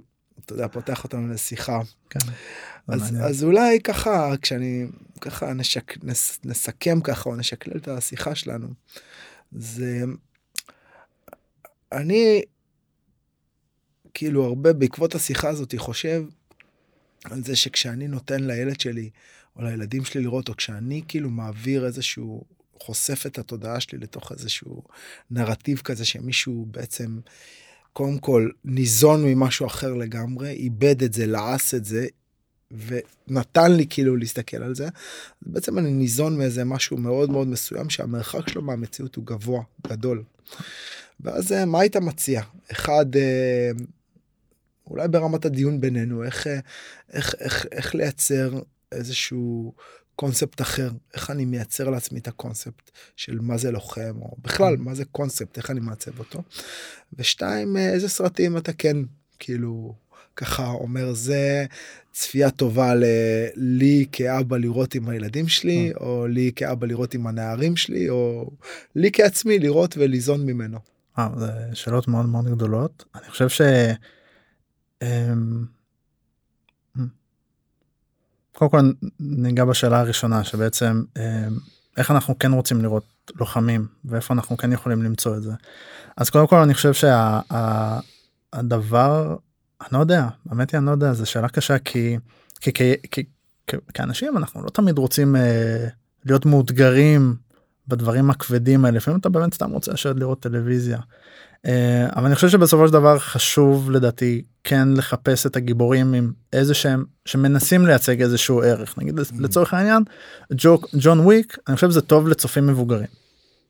אתה 0.45 0.53
יודע 0.53 0.67
פותח 0.67 1.03
אותנו 1.03 1.33
לשיחה 1.33 1.79
כן, 2.09 2.19
זה 2.25 2.31
אז. 2.87 3.15
אז 3.21 3.43
אולי 3.43 3.79
ככה 3.79 4.33
כשאני 4.41 4.85
ככה 5.21 5.53
נשק, 5.53 6.03
נס, 6.03 6.39
נסכם 6.45 7.01
ככה 7.01 7.29
או 7.29 7.35
נשקלל 7.35 7.77
את 7.77 7.87
השיחה 7.87 8.35
שלנו 8.35 8.67
זה 9.51 10.03
אני 11.91 12.41
כאילו 14.13 14.45
הרבה 14.45 14.73
בעקבות 14.73 15.15
השיחה 15.15 15.49
הזאת 15.49 15.75
חושב 15.77 16.23
על 17.23 17.43
זה 17.43 17.55
שכשאני 17.55 18.07
נותן 18.07 18.43
לילד 18.43 18.79
שלי 18.79 19.09
או 19.55 19.63
לילדים 19.63 20.05
שלי 20.05 20.21
לראות 20.21 20.49
או 20.49 20.55
כשאני 20.55 21.01
כאילו 21.07 21.29
מעביר 21.29 21.85
איזשהו 21.85 22.43
חושף 22.79 23.25
את 23.25 23.37
התודעה 23.37 23.79
שלי 23.79 23.97
לתוך 23.97 24.31
איזשהו 24.31 24.83
נרטיב 25.31 25.79
כזה 25.79 26.05
שמישהו 26.05 26.65
בעצם 26.71 27.19
קודם 27.93 28.17
כל 28.17 28.49
ניזון 28.65 29.25
ממשהו 29.25 29.67
אחר 29.67 29.93
לגמרי 29.93 30.49
איבד 30.49 31.03
את 31.03 31.13
זה 31.13 31.25
לעס 31.25 31.73
את 31.73 31.85
זה 31.85 32.07
ונתן 32.71 33.71
לי 33.71 33.85
כאילו 33.89 34.15
להסתכל 34.15 34.63
על 34.63 34.75
זה. 34.75 34.87
בעצם 35.41 35.77
אני 35.77 35.91
ניזון 35.91 36.37
מאיזה 36.37 36.63
משהו 36.63 36.97
מאוד 36.97 37.29
מאוד 37.29 37.47
מסוים 37.47 37.89
שהמרחק 37.89 38.49
שלו 38.49 38.61
מהמציאות 38.61 39.15
הוא 39.15 39.25
גבוה 39.25 39.61
גדול. 39.87 40.23
ואז 41.19 41.51
אה, 41.51 41.65
מה 41.65 41.79
היית 41.79 41.95
מציע 41.95 42.41
אחד 42.71 43.15
אה, 43.15 43.71
אולי 44.89 45.07
ברמת 45.07 45.45
הדיון 45.45 45.81
בינינו 45.81 46.23
איך 46.23 46.47
איך 47.13 47.35
איך 47.39 47.65
איך 47.71 47.95
לייצר 47.95 48.59
איזשהו 48.91 49.73
קונספט 50.15 50.61
אחר? 50.61 50.89
איך 51.13 51.29
אני 51.29 51.45
מייצר 51.45 51.89
לעצמי 51.89 52.19
את 52.19 52.27
הקונספט 52.27 52.91
של 53.15 53.39
מה 53.41 53.57
זה 53.57 53.71
לוחם 53.71 54.21
או 54.21 54.35
בכלל 54.41 54.77
מה 54.77 54.95
זה 54.95 55.05
קונספט? 55.05 55.57
איך 55.57 55.71
אני 55.71 55.79
מעצב 55.79 56.19
אותו. 56.19 56.41
ושתיים 57.13 57.77
איזה 57.77 58.09
סרטים 58.09 58.57
אתה 58.57 58.73
כן 58.73 58.97
כאילו 59.39 59.93
ככה 60.35 60.67
אומר 60.67 61.13
זה 61.13 61.65
צפייה 62.11 62.51
טובה 62.51 62.93
לי 63.55 64.05
כאבא 64.11 64.57
לראות 64.57 64.95
עם 64.95 65.09
הילדים 65.09 65.47
שלי 65.47 65.91
או 65.99 66.27
לי 66.27 66.51
כאבא 66.55 66.87
לראות 66.87 67.13
עם 67.13 67.27
הנערים 67.27 67.75
שלי 67.75 68.09
או 68.09 68.51
לי 68.95 69.11
כעצמי 69.13 69.59
לראות 69.59 69.95
וליזון 69.97 70.45
ממנו. 70.45 70.77
אה, 71.19 71.29
זה 71.37 71.51
שאלות 71.73 72.07
מאוד 72.07 72.25
מאוד 72.25 72.49
גדולות. 72.49 73.05
אני 73.15 73.29
חושב 73.29 73.49
ש... 73.49 73.61
קודם 78.59 78.71
כל 78.71 78.91
ניגע 79.19 79.65
בשאלה 79.65 79.99
הראשונה 79.99 80.43
שבעצם 80.43 81.03
אמ, 81.17 81.23
איך 81.97 82.11
אנחנו 82.11 82.39
כן 82.39 82.51
רוצים 82.51 82.81
לראות 82.81 83.03
לוחמים 83.35 83.87
ואיפה 84.05 84.33
אנחנו 84.33 84.57
כן 84.57 84.71
יכולים 84.71 85.03
למצוא 85.03 85.37
את 85.37 85.43
זה. 85.43 85.51
אז 86.17 86.29
קודם 86.29 86.47
כל 86.47 86.55
אני 86.55 86.73
חושב 86.73 86.93
שהדבר 88.53 89.35
אני 89.81 89.89
לא 89.91 89.99
יודע 89.99 90.27
באמת 90.45 90.75
אני 90.75 90.85
לא 90.85 90.91
יודע 90.91 91.13
זו 91.13 91.25
שאלה 91.25 91.49
קשה 91.49 91.79
כי 91.79 92.17
כי, 92.61 92.73
כי, 92.73 92.93
כי, 93.11 93.23
כי 93.67 93.77
כאנשים 93.93 94.37
אנחנו 94.37 94.63
לא 94.63 94.69
תמיד 94.69 94.97
רוצים 94.97 95.35
אה, 95.35 95.87
להיות 96.25 96.45
מאותגרים 96.45 97.35
בדברים 97.87 98.29
הכבדים 98.29 98.85
האלה 98.85 98.97
לפעמים 98.97 99.19
אתה 99.19 99.29
באמת 99.29 99.53
סתם 99.53 99.71
רוצה 99.71 99.91
לשבת 99.91 100.15
לראות 100.15 100.39
טלוויזיה. 100.39 100.99
אה, 101.65 102.07
אבל 102.15 102.25
אני 102.25 102.35
חושב 102.35 102.49
שבסופו 102.49 102.87
של 102.87 102.93
דבר 102.93 103.19
חשוב 103.19 103.91
לדעתי 103.91 104.41
כן 104.63 104.87
לחפש 104.87 105.45
את 105.45 105.55
הגיבורים 105.55 106.13
עם 106.13 106.31
איזה 106.53 106.73
שהם 106.73 107.05
שמנסים 107.25 107.85
לייצג 107.85 108.21
איזשהו 108.21 108.61
ערך 108.61 108.97
נגיד 108.97 109.19
mm-hmm. 109.19 109.33
לצורך 109.39 109.73
העניין 109.73 110.03
ג'וק 110.53 110.87
ג'ון 110.99 111.19
וויק 111.19 111.57
אני 111.67 111.75
חושב 111.75 111.89
זה 111.89 112.01
טוב 112.01 112.27
לצופים 112.27 112.67
מבוגרים. 112.67 113.07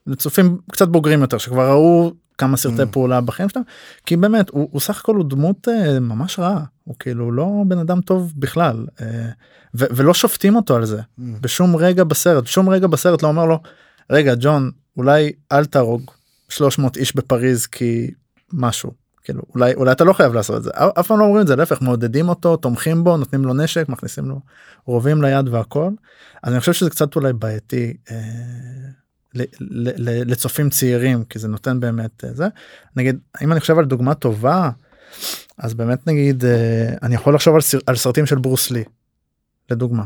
לצופים 0.07 0.57
קצת 0.71 0.87
בוגרים 0.87 1.21
יותר 1.21 1.37
שכבר 1.37 1.69
ראו 1.69 2.13
כמה 2.37 2.57
סרטי 2.57 2.81
mm. 2.81 2.85
פעולה 2.85 3.21
בחיים 3.21 3.49
שלהם 3.49 3.65
כי 4.05 4.17
באמת 4.17 4.49
הוא, 4.49 4.69
הוא 4.71 4.81
סך 4.81 4.99
הכל 4.99 5.15
הוא 5.15 5.29
דמות 5.29 5.67
uh, 5.67 5.99
ממש 5.99 6.39
רעה 6.39 6.63
הוא 6.83 6.95
כאילו 6.99 7.31
לא 7.31 7.47
בן 7.67 7.77
אדם 7.77 8.01
טוב 8.01 8.33
בכלל 8.37 8.85
uh, 8.97 9.01
ו, 9.75 9.85
ולא 9.91 10.13
שופטים 10.13 10.55
אותו 10.55 10.75
על 10.75 10.85
זה 10.85 10.99
mm. 10.99 11.21
בשום 11.41 11.75
רגע 11.75 12.03
בסרט 12.03 12.47
שום 12.47 12.69
רגע 12.69 12.87
בסרט 12.87 13.23
לא 13.23 13.27
אומר 13.27 13.45
לו 13.45 13.59
רגע 14.11 14.33
ג'ון 14.39 14.71
אולי 14.97 15.31
אל 15.51 15.65
תהרוג 15.65 16.11
300 16.49 16.97
איש 16.97 17.15
בפריז 17.15 17.65
כי 17.65 18.11
משהו 18.53 18.91
כאילו 19.23 19.41
אולי 19.55 19.73
אולי 19.73 19.91
אתה 19.91 20.03
לא 20.03 20.13
חייב 20.13 20.33
לעשות 20.33 20.57
את 20.57 20.63
זה 20.63 20.69
אף 20.99 21.07
פעם 21.07 21.19
לא 21.19 21.23
אומרים 21.23 21.41
את 21.41 21.47
זה 21.47 21.55
להפך 21.55 21.81
מעודדים 21.81 22.29
אותו 22.29 22.57
תומכים 22.57 23.03
בו 23.03 23.17
נותנים 23.17 23.45
לו 23.45 23.53
נשק 23.53 23.89
מכניסים 23.89 24.25
לו 24.25 24.39
רובים 24.85 25.21
ליד 25.21 25.47
והכל 25.47 25.89
אז 26.43 26.51
אני 26.53 26.59
חושב 26.59 26.73
שזה 26.73 26.89
קצת 26.89 27.15
אולי 27.15 27.33
בעייתי. 27.33 27.93
אה, 28.11 28.15
לצופים 30.03 30.69
צעירים 30.69 31.23
כי 31.23 31.39
זה 31.39 31.47
נותן 31.47 31.79
באמת 31.79 32.23
אה, 32.23 32.33
זה 32.33 32.47
נגיד 32.95 33.19
אם 33.41 33.51
אני 33.51 33.59
חושב 33.59 33.77
על 33.77 33.85
דוגמה 33.85 34.13
טובה 34.13 34.69
אז 35.57 35.73
באמת 35.73 36.07
נגיד 36.07 36.45
אה, 36.45 36.93
אני 37.03 37.15
יכול 37.15 37.35
לחשוב 37.35 37.55
על, 37.55 37.61
סר, 37.61 37.77
על 37.87 37.95
סרטים 37.95 38.25
של 38.25 38.35
ברוס 38.35 38.71
לי 38.71 38.83
לדוגמה. 39.71 40.03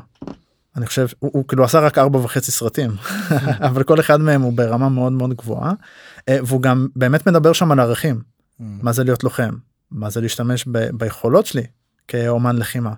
אני 0.75 0.85
חושב 0.85 1.07
הוא, 1.19 1.31
הוא 1.33 1.47
כאילו 1.47 1.63
עשה 1.63 1.79
רק 1.79 1.97
ארבע 1.97 2.19
וחצי 2.19 2.51
סרטים 2.51 2.91
אבל 3.67 3.83
כל 3.83 3.99
אחד 3.99 4.21
מהם 4.21 4.41
הוא 4.41 4.53
ברמה 4.53 4.89
מאוד 4.89 5.11
מאוד 5.11 5.33
גבוהה 5.33 5.73
והוא 6.29 6.61
גם 6.61 6.87
באמת 6.95 7.27
מדבר 7.27 7.53
שם 7.53 7.71
על 7.71 7.79
ערכים 7.79 8.15
mm. 8.15 8.63
מה 8.63 8.91
זה 8.91 9.03
להיות 9.03 9.23
לוחם 9.23 9.53
מה 9.91 10.09
זה 10.09 10.21
להשתמש 10.21 10.65
ב, 10.71 10.77
ביכולות 10.97 11.45
שלי 11.45 11.63
כאומן 12.07 12.55
לחימה. 12.55 12.93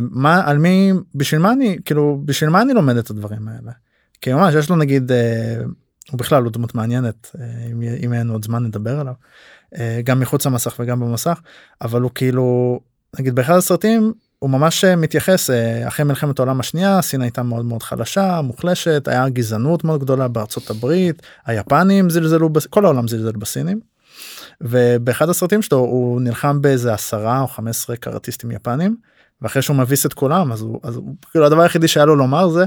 מה 0.00 0.42
על 0.46 0.58
מי 0.58 0.92
בשביל 1.14 1.40
מה 1.40 1.52
אני 1.52 1.78
כאילו 1.84 2.22
בשביל 2.24 2.50
מה 2.50 2.62
אני 2.62 2.74
לומד 2.74 2.96
את 2.96 3.10
הדברים 3.10 3.48
האלה. 3.48 3.72
כי 4.20 4.32
ממש 4.32 4.54
יש 4.54 4.70
לו 4.70 4.76
נגיד 4.76 5.12
אה, 5.12 5.56
הוא 6.10 6.18
בכלל 6.18 6.42
הוא 6.42 6.52
דמות 6.52 6.74
מעניינת 6.74 7.30
אה, 7.40 7.44
אם, 7.70 7.82
אם 7.82 8.12
אין 8.12 8.28
עוד 8.28 8.44
זמן 8.44 8.64
נדבר 8.64 9.00
עליו 9.00 9.14
אה, 9.78 10.00
גם 10.04 10.20
מחוץ 10.20 10.46
למסך 10.46 10.76
וגם 10.78 11.00
במסך 11.00 11.40
אבל 11.82 12.00
הוא 12.00 12.10
כאילו 12.14 12.80
נגיד 13.18 13.34
באחד 13.34 13.54
הסרטים 13.54 14.12
הוא 14.40 14.50
ממש 14.50 14.84
מתייחס 14.84 15.50
אחרי 15.88 16.04
מלחמת 16.04 16.38
העולם 16.38 16.60
השנייה 16.60 17.02
סין 17.02 17.22
הייתה 17.22 17.42
מאוד 17.42 17.64
מאוד 17.64 17.82
חלשה 17.82 18.40
מוחלשת 18.40 19.08
היה 19.08 19.28
גזענות 19.28 19.84
מאוד 19.84 20.00
גדולה 20.00 20.28
בארצות 20.28 20.70
הברית 20.70 21.22
היפנים 21.46 22.10
זלזלו 22.10 22.50
כל 22.70 22.84
העולם 22.84 23.08
זלזל 23.08 23.32
בסינים. 23.32 23.80
ובאחד 24.60 25.28
הסרטים 25.28 25.62
שלו 25.62 25.78
הוא 25.78 26.20
נלחם 26.20 26.62
באיזה 26.62 26.94
עשרה 26.94 27.40
או 27.40 27.46
חמש 27.46 27.70
עשרה 27.70 27.96
קראטיסטים 27.96 28.50
יפנים 28.50 28.96
ואחרי 29.42 29.62
שהוא 29.62 29.76
מביס 29.76 30.06
את 30.06 30.14
כולם 30.14 30.52
אז 30.52 30.60
הוא, 30.60 30.80
אז 30.82 30.96
הוא 30.96 31.14
כאילו 31.30 31.46
הדבר 31.46 31.62
היחידי 31.62 31.88
שהיה 31.88 32.06
לו 32.06 32.16
לומר 32.16 32.48
זה 32.48 32.64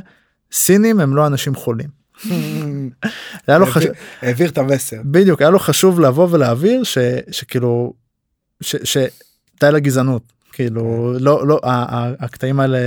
סינים 0.52 1.00
הם 1.00 1.16
לא 1.16 1.28
אנשים 1.28 1.56
חולים. 1.56 1.90
היה 3.48 3.58
לו 3.58 3.66
חשוב 3.66 3.92
העביר 4.22 4.50
את 4.50 4.58
המסר 4.58 4.98
בדיוק 5.06 5.42
היה 5.42 5.50
לו 5.50 5.60
חשוב 5.60 6.00
לבוא 6.00 6.28
ולהעביר 6.32 6.84
ש, 6.84 6.98
שכאילו 7.32 7.94
שדי 8.62 9.72
לגזענות 9.74 10.34
כאילו 10.54 11.14
כן. 11.18 11.24
לא 11.24 11.48
לא 11.48 11.60
הקטעים 12.20 12.60
האלה 12.60 12.78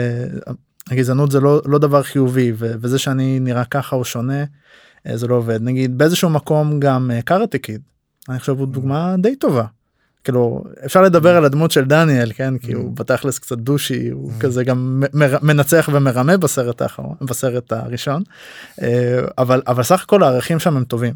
הגזענות 0.90 1.30
זה 1.30 1.40
לא 1.40 1.62
לא 1.64 1.78
דבר 1.78 2.02
חיובי 2.02 2.52
וזה 2.56 2.98
שאני 2.98 3.40
נראה 3.40 3.64
ככה 3.64 3.96
או 3.96 4.04
שונה 4.04 4.44
אה, 5.06 5.16
זה 5.16 5.26
לא 5.26 5.34
עובד. 5.34 5.62
נגיד 5.62 5.98
באיזשהו 5.98 6.30
מקום 6.30 6.80
גם 6.80 7.10
קראטה 7.24 7.58
קיד 7.58 7.80
אני 8.28 8.38
חושב 8.38 8.58
הוא 8.58 8.66
mm. 8.66 8.70
דוגמה 8.70 9.14
די 9.18 9.36
טובה. 9.36 9.64
כאילו 10.24 10.64
אפשר 10.84 11.02
לדבר 11.02 11.36
על 11.36 11.44
הדמות 11.44 11.70
של 11.70 11.84
דניאל 11.84 12.32
כן? 12.34 12.58
כי 12.58 12.72
הוא 12.72 12.96
בתכלס 12.96 13.38
קצת 13.38 13.58
דושי 13.58 14.08
הוא 14.08 14.32
כזה 14.40 14.64
גם 14.64 15.02
מנצח 15.42 15.88
ומרמה 15.92 16.36
בסרט 16.36 16.82
האחרון 16.82 17.14
בסרט 17.20 17.72
הראשון. 17.72 18.22
אה, 18.82 19.20
אבל 19.38 19.62
אבל 19.66 19.82
סך 19.82 20.02
הכל 20.02 20.22
הערכים 20.22 20.58
שם 20.58 20.76
הם 20.76 20.84
טובים. 20.84 21.14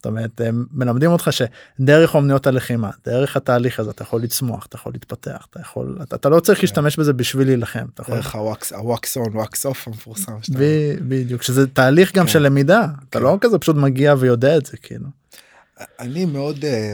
זאת 0.00 0.06
אומרת 0.06 0.40
הם 0.40 0.64
מלמדים 0.72 1.10
אותך 1.10 1.30
שדרך 1.30 2.14
אומניות 2.14 2.46
הלחימה 2.46 2.90
דרך 3.04 3.36
התהליך 3.36 3.80
הזה 3.80 3.90
אתה 3.90 4.02
יכול 4.02 4.22
לצמוח 4.22 4.66
אתה 4.66 4.76
יכול 4.76 4.92
להתפתח 4.92 5.46
אתה 5.50 5.60
יכול 5.60 5.98
אתה, 6.02 6.16
אתה 6.16 6.28
לא 6.28 6.40
צריך 6.40 6.58
כן. 6.58 6.62
להשתמש 6.62 6.98
בזה 6.98 7.12
בשביל 7.12 7.46
להילחם. 7.46 7.86
דרך 8.08 8.34
הוואקס 8.34 8.72
הוואקס 8.72 9.16
און 9.16 9.36
וואקס 9.36 9.66
אוף 9.66 9.88
המפורסם. 9.88 10.32
בדיוק 11.08 11.42
שזה 11.42 11.66
תהליך 11.66 12.14
גם 12.14 12.24
כן. 12.24 12.32
של 12.32 12.38
למידה 12.38 12.86
אתה 13.08 13.18
כן. 13.18 13.24
לא 13.24 13.38
כזה 13.40 13.58
פשוט 13.58 13.76
מגיע 13.76 14.14
ויודע 14.18 14.56
את 14.56 14.66
זה 14.66 14.76
כאילו. 14.76 15.06
אני 15.98 16.24
מאוד 16.24 16.64
אה, 16.64 16.92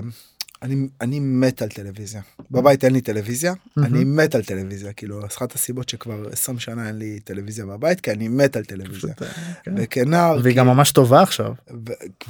אני 0.66 0.88
אני 1.00 1.20
מת 1.20 1.62
על 1.62 1.68
טלוויזיה 1.68 2.22
בבית 2.50 2.84
אין 2.84 2.92
לי 2.92 3.00
טלוויזיה 3.00 3.54
אני 3.78 4.04
מת 4.04 4.34
על 4.34 4.42
טלוויזיה 4.42 4.92
כאילו 4.92 5.26
אחת 5.26 5.54
הסיבות 5.54 5.88
שכבר 5.88 6.28
20 6.32 6.58
שנה 6.58 6.88
אין 6.88 6.98
לי 6.98 7.20
טלוויזיה 7.20 7.66
בבית 7.66 8.00
כי 8.00 8.10
אני 8.10 8.28
מת 8.28 8.56
על 8.56 8.64
טלוויזיה. 8.64 9.14
אה, 9.22 9.26
כן. 9.62 9.74
וכנער 9.76 10.40
והיא 10.42 10.56
גם 10.56 10.66
ממש 10.66 10.92
טובה 10.92 11.22
עכשיו 11.22 11.54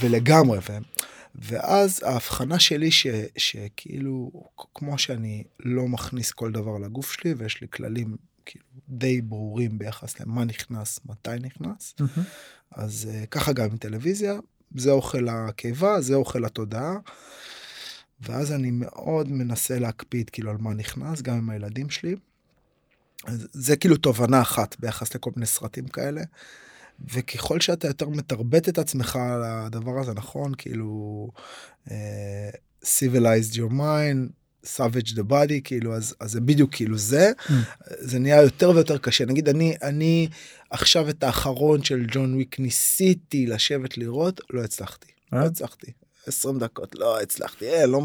ולגמרי 0.01 0.59
ואז 1.35 2.01
ההבחנה 2.05 2.59
שלי 2.59 2.91
ש, 2.91 3.07
שכאילו 3.37 4.31
כמו 4.75 4.99
שאני 4.99 5.45
לא 5.61 5.89
מכניס 5.89 6.33
כל 6.33 6.53
דבר 6.53 6.79
לגוף 6.79 7.13
שלי 7.13 7.35
ויש 7.39 7.61
לי 7.61 7.67
כללים 7.71 8.17
כאילו 8.47 8.65
די 8.89 9.21
ברורים 9.21 9.79
ביחס 9.79 10.21
למה 10.21 10.45
נכנס 10.45 11.01
מתי 11.07 11.31
נכנס 11.41 11.95
אז 12.71 13.09
uh, 13.11 13.27
ככה 13.27 13.53
גם 13.53 13.71
עם 13.71 13.77
טלוויזיה 13.77 14.39
זה 14.75 14.91
אוכל 14.91 15.29
הקיבה 15.29 16.01
זה 16.01 16.15
אוכל 16.15 16.45
התודעה. 16.45 16.97
ואז 18.21 18.53
אני 18.53 18.71
מאוד 18.71 19.33
מנסה 19.33 19.79
להקפיד 19.79 20.31
כאילו 20.31 20.51
על 20.51 20.57
מה 20.61 20.75
נכנס 20.75 21.23
גם 21.23 21.37
עם 21.37 21.51
הילדים 21.51 21.91
שלי. 21.91 22.17
זה 23.53 23.77
כאילו 23.77 23.97
תובנה 23.97 24.41
אחת 24.41 24.77
ביחס 24.81 25.15
לכל 25.15 25.31
מיני 25.37 25.47
סרטים 25.47 25.89
כאלה. 25.89 26.23
וככל 27.15 27.61
שאתה 27.61 27.87
יותר 27.87 28.09
מתרבט 28.09 28.69
את 28.69 28.79
עצמך 28.79 29.17
על 29.17 29.43
הדבר 29.45 30.01
הזה 30.01 30.13
נכון 30.15 30.53
כאילו 30.59 31.29
uh, 31.89 31.91
civilized 32.83 33.55
your 33.55 33.73
mind 33.73 34.33
savage 34.77 35.13
the 35.13 35.23
body 35.31 35.61
כאילו 35.65 35.95
אז, 35.95 36.15
אז 36.21 36.31
זה 36.33 36.41
בדיוק 36.41 36.75
כאילו 36.75 36.99
זה 36.99 37.33
mm. 37.39 37.53
זה 37.99 38.19
נהיה 38.19 38.43
יותר 38.43 38.71
ויותר 38.71 38.99
קשה 38.99 39.25
נגיד 39.25 39.49
אני 39.49 39.75
אני 39.83 40.29
עכשיו 40.71 41.09
את 41.09 41.23
האחרון 41.23 41.83
של 41.83 42.07
ג'ון 42.11 42.35
וויק 42.35 42.61
ניסיתי 42.61 43.47
לשבת 43.47 43.99
לראות 43.99 44.41
לא 44.51 44.65
הצלחתי 44.65 45.13
לא 45.33 45.39
הצלחתי 45.39 45.93
20 46.27 46.59
דקות 46.59 46.95
לא 46.95 47.21
הצלחתי 47.21 47.69
אה, 47.69 47.87
לא 47.87 48.03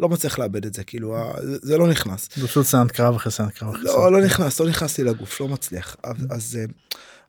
לא 0.00 0.08
מצליח 0.08 0.38
לאבד 0.38 0.66
את 0.66 0.74
זה 0.74 0.84
כאילו 0.84 1.16
זה, 1.42 1.58
זה 1.62 1.78
לא 1.78 1.90
נכנס. 1.90 2.28
פשוט 2.28 2.66
סצנת 2.66 2.90
קרב 2.90 3.14
אחרי 3.14 3.32
סצנת 3.32 3.52
קרב. 3.52 3.74
לא 3.74 4.12
לא 4.12 4.24
נכנס 4.24 4.60
לא 4.60 4.68
נכנסתי 4.68 5.04
לגוף 5.04 5.40
לא 5.40 5.48
מצליח 5.48 5.96
אז, 6.02 6.16
אז 6.30 6.58
אה, 6.60 6.64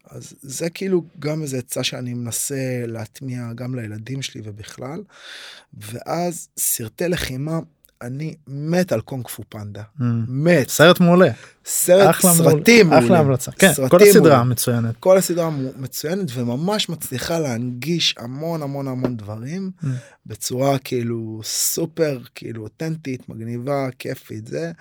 אז 0.09 0.33
זה 0.41 0.69
כאילו 0.69 1.03
גם 1.19 1.41
איזה 1.41 1.57
עצה 1.57 1.83
שאני 1.83 2.13
מנסה 2.13 2.83
להטמיע 2.87 3.53
גם 3.55 3.75
לילדים 3.75 4.21
שלי 4.21 4.41
ובכלל 4.43 5.03
ואז 5.73 6.47
סרטי 6.57 7.07
לחימה 7.07 7.59
אני 8.03 8.35
מת 8.47 8.91
על 8.91 9.01
קונג 9.01 9.27
פו 9.27 9.43
פנדה. 9.49 9.81
Mm. 9.99 10.03
מת. 10.27 10.69
סרט 10.69 10.99
מעולה. 10.99 11.29
סרט. 11.65 12.15
סרטים 12.21 12.87
מעולים. 12.87 13.05
אחלה 13.05 13.19
המלצה. 13.19 13.51
כן, 13.51 13.71
כל 13.89 14.03
הסדרה. 14.03 14.43
מצוינת. 14.43 14.95
כל 14.99 15.17
הסדרה 15.17 15.49
מצוינת 15.77 16.27
וממש 16.33 16.89
מצליחה 16.89 17.39
להנגיש 17.39 18.15
המון 18.19 18.61
המון 18.63 18.87
המון 18.87 19.17
דברים 19.17 19.71
ממ. 19.83 19.87
בצורה 20.25 20.77
כאילו 20.77 21.41
סופר 21.43 22.19
כאילו 22.35 22.63
אותנטית 22.63 23.29
מגניבה 23.29 23.87
כיפית 23.99 24.47
זה 24.47 24.71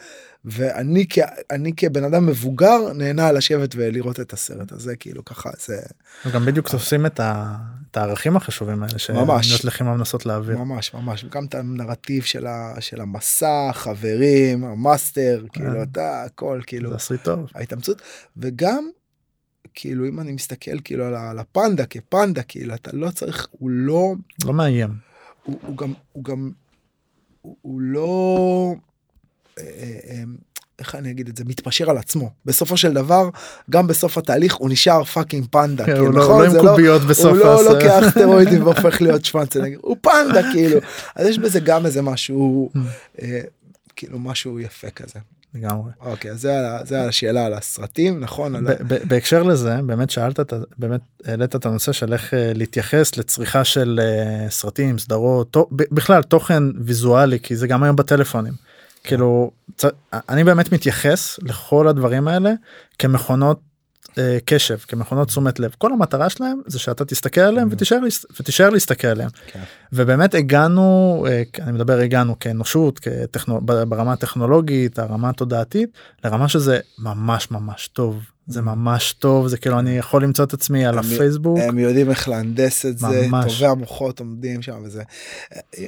ואני 0.45 1.07
כ... 1.11 1.19
אני 1.51 1.73
כבן 1.77 2.05
אדם 2.05 2.27
מבוגר 2.27 2.93
נהנה 2.95 3.33
לשבת 3.33 3.75
ולראות 3.77 4.21
את 4.21 4.33
הסרט 4.33 4.73
הזה 4.73 4.97
כאילו 4.97 5.25
ככה 5.25 5.51
זה 5.67 5.81
וגם 6.27 6.47
בדיוק 6.47 6.69
תופסים 6.69 7.07
את 7.07 7.21
ה- 7.21 7.57
את 7.93 7.97
הערכים 7.97 8.37
החשובים 8.37 8.83
האלה 8.83 8.93
ממש. 8.93 9.47
שאומנויות 9.47 9.65
לחימה 9.65 9.95
מנסות 9.95 10.27
להעביר. 10.27 10.59
ממש 10.59 10.95
ממש 10.95 11.25
גם 11.25 11.45
את 11.45 11.55
הנרטיב 11.55 12.23
של, 12.23 12.47
ה... 12.47 12.75
של 12.81 13.01
המסע 13.01 13.71
חברים 13.73 14.65
ה 14.65 14.76
master 14.76 15.45
כאילו 15.53 15.79
אה. 15.79 15.83
אתה 15.83 16.23
הכל 16.23 16.61
כאילו 16.67 16.91
זה 16.91 16.97
עשוי 16.97 17.19
טוב. 17.19 17.47
ההתאמצות 17.55 18.03
וגם 18.37 18.91
כאילו 19.75 20.09
אם 20.09 20.21
אני 20.21 20.33
מסתכל 20.33 20.81
כאילו 20.85 21.05
על 21.17 21.39
הפנדה 21.39 21.87
כפנדה 21.87 22.43
כאילו 22.43 22.75
אתה 22.75 22.91
לא 22.93 23.11
צריך 23.11 23.47
הוא 23.51 23.71
לא 23.71 24.15
לא 24.45 24.53
מאיים. 24.53 24.91
הוא, 25.45 25.59
הוא 25.63 25.77
גם 25.77 25.93
הוא 26.13 26.25
גם 26.25 26.51
הוא, 27.41 27.57
הוא 27.63 27.81
לא 27.81 28.75
אה, 29.59 29.65
אה, 29.65 29.99
אה, 30.11 30.23
איך 30.83 30.95
אני 30.95 31.11
אגיד 31.11 31.29
את 31.29 31.37
זה 31.37 31.45
מתפשר 31.47 31.91
על 31.91 31.99
עצמו 31.99 32.31
בסופו 32.45 32.77
של 32.77 32.93
דבר 32.93 33.29
גם 33.71 33.87
בסוף 33.87 34.19
התהליך 34.19 34.55
הוא 34.55 34.71
נשאר 34.71 35.05
fucking 35.05 35.47
פנדה 35.51 35.87
כן, 35.87 35.93
כאילו, 35.93 36.07
הוא 36.07 36.15
לא- 36.15 36.23
נכון? 36.23 36.41
לא 36.41 36.47
עם 36.47 36.51
זה 36.53 36.59
קוביות 36.59 37.03
בסוף 37.03 37.33
הוא 37.33 37.39
לא. 37.39 37.73
לוקח 37.73 38.01
סטרואידים 38.11 38.63
והופך 38.63 39.03
להיות 39.03 39.25
שוורצנגר 39.25 39.79
הוא 39.81 39.97
פנדה 40.01 40.53
כאילו 40.53 40.79
אז 41.17 41.27
יש 41.27 41.39
בזה 41.39 41.61
גם 41.61 41.87
איזה 41.87 42.03
משהו 42.03 42.71
אה, 43.23 43.41
כאילו 43.97 44.19
משהו 44.19 44.61
יפה 44.61 44.91
כזה 44.91 45.19
לגמרי. 45.55 45.91
אוקיי 46.01 46.31
אז 46.31 46.49
זה, 46.85 47.03
השאלה 47.03 47.47
על 47.47 47.55
הסרטים 47.55 48.21
נכון 48.21 48.57
על 48.57 48.67
בהקשר 49.09 49.43
לזה 49.43 49.77
באמת 49.87 50.11
שאלת 50.11 50.53
באמת 50.79 51.01
העלית 51.25 51.57
את 51.57 51.67
הנושא 51.67 51.93
של 51.93 52.13
איך 52.13 52.35
אה, 52.35 52.53
להתייחס 52.55 53.17
לצריכה 53.17 53.65
של 53.65 54.01
אה, 54.03 54.51
סרטים 54.51 54.99
סדרות 54.99 55.57
בכלל 55.71 56.23
תוכן 56.23 56.63
ויזואלי 56.85 57.41
כי 57.41 57.57
זה 57.57 57.67
גם 57.67 57.83
היום 57.83 57.97
בטלפונים. 57.97 58.72
כאילו 59.05 59.51
צ- 59.77 59.85
אני 60.29 60.45
באמת 60.45 60.73
מתייחס 60.73 61.39
לכל 61.43 61.89
הדברים 61.89 62.29
האלה 62.29 62.53
כמכונות 62.99 63.61
אה, 64.19 64.39
קשב 64.45 64.77
כמכונות 64.89 65.29
תשומת 65.29 65.61
לב 65.61 65.75
כל 65.79 65.93
המטרה 65.93 66.31
שלהם 66.31 66.61
זה 66.67 66.79
שאתה 66.79 67.05
תסתכל 67.05 67.41
עליהם 67.41 67.69
Mm. 67.69 67.73
ותישאר 67.73 67.99
ותישאר 68.41 68.71
להסתכל 68.71 69.09
עליהם 69.09 69.31
כן. 69.47 69.63
ובאמת 69.93 70.35
הגענו 70.35 71.27
אה, 71.29 71.43
אני 71.63 71.73
מדבר 71.73 71.99
הגענו 71.99 72.39
כאנושות 72.39 72.99
כטכנו, 72.99 73.61
ברמה 73.61 74.13
הטכנולוגית 74.13 74.99
הרמה 74.99 75.29
התודעתית 75.31 75.91
לרמה 76.25 76.49
שזה 76.49 76.81
ממש 76.99 77.51
ממש 77.51 77.89
טוב 77.89 78.23
זה 78.47 78.63
ממש 78.63 79.13
טוב 79.13 79.49
זה 79.49 79.57
כאילו 79.59 79.79
אני 79.79 79.91
יכול 79.99 80.23
למצוא 80.25 80.45
את 80.45 80.53
עצמי 80.55 80.87
על. 80.87 80.99
הם- 80.99 81.05
הפייסבוק 81.15 81.59
הם 81.63 81.79
יודעים 81.79 82.11
איך 82.11 82.29
להנדס 82.29 82.87
את 82.87 82.99
זה. 82.99 83.07
טובי 83.49 83.67
המוחות 83.67 84.21
עומדים 84.21 84.63
שם 84.63 84.81
וזה. 84.85 85.03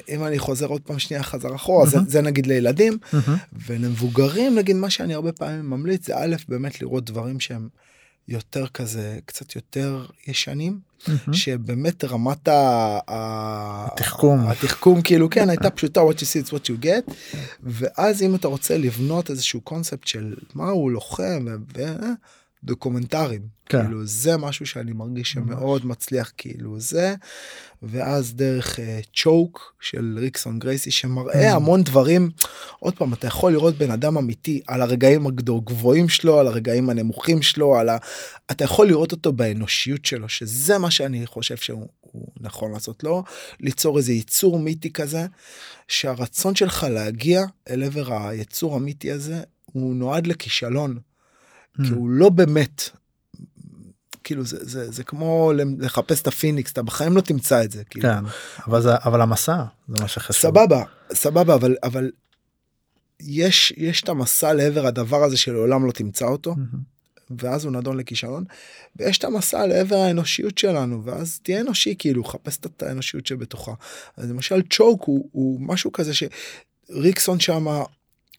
אם 0.08 0.24
אני 0.24 0.38
חוזר 0.38 0.66
עוד 0.66 0.80
פעם 0.80 0.98
שנייה 0.98 1.22
חזרה 1.22 1.54
אחורה, 1.56 1.86
זה, 1.86 1.96
מהמם. 1.96 2.08
זה 2.08 2.22
נגיד 2.22 2.46
לילדים, 2.46 2.98
מהמם, 3.12 3.36
ולמבוגרים 3.66 4.54
נגיד 4.58 4.76
מה 4.76 4.90
שאני 4.90 5.14
הרבה 5.14 5.32
פעמים 5.32 5.70
ממליץ 5.70 6.06
זה 6.06 6.16
א', 6.16 6.36
באמת 6.48 6.80
לראות 6.82 7.04
דברים 7.04 7.40
שהם 7.40 7.68
יותר 8.28 8.66
כזה, 8.66 9.18
קצת 9.26 9.56
יותר 9.56 10.04
ישנים, 10.26 10.78
מהמם. 11.08 11.32
שבאמת 11.32 12.04
רמת. 12.04 12.48
ה- 12.48 12.98
התחכום. 13.06 14.40
התחכום 14.46 15.02
כאילו 15.02 15.30
כן 15.30 15.48
הייתה 15.50 15.70
פשוטה 15.70 16.00
what 16.00 16.14
you 16.14 16.24
see 16.24 16.46
it's 16.46 16.50
what 16.50 16.64
you 16.68 16.84
get 16.84 17.12
ואז 17.62 18.22
אם 18.22 18.34
אתה 18.34 18.48
רוצה 18.48 18.78
לבנות 18.78 19.30
איזשהו 19.30 19.60
קונספט 19.60 20.06
של 20.06 20.34
מה 20.54 20.68
הוא 20.70 20.90
לוחם 20.90 21.46
ו- 21.76 21.82
דוקומנטרים 22.64 23.42
כן. 23.66 23.82
כאילו 23.82 24.06
זה 24.06 24.36
משהו 24.36 24.66
שאני 24.66 24.92
מרגיש 24.92 25.36
ממש. 25.36 25.46
שמאוד 25.46 25.86
מצליח 25.86 26.32
כאילו 26.36 26.80
זה 26.80 27.14
ואז 27.82 28.34
דרך 28.34 28.78
צ'וק 29.16 29.74
של 29.80 30.18
ריקסון 30.20 30.58
גרייסי 30.58 30.90
שמראה 30.90 31.52
Mm. 31.52 31.56
המון 31.56 31.82
דברים 31.82 32.30
עוד 32.78 32.94
פעם 32.94 33.12
אתה 33.12 33.26
יכול 33.26 33.52
לראות 33.52 33.78
בן 33.78 33.90
אדם 33.90 34.18
אמיתי 34.18 34.60
על 34.66 34.82
הרגעים 34.82 35.26
הגבוהים 35.26 36.08
שלו 36.08 36.38
על 36.40 36.46
הרגעים 36.46 36.90
הנמוכים 36.90 37.42
שלו 37.42 37.76
על 37.76 37.88
ה... 37.88 37.96
אתה 38.50 38.64
יכול 38.64 38.86
לראות 38.86 39.12
אותו 39.12 39.32
באנושיות 39.32 40.04
שלו 40.04 40.28
שזה 40.28 40.78
מה 40.78 40.90
שאני 40.90 41.26
חושב 41.26 41.56
שהוא 41.56 41.86
הוא 42.00 42.28
נכון 42.40 42.72
לעשות 42.72 43.04
לו 43.04 43.24
ליצור 43.60 43.98
איזה 43.98 44.12
יצור 44.12 44.58
מיתי 44.58 44.92
כזה 44.92 45.26
שהרצון 45.88 46.54
שלך 46.54 46.86
להגיע 46.90 47.44
אל 47.70 47.82
עבר 47.82 48.28
היצור 48.28 48.76
המיתי 48.76 49.10
הזה 49.10 49.42
הוא 49.64 49.94
נועד 49.94 50.26
לכישלון 50.26 50.98
כי 51.76 51.90
הוא 51.90 52.08
לא 52.08 52.28
באמת. 52.28 52.82
כאילו 54.24 54.44
זה 54.44 54.58
זה 54.60 54.90
זה 54.90 55.04
כמו 55.04 55.52
לחפש 55.78 56.22
את 56.22 56.26
הפיניקס 56.26 56.72
אתה 56.72 56.82
בחיים 56.82 57.16
לא 57.16 57.20
תמצא 57.20 57.64
את 57.64 57.70
זה 57.70 57.84
כאילו. 57.84 58.08
כן 58.08 58.24
אבל 58.66 58.82
זה 58.82 58.90
אבל 59.04 59.20
המסע 59.20 59.64
זה 59.88 60.02
מה 60.02 60.08
שחשוב 60.08 60.50
סבבה 60.50 60.82
סבבה 61.12 61.54
אבל 61.54 61.76
אבל 61.82 62.10
יש 63.20 63.72
יש 63.76 64.02
את 64.02 64.08
המסע 64.08 64.52
לעבר 64.52 64.86
הדבר 64.86 65.24
הזה 65.24 65.36
שלעולם 65.36 65.86
לא 65.86 65.92
תמצא 65.92 66.24
אותו 66.24 66.54
מהמם. 66.54 66.94
ואז 67.38 67.64
הוא 67.64 67.72
נדון 67.72 67.96
לכישלון 67.96 68.44
ויש 68.96 69.18
את 69.18 69.24
המסע 69.24 69.66
לעבר 69.66 69.96
האנושיות 69.96 70.58
שלנו 70.58 71.04
ואז 71.04 71.40
תהיה 71.42 71.60
אנושי 71.60 71.94
כאילו 71.98 72.24
חפש 72.24 72.58
את 72.58 72.82
האנושיות 72.82 73.26
שבתוכה. 73.26 73.72
אז 74.16 74.30
למשל 74.30 74.62
צ'וק 74.70 75.04
הוא, 75.04 75.28
הוא 75.32 75.60
משהו 75.60 75.92
כזה 75.92 76.12
שריקסון 76.14 77.40
שמה 77.40 77.82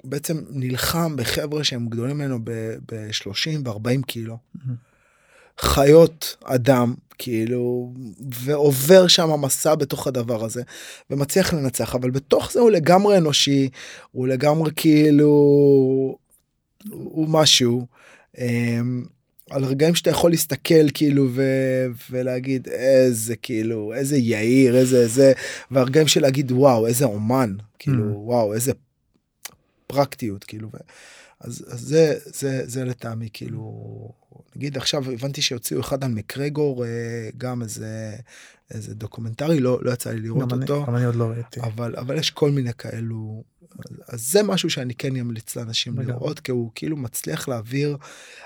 בעצם 0.05 0.37
נלחם 0.49 1.15
בחבר'ה 1.15 1.63
שהם 1.63 1.87
גדולים 1.87 2.17
ממנו 2.17 2.39
ב-30 2.43 3.69
ו-40 3.69 4.05
קילו. 4.07 4.37
חיות 5.59 6.35
אדם 6.43 6.93
כאילו 7.17 7.93
ועובר 8.43 9.07
שם 9.07 9.41
מסע 9.41 9.75
בתוך 9.75 10.07
הדבר 10.07 10.43
הזה 10.43 10.63
ומצליח 11.09 11.53
לנצח 11.53 11.95
אבל 11.95 12.09
בתוך 12.09 12.51
זה 12.51 12.59
הוא 12.59 12.71
לגמרי 12.71 13.17
אנושי 13.17 13.69
הוא 14.11 14.27
לגמרי 14.27 14.71
כאילו 14.75 15.27
הוא 16.89 17.27
משהו 17.29 17.87
אמ, 18.37 19.05
על 19.49 19.65
רגעים 19.65 19.95
שאתה 19.95 20.09
יכול 20.09 20.31
להסתכל 20.31 20.89
כאילו 20.93 21.27
ו... 21.31 21.43
ולהגיד 22.09 22.67
איזה 22.67 23.35
כאילו 23.35 23.93
איזה 23.93 24.17
יאיר 24.17 24.77
איזה 24.77 25.07
זה 25.07 25.33
והרגעים 25.71 26.07
של 26.07 26.21
להגיד 26.21 26.51
וואו 26.51 26.87
איזה 26.87 27.05
אומן 27.05 27.55
כאילו 27.79 28.11
ממ. 28.11 28.17
וואו 28.17 28.53
איזה 28.53 28.71
פרקטיות 29.95 30.43
כאילו. 30.43 30.69
ו... 30.73 30.77
אז, 31.39 31.65
אז 31.69 31.79
זה 31.81 32.13
זה 32.25 32.61
זה 32.65 32.85
לטעמי 32.85 33.29
כאילו 33.33 33.71
נגיד 34.55 34.77
עכשיו 34.77 35.11
הבנתי 35.11 35.41
שהוציאו 35.41 35.79
אחד 35.79 36.03
על 36.03 36.11
מקגרגור 36.11 36.85
אה, 36.85 36.89
גם 37.37 37.61
איזה 37.61 38.15
איזה 38.71 38.95
דוקומנטרי 38.95 39.59
לא 39.59 39.79
לא 39.81 39.91
יצא 39.91 40.11
לי 40.11 40.19
לראות 40.19 40.51
גם 40.51 40.61
אותו 40.61 40.85
גם 40.87 40.95
אני 40.95 41.05
עוד 41.05 41.15
לא 41.15 41.25
ראיתי 41.25 41.59
אבל 41.61 41.95
אבל 41.97 42.17
יש 42.17 42.29
כל 42.31 42.51
מיני 42.51 42.73
כאלו 42.73 43.43
אז- 44.07 44.31
זה 44.31 44.43
משהו 44.43 44.69
שאני 44.69 44.95
כן 44.95 45.15
אמליץ 45.15 45.55
לאנשים 45.55 45.93
לגמרי. 45.93 46.07
לראות 46.13 46.39
כי 46.39 46.51
הוא 46.51 46.71
כאילו 46.75 46.97
מצליח 46.97 47.47
להעביר 47.47 47.97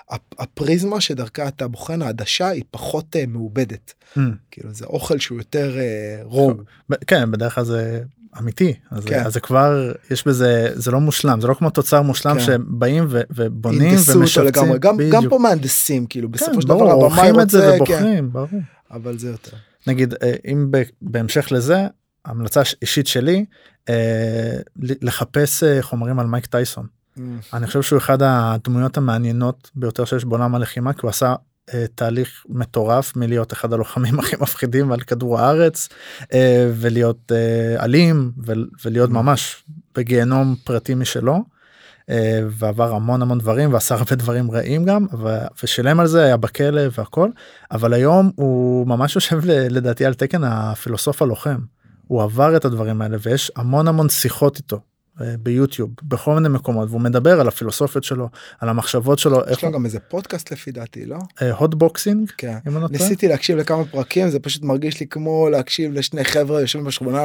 הפ- 0.10 0.40
הפריזמה 0.40 1.02
שדרכה 1.02 1.48
אתה 1.48 1.68
בוחן 1.68 2.02
העדשה 2.02 2.48
היא 2.48 2.64
פחות 2.72 3.16
אה, 3.16 3.26
מעובדת 3.26 3.94
מהמם. 4.16 4.36
כאילו 4.52 4.74
זה 4.74 4.86
אוכל 4.86 5.20
שהוא 5.20 5.38
יותר 5.38 5.78
אה, 5.80 6.20
רום 6.24 6.64
כן 7.08 7.32
בדרך 7.32 7.56
כלל 7.56 7.66
זה 7.66 8.04
אמיתי 8.38 8.74
אז, 8.92 9.06
כן. 9.06 9.24
אז 9.26 9.34
זה 9.34 9.40
כבר 9.40 9.92
יש 10.12 10.28
בזה 10.28 10.70
זה 10.76 10.92
לא 10.92 11.00
מושלם 11.00 11.42
זה 11.42 11.48
לא 11.48 11.54
כמו 11.54 11.70
תוצר 11.70 12.02
מושלם 12.02 12.36
כן. 12.36 12.40
שבאים 12.40 13.06
ו, 13.10 13.22
ובונים 13.36 13.96
ומשפצים 14.16 14.78
גם 14.80 14.98
גם. 15.12 15.30
פה 15.30 15.40
מהנדסים 15.40 16.06
כאילו 16.06 16.30
בסופו 16.30 16.54
כן, 16.54 16.62
של 16.62 16.68
דבר 16.68 16.92
עורכים 16.92 17.40
את 17.40 17.50
זה 17.50 17.78
כן, 17.78 17.94
ובוחרים 17.94 18.32
ברור. 18.32 18.48
אבל 18.92 19.18
זה 19.18 19.30
יותר. 19.30 19.58
נגיד 19.88 20.14
אה, 20.24 20.34
אם 20.46 20.72
בהמשך 21.02 21.52
לזה 21.52 21.88
המלצה 22.26 22.62
אישית 22.82 23.08
שלי 23.08 23.46
אה, 23.90 24.58
לחפש 24.78 25.64
אה, 25.64 25.82
חומרים 25.82 26.20
על 26.20 26.28
מייק 26.28 26.46
טייסון 26.46 26.88
אמ, 27.18 27.40
אני 27.54 27.68
חושב 27.68 27.82
שהוא 27.82 27.98
אחד 27.98 28.18
הדמויות 28.22 28.98
המעניינות 28.98 29.72
ביותר 29.76 30.06
שיש 30.06 30.26
בעולם 30.26 30.56
הלחימה 30.56 30.94
כי 30.94 31.00
הוא 31.02 31.10
עשה 31.10 31.36
תהליך 31.96 32.46
מטורף 32.50 33.16
מלהיות 33.16 33.54
אחד 33.54 33.74
הלוחמים 33.74 34.20
הכי 34.20 34.36
מפחידים 34.40 34.92
על 34.92 35.00
כדור 35.00 35.40
הארץ 35.40 35.90
אה, 36.34 36.72
ולהיות 36.76 37.32
אה, 37.32 37.86
אלים 37.86 38.32
ולהיות. 38.84 39.10
ממש 39.10 39.64
בגיהנום 39.96 40.56
פרטי 40.64 40.96
משלו. 40.96 41.44
אה, 42.10 42.42
ועבר 42.50 42.96
המון 42.96 43.22
המון 43.22 43.40
דברים 43.40 43.74
ועשה 43.74 43.96
הרבה 43.96 44.16
דברים 44.16 44.52
רעים 44.52 44.86
גם 44.86 45.08
ושילם 45.64 46.00
על 46.00 46.08
זה 46.08 46.24
היה 46.24 46.38
בכלא 46.38 46.82
והכל 46.98 47.30
אבל 47.72 47.94
היום 47.94 48.32
הוא 48.36 48.88
ממש 48.88 49.16
יושב 49.16 49.40
לדעתי 49.46 50.06
על 50.06 50.14
תקן 50.14 50.44
הפילוסוף 50.44 51.22
הלוחם 51.22 51.58
הוא 52.08 52.24
עבר 52.24 52.58
את 52.58 52.66
הדברים 52.66 53.02
האלה 53.02 53.18
ויש 53.22 53.52
המון 53.56 53.88
המון 53.88 54.10
שיחות 54.10 54.58
איתו 54.58 54.76
אה, 54.76 54.89
ביוטיוב 55.40 55.90
בכל 56.04 56.34
מיני 56.34 56.50
מקומות 56.50 56.90
והוא 56.90 57.02
מדבר 57.02 57.40
על 57.40 57.48
הפילוסופיות 57.48 58.04
שלו 58.04 58.30
על 58.60 58.70
המחשבות 58.70 59.20
שלו 59.20 59.42
יש 59.52 59.64
לו 59.64 59.72
גם 59.72 59.86
איזה 59.86 60.00
פודקאסט 60.00 60.52
לפי 60.52 60.72
דעתי 60.72 61.06
לא 61.06 61.18
Hotboxin' 61.58 62.32
כן 62.38 62.58
אם 62.68 62.74
אני 62.78 62.82
לא. 62.82 62.88
ניסיתי 62.92 63.28
להקשיב 63.28 63.58
לכמה 63.58 63.86
פרקים 63.86 64.30
זה 64.30 64.40
פשוט 64.40 64.64
מרגיש 64.64 65.00
לי 65.00 65.08
כמו 65.08 65.50
להקשיב 65.50 65.94
לשני 65.94 66.24
חבר'ה 66.24 66.62
יושבים 66.62 66.86
בשכונה 66.86 67.24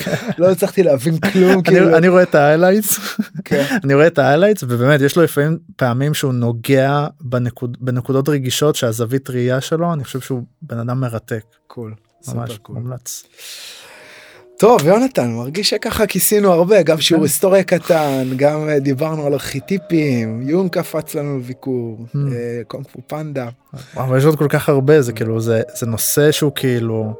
לא 0.38 0.50
הצלחתי 0.50 0.82
להבין 0.82 1.18
כלום 1.18 1.62
כאילו 1.62 1.96
אני 1.96 2.08
רואה 2.08 2.22
את 2.22 2.34
ה 2.34 2.40
highlights 2.40 2.98
כן. 3.44 3.64
אני 3.84 3.94
רואה 3.94 4.06
את 4.06 4.18
ה 4.18 4.22
highlights 4.22 4.62
ובאמת 4.62 5.00
יש 5.00 5.16
לו 5.16 5.22
לפעמים 5.22 5.58
פעמים 5.76 6.14
שהוא 6.14 6.32
נוגע 6.32 7.06
בנקוד, 7.20 7.76
בנקודות 7.80 8.28
רגישות 8.28 8.74
שהזווית 8.74 9.30
ראייה 9.30 9.60
שלו 9.60 9.92
אני 9.92 10.04
חושב 10.04 10.20
שהוא 10.20 10.42
בן 10.62 10.78
אדם 10.78 11.00
מרתק 11.00 11.44
cool. 11.66 11.94
ממש. 12.34 12.58
מומלץ. 12.68 13.24
טוב 14.58 14.86
יונתן 14.86 15.30
מרגיש 15.30 15.70
שככה 15.70 16.06
כיסינו 16.06 16.52
הרבה 16.52 16.82
גם 16.82 17.00
שיעור 17.00 17.20
כן. 17.20 17.24
היסטוריה 17.26 17.62
קטן 17.62 18.28
גם 18.36 18.68
אה, 18.68 18.78
דיברנו 18.78 19.26
על 19.26 19.32
ארכיטיפים 19.32 20.42
יון 20.42 20.68
קפץ 20.68 21.14
לנו 21.14 21.38
לביקור 21.38 21.98
Mm. 22.14 22.18
אה, 22.32 22.60
קונג 22.68 22.86
פו 22.92 22.98
פנדה 23.06 23.48
אבל 23.96 24.18
יש 24.18 24.24
עוד 24.24 24.38
כל 24.38 24.46
כך 24.48 24.68
הרבה 24.68 25.02
זה 25.02 25.12
כאילו 25.12 25.40
זה 25.40 25.62
זה 25.74 25.86
נושא 25.86 26.32
שהוא 26.32 26.52
כאילו. 26.54 27.12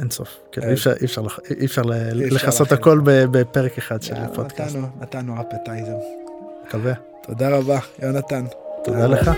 אין 0.00 0.10
סוף 0.10 0.28
כאילו 0.52 0.66
אה, 0.66 0.70
אי 0.70 0.74
אפשר 0.76 0.92
אי 1.00 1.04
אפשר 1.04 1.22
אי 1.60 1.64
אפשר 1.64 1.82
לכסות. 2.18 2.72
הכל 2.72 3.00
בפרק 3.04 3.78
אחד 3.78 4.02
של 4.02 4.14
פודקאסט. 4.34 4.76
נתנו 5.00 5.34
אפטייזר 5.40 5.96
מקווה. 6.66 6.92
תודה 7.22 7.56
רבה 7.56 7.78
יונתן. 8.02 8.44
תודה 8.84 9.06
לך. 9.06 9.30